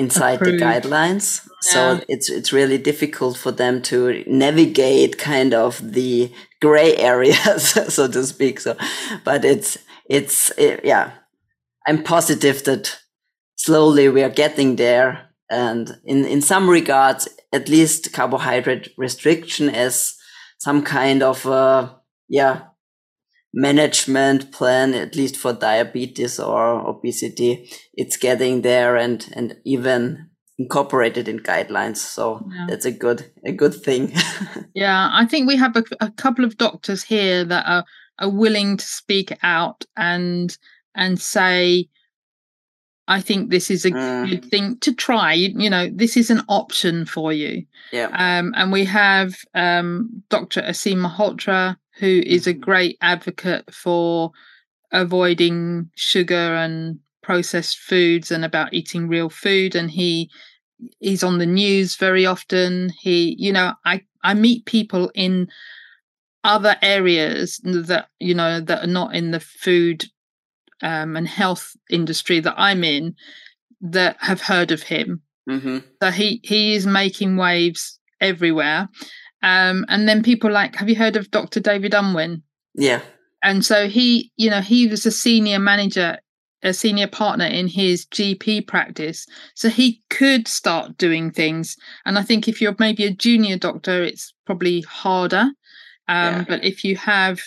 inside 0.00 0.40
Approved. 0.40 0.60
the 0.60 0.64
guidelines. 0.64 1.46
Yeah. 1.46 1.72
So 1.72 2.04
it's 2.08 2.30
it's 2.30 2.52
really 2.52 2.78
difficult 2.78 3.36
for 3.36 3.52
them 3.52 3.82
to 3.82 4.24
navigate 4.26 5.18
kind 5.18 5.52
of 5.54 5.80
the 5.92 6.32
gray 6.60 6.96
areas, 6.96 7.70
so 7.94 8.08
to 8.08 8.24
speak. 8.24 8.60
So, 8.60 8.76
but 9.24 9.44
it's 9.44 9.78
it's 10.08 10.50
it, 10.56 10.80
yeah, 10.84 11.12
I'm 11.86 12.02
positive 12.02 12.64
that 12.64 12.98
slowly 13.56 14.08
we 14.08 14.22
are 14.22 14.34
getting 14.34 14.76
there, 14.76 15.28
and 15.50 15.98
in 16.04 16.24
in 16.24 16.40
some 16.40 16.70
regards, 16.70 17.28
at 17.52 17.68
least 17.68 18.12
carbohydrate 18.12 18.88
restriction 18.96 19.68
as 19.68 20.14
some 20.58 20.82
kind 20.82 21.22
of 21.22 21.46
a, 21.46 22.00
yeah, 22.28 22.69
management 23.52 24.52
plan, 24.52 24.94
at 24.94 25.16
least 25.16 25.36
for 25.36 25.52
diabetes 25.52 26.38
or 26.38 26.86
obesity. 26.88 27.70
It's 27.94 28.16
getting 28.16 28.62
there 28.62 28.96
and, 28.96 29.28
and 29.34 29.56
even 29.64 30.30
incorporated 30.58 31.26
in 31.26 31.40
guidelines. 31.40 31.96
So 31.96 32.46
yeah. 32.52 32.66
that's 32.68 32.84
a 32.84 32.92
good, 32.92 33.24
a 33.44 33.52
good 33.52 33.74
thing. 33.74 34.12
yeah. 34.74 35.10
I 35.12 35.26
think 35.26 35.48
we 35.48 35.56
have 35.56 35.76
a, 35.76 35.84
a 36.00 36.10
couple 36.12 36.44
of 36.44 36.58
doctors 36.58 37.02
here 37.02 37.44
that 37.44 37.66
are, 37.66 37.84
are 38.18 38.30
willing 38.30 38.76
to 38.76 38.84
speak 38.84 39.36
out 39.42 39.84
and, 39.96 40.56
and 40.94 41.20
say, 41.20 41.88
I 43.10 43.20
think 43.20 43.50
this 43.50 43.72
is 43.72 43.84
a 43.84 43.90
mm. 43.90 44.30
good 44.30 44.44
thing 44.44 44.78
to 44.78 44.94
try. 44.94 45.32
You, 45.32 45.68
know, 45.68 45.90
this 45.92 46.16
is 46.16 46.30
an 46.30 46.42
option 46.48 47.04
for 47.04 47.32
you. 47.32 47.64
Yeah. 47.92 48.08
Um, 48.12 48.54
and 48.56 48.70
we 48.70 48.84
have 48.84 49.34
um, 49.52 50.22
Dr. 50.28 50.62
Aseem 50.62 51.04
Malhotra, 51.04 51.76
who 52.00 52.22
is 52.26 52.46
a 52.46 52.52
mm-hmm. 52.52 52.60
great 52.60 52.98
advocate 53.00 53.72
for 53.72 54.32
avoiding 54.92 55.90
sugar 55.94 56.34
and 56.56 56.98
processed 57.22 57.78
foods 57.78 58.30
and 58.30 58.44
about 58.44 58.74
eating 58.74 59.06
real 59.06 59.30
food. 59.30 59.74
And 59.74 59.90
he 59.90 60.30
he's 60.98 61.22
on 61.22 61.38
the 61.38 61.46
news 61.46 61.96
very 61.96 62.26
often. 62.26 62.90
He, 63.00 63.36
you 63.38 63.52
know, 63.52 63.74
I 63.84 64.02
I 64.22 64.34
meet 64.34 64.66
people 64.66 65.10
in 65.14 65.48
other 66.42 66.76
areas 66.82 67.60
that 67.64 68.08
you 68.18 68.34
know 68.34 68.60
that 68.60 68.84
are 68.84 68.88
not 68.88 69.14
in 69.14 69.30
the 69.30 69.40
food 69.40 70.06
um, 70.82 71.16
and 71.16 71.28
health 71.28 71.76
industry 71.90 72.40
that 72.40 72.54
I'm 72.56 72.82
in 72.84 73.14
that 73.80 74.16
have 74.20 74.40
heard 74.40 74.70
of 74.72 74.82
him. 74.82 75.22
Mm-hmm. 75.48 75.78
So 76.02 76.10
he 76.10 76.40
he 76.42 76.74
is 76.74 76.86
making 76.86 77.36
waves 77.36 77.98
everywhere. 78.20 78.88
Um, 79.42 79.84
and 79.88 80.08
then 80.08 80.22
people 80.22 80.50
like, 80.50 80.76
have 80.76 80.88
you 80.88 80.96
heard 80.96 81.16
of 81.16 81.30
Dr. 81.30 81.60
David 81.60 81.94
Unwin? 81.94 82.42
Yeah. 82.74 83.00
And 83.42 83.64
so 83.64 83.88
he, 83.88 84.30
you 84.36 84.50
know, 84.50 84.60
he 84.60 84.86
was 84.86 85.06
a 85.06 85.10
senior 85.10 85.58
manager, 85.58 86.18
a 86.62 86.74
senior 86.74 87.06
partner 87.06 87.46
in 87.46 87.68
his 87.68 88.06
GP 88.06 88.66
practice. 88.66 89.26
So 89.54 89.68
he 89.68 90.02
could 90.10 90.46
start 90.46 90.98
doing 90.98 91.30
things. 91.30 91.76
And 92.04 92.18
I 92.18 92.22
think 92.22 92.48
if 92.48 92.60
you're 92.60 92.76
maybe 92.78 93.04
a 93.04 93.14
junior 93.14 93.56
doctor, 93.56 94.02
it's 94.02 94.34
probably 94.44 94.82
harder. 94.82 95.50
Um, 96.08 96.34
yeah. 96.34 96.44
But 96.46 96.64
if 96.64 96.84
you 96.84 96.96
have, 96.96 97.40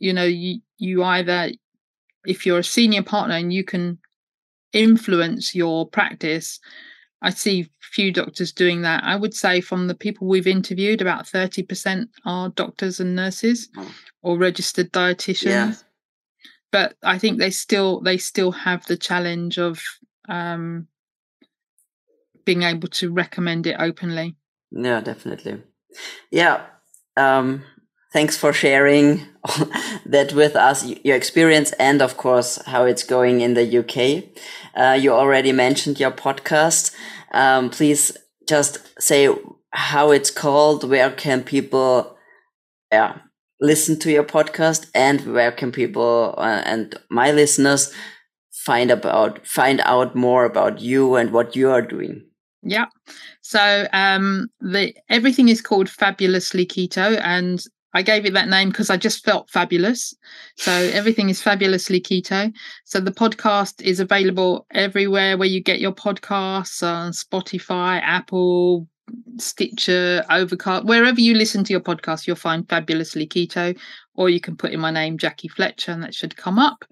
you 0.00 0.12
know, 0.12 0.24
you 0.24 0.60
you 0.78 1.04
either 1.04 1.50
if 2.24 2.46
you're 2.46 2.58
a 2.58 2.64
senior 2.64 3.02
partner 3.02 3.36
and 3.36 3.52
you 3.52 3.64
can 3.64 3.98
influence 4.72 5.54
your 5.54 5.86
practice 5.86 6.58
i 7.22 7.30
see 7.30 7.68
few 7.80 8.12
doctors 8.12 8.50
doing 8.52 8.82
that. 8.82 9.04
I 9.04 9.14
would 9.14 9.34
say 9.34 9.60
from 9.60 9.86
the 9.86 9.94
people 9.94 10.26
we've 10.26 10.48
interviewed 10.48 11.00
about 11.00 11.26
30% 11.26 12.08
are 12.24 12.48
doctors 12.48 12.98
and 12.98 13.14
nurses 13.14 13.68
or 14.22 14.36
registered 14.36 14.90
dietitians. 14.92 15.44
Yeah. 15.44 15.74
but 16.72 16.96
i 17.04 17.16
think 17.18 17.38
they 17.38 17.50
still 17.50 18.00
they 18.00 18.18
still 18.18 18.50
have 18.50 18.84
the 18.86 18.96
challenge 18.96 19.58
of 19.58 19.80
um, 20.28 20.88
being 22.44 22.62
able 22.62 22.88
to 22.88 23.12
recommend 23.12 23.66
it 23.66 23.76
openly. 23.78 24.36
Yeah 24.72 25.00
definitely. 25.00 25.62
Yeah 26.30 26.66
um, 27.16 27.62
thanks 28.14 28.36
for 28.36 28.52
sharing 28.52 29.26
that 30.06 30.32
with 30.32 30.54
us, 30.54 30.86
your 31.04 31.16
experience, 31.16 31.72
and 31.72 32.00
of 32.00 32.16
course, 32.16 32.62
how 32.64 32.84
it's 32.84 33.02
going 33.02 33.40
in 33.42 33.54
the 33.54 33.78
UK. 33.80 34.24
Uh, 34.74 34.94
you 34.94 35.12
already 35.12 35.52
mentioned 35.52 36.00
your 36.00 36.12
podcast. 36.12 36.94
Um, 37.32 37.68
please 37.68 38.16
just 38.48 38.78
say 39.02 39.28
how 39.72 40.12
it's 40.12 40.30
called, 40.30 40.88
where 40.88 41.10
can 41.10 41.42
people 41.42 42.16
yeah, 42.92 43.18
listen 43.60 43.98
to 43.98 44.12
your 44.12 44.24
podcast, 44.24 44.86
and 44.94 45.20
where 45.34 45.50
can 45.50 45.72
people 45.72 46.36
uh, 46.38 46.62
and 46.64 46.94
my 47.10 47.32
listeners 47.32 47.92
find 48.52 48.90
about 48.90 49.44
find 49.46 49.80
out 49.80 50.14
more 50.14 50.44
about 50.44 50.80
you 50.80 51.16
and 51.16 51.32
what 51.32 51.56
you 51.56 51.68
are 51.70 51.82
doing. 51.82 52.24
Yeah. 52.62 52.86
So 53.42 53.88
um 53.92 54.48
the 54.60 54.94
everything 55.10 55.48
is 55.48 55.60
called 55.60 55.90
fabulously 55.90 56.64
keto 56.64 57.20
and 57.22 57.62
I 57.94 58.02
gave 58.02 58.26
it 58.26 58.34
that 58.34 58.48
name 58.48 58.68
because 58.68 58.90
I 58.90 58.96
just 58.96 59.24
felt 59.24 59.48
fabulous. 59.50 60.14
So 60.56 60.72
everything 60.72 61.30
is 61.30 61.40
fabulously 61.40 62.00
keto. 62.00 62.52
So 62.84 63.00
the 63.00 63.12
podcast 63.12 63.80
is 63.82 64.00
available 64.00 64.66
everywhere 64.72 65.38
where 65.38 65.48
you 65.48 65.62
get 65.62 65.80
your 65.80 65.92
podcasts 65.92 66.82
on 66.82 67.12
Spotify, 67.12 68.00
Apple, 68.02 68.88
Stitcher, 69.38 70.24
Overcast, 70.30 70.86
wherever 70.86 71.20
you 71.20 71.34
listen 71.34 71.62
to 71.64 71.72
your 71.72 71.80
podcast, 71.80 72.26
you'll 72.26 72.36
find 72.36 72.68
fabulously 72.68 73.26
keto, 73.26 73.78
or 74.14 74.28
you 74.28 74.40
can 74.40 74.56
put 74.56 74.72
in 74.72 74.80
my 74.80 74.90
name, 74.90 75.18
Jackie 75.18 75.48
Fletcher, 75.48 75.92
and 75.92 76.02
that 76.02 76.14
should 76.14 76.36
come 76.36 76.58
up. 76.58 76.84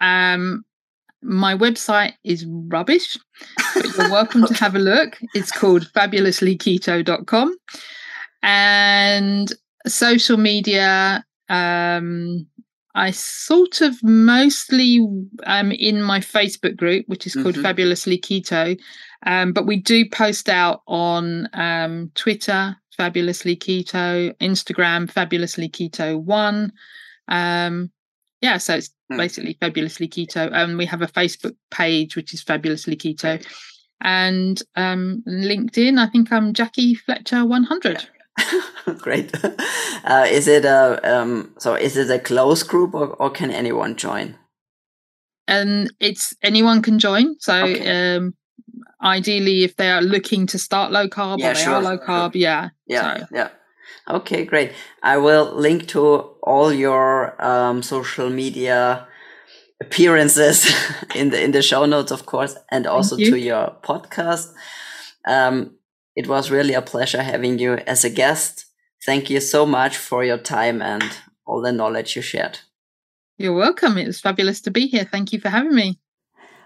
Um, 0.00 0.64
my 1.22 1.56
website 1.56 2.12
is 2.24 2.46
rubbish, 2.46 3.16
but 3.74 3.96
you're 3.96 4.10
welcome 4.10 4.46
to 4.46 4.54
have 4.60 4.74
a 4.74 4.78
look. 4.78 5.18
It's 5.34 5.50
called 5.50 5.90
fabulouslyketo.com. 5.92 7.56
And 8.42 9.52
social 9.86 10.36
media 10.36 11.24
um 11.48 12.46
I 12.96 13.10
sort 13.10 13.82
of 13.82 14.02
mostly 14.02 15.06
am 15.44 15.70
in 15.70 16.02
my 16.02 16.18
Facebook 16.18 16.76
group, 16.76 17.04
which 17.08 17.26
is 17.26 17.34
called 17.34 17.54
mm-hmm. 17.54 17.62
Fabulously 17.62 18.18
Keto. 18.18 18.80
Um, 19.26 19.52
but 19.52 19.66
we 19.66 19.76
do 19.76 20.08
post 20.08 20.48
out 20.48 20.80
on 20.86 21.46
um, 21.52 22.10
Twitter, 22.14 22.74
Fabulously 22.96 23.54
Keto, 23.54 24.34
Instagram, 24.38 25.10
Fabulously 25.10 25.68
Keto 25.68 26.18
One. 26.18 26.72
Um, 27.28 27.90
yeah, 28.40 28.56
so 28.56 28.76
it's 28.76 28.90
mm. 29.12 29.18
basically 29.18 29.58
Fabulously 29.60 30.08
Keto. 30.08 30.46
And 30.46 30.72
um, 30.72 30.78
we 30.78 30.86
have 30.86 31.02
a 31.02 31.06
Facebook 31.06 31.54
page, 31.70 32.16
which 32.16 32.32
is 32.32 32.42
Fabulously 32.42 32.96
Keto. 32.96 33.44
And 34.00 34.62
um, 34.74 35.22
LinkedIn, 35.28 35.98
I 35.98 36.08
think 36.08 36.32
I'm 36.32 36.54
Jackie 36.54 36.94
Fletcher 36.94 37.44
100. 37.44 37.92
Yeah. 37.92 38.15
Great. 38.98 39.32
Uh, 40.04 40.26
is 40.28 40.46
it 40.46 40.64
a 40.64 41.00
um, 41.02 41.54
so? 41.58 41.74
Is 41.74 41.96
it 41.96 42.10
a 42.10 42.18
closed 42.18 42.68
group, 42.68 42.94
or, 42.94 43.08
or 43.14 43.30
can 43.30 43.50
anyone 43.50 43.96
join? 43.96 44.36
And 45.48 45.92
it's 46.00 46.34
anyone 46.42 46.82
can 46.82 46.98
join. 46.98 47.36
So, 47.38 47.64
okay. 47.64 48.16
um, 48.16 48.34
ideally, 49.02 49.64
if 49.64 49.76
they 49.76 49.90
are 49.90 50.02
looking 50.02 50.46
to 50.48 50.58
start 50.58 50.92
low 50.92 51.08
carb, 51.08 51.38
yeah, 51.38 51.50
or 51.50 51.54
they 51.54 51.60
sure. 51.60 51.74
are 51.74 51.82
low 51.82 51.98
carb, 51.98 52.34
yeah. 52.34 52.70
Yeah, 52.86 53.18
so. 53.18 53.26
yeah. 53.32 53.48
Okay, 54.08 54.44
great. 54.44 54.72
I 55.02 55.16
will 55.16 55.52
link 55.52 55.88
to 55.88 56.04
all 56.42 56.72
your 56.72 57.42
um, 57.44 57.82
social 57.82 58.30
media 58.30 59.06
appearances 59.80 60.72
in 61.14 61.30
the 61.30 61.42
in 61.42 61.52
the 61.52 61.62
show 61.62 61.86
notes, 61.86 62.12
of 62.12 62.26
course, 62.26 62.56
and 62.70 62.86
also 62.86 63.16
you. 63.16 63.30
to 63.30 63.38
your 63.38 63.76
podcast. 63.82 64.52
Um, 65.26 65.75
it 66.16 66.26
was 66.26 66.50
really 66.50 66.74
a 66.74 66.82
pleasure 66.82 67.22
having 67.22 67.58
you 67.58 67.74
as 67.86 68.04
a 68.04 68.10
guest. 68.10 68.64
Thank 69.04 69.30
you 69.30 69.40
so 69.40 69.66
much 69.66 69.96
for 69.98 70.24
your 70.24 70.38
time 70.38 70.82
and 70.82 71.04
all 71.44 71.62
the 71.62 71.72
knowledge 71.72 72.16
you 72.16 72.22
shared. 72.22 72.60
You're 73.38 73.54
welcome. 73.54 73.98
It 73.98 74.06
was 74.06 74.20
fabulous 74.20 74.62
to 74.62 74.70
be 74.70 74.86
here. 74.86 75.04
Thank 75.04 75.32
you 75.32 75.40
for 75.40 75.50
having 75.50 75.74
me. 75.74 75.98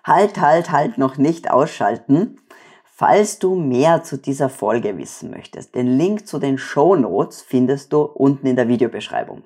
Halt, 0.05 0.41
halt, 0.41 0.71
halt, 0.71 0.97
noch 0.97 1.19
nicht 1.19 1.51
ausschalten. 1.51 2.39
Falls 2.85 3.39
du 3.39 3.57
mehr 3.57 4.03
zu 4.03 4.19
dieser 4.19 4.49
Folge 4.49 4.97
wissen 4.97 5.31
möchtest, 5.31 5.75
den 5.75 5.99
Link 5.99 6.27
zu 6.27 6.39
den 6.39 6.59
Show 6.59 6.97
Notes 6.97 7.43
findest 7.43 7.93
du 7.93 8.03
unten 8.03 8.47
in 8.47 8.57
der 8.57 8.69
Videobeschreibung. 8.69 9.45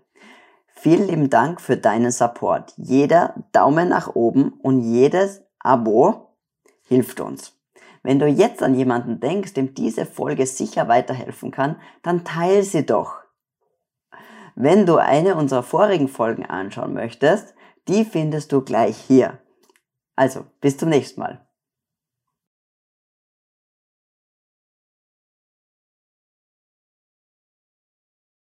Vielen 0.67 1.09
lieben 1.09 1.31
Dank 1.31 1.61
für 1.61 1.77
deinen 1.77 2.11
Support. 2.11 2.75
Jeder 2.77 3.35
Daumen 3.53 3.89
nach 3.89 4.15
oben 4.15 4.53
und 4.63 4.81
jedes 4.81 5.41
Abo 5.61 6.37
hilft 6.87 7.21
uns. 7.21 7.55
Wenn 8.05 8.19
du 8.19 8.29
jetzt 8.29 8.63
an 8.63 8.75
jemanden 8.75 9.19
denkst, 9.19 9.55
dem 9.55 9.75
diese 9.75 10.05
Folge 10.05 10.47
sicher 10.47 10.89
weiterhelfen 10.89 11.51
kann, 11.51 11.81
dann 12.03 12.23
teile 12.23 12.63
sie 12.63 12.85
doch. 12.85 13.23
Wenn 14.55 14.85
du 14.85 14.99
eine 14.99 15.35
unserer 15.35 15.63
vorigen 15.63 16.07
Folgen 16.07 16.45
anschauen 16.45 16.93
möchtest, 16.93 17.55
die 17.89 18.05
findest 18.05 18.53
du 18.53 18.61
gleich 18.61 18.97
hier. 18.99 19.39
Also, 20.17 20.45
bis 20.61 20.77
zum 20.77 20.91
nächsten 20.91 21.21
Mal. 21.21 21.44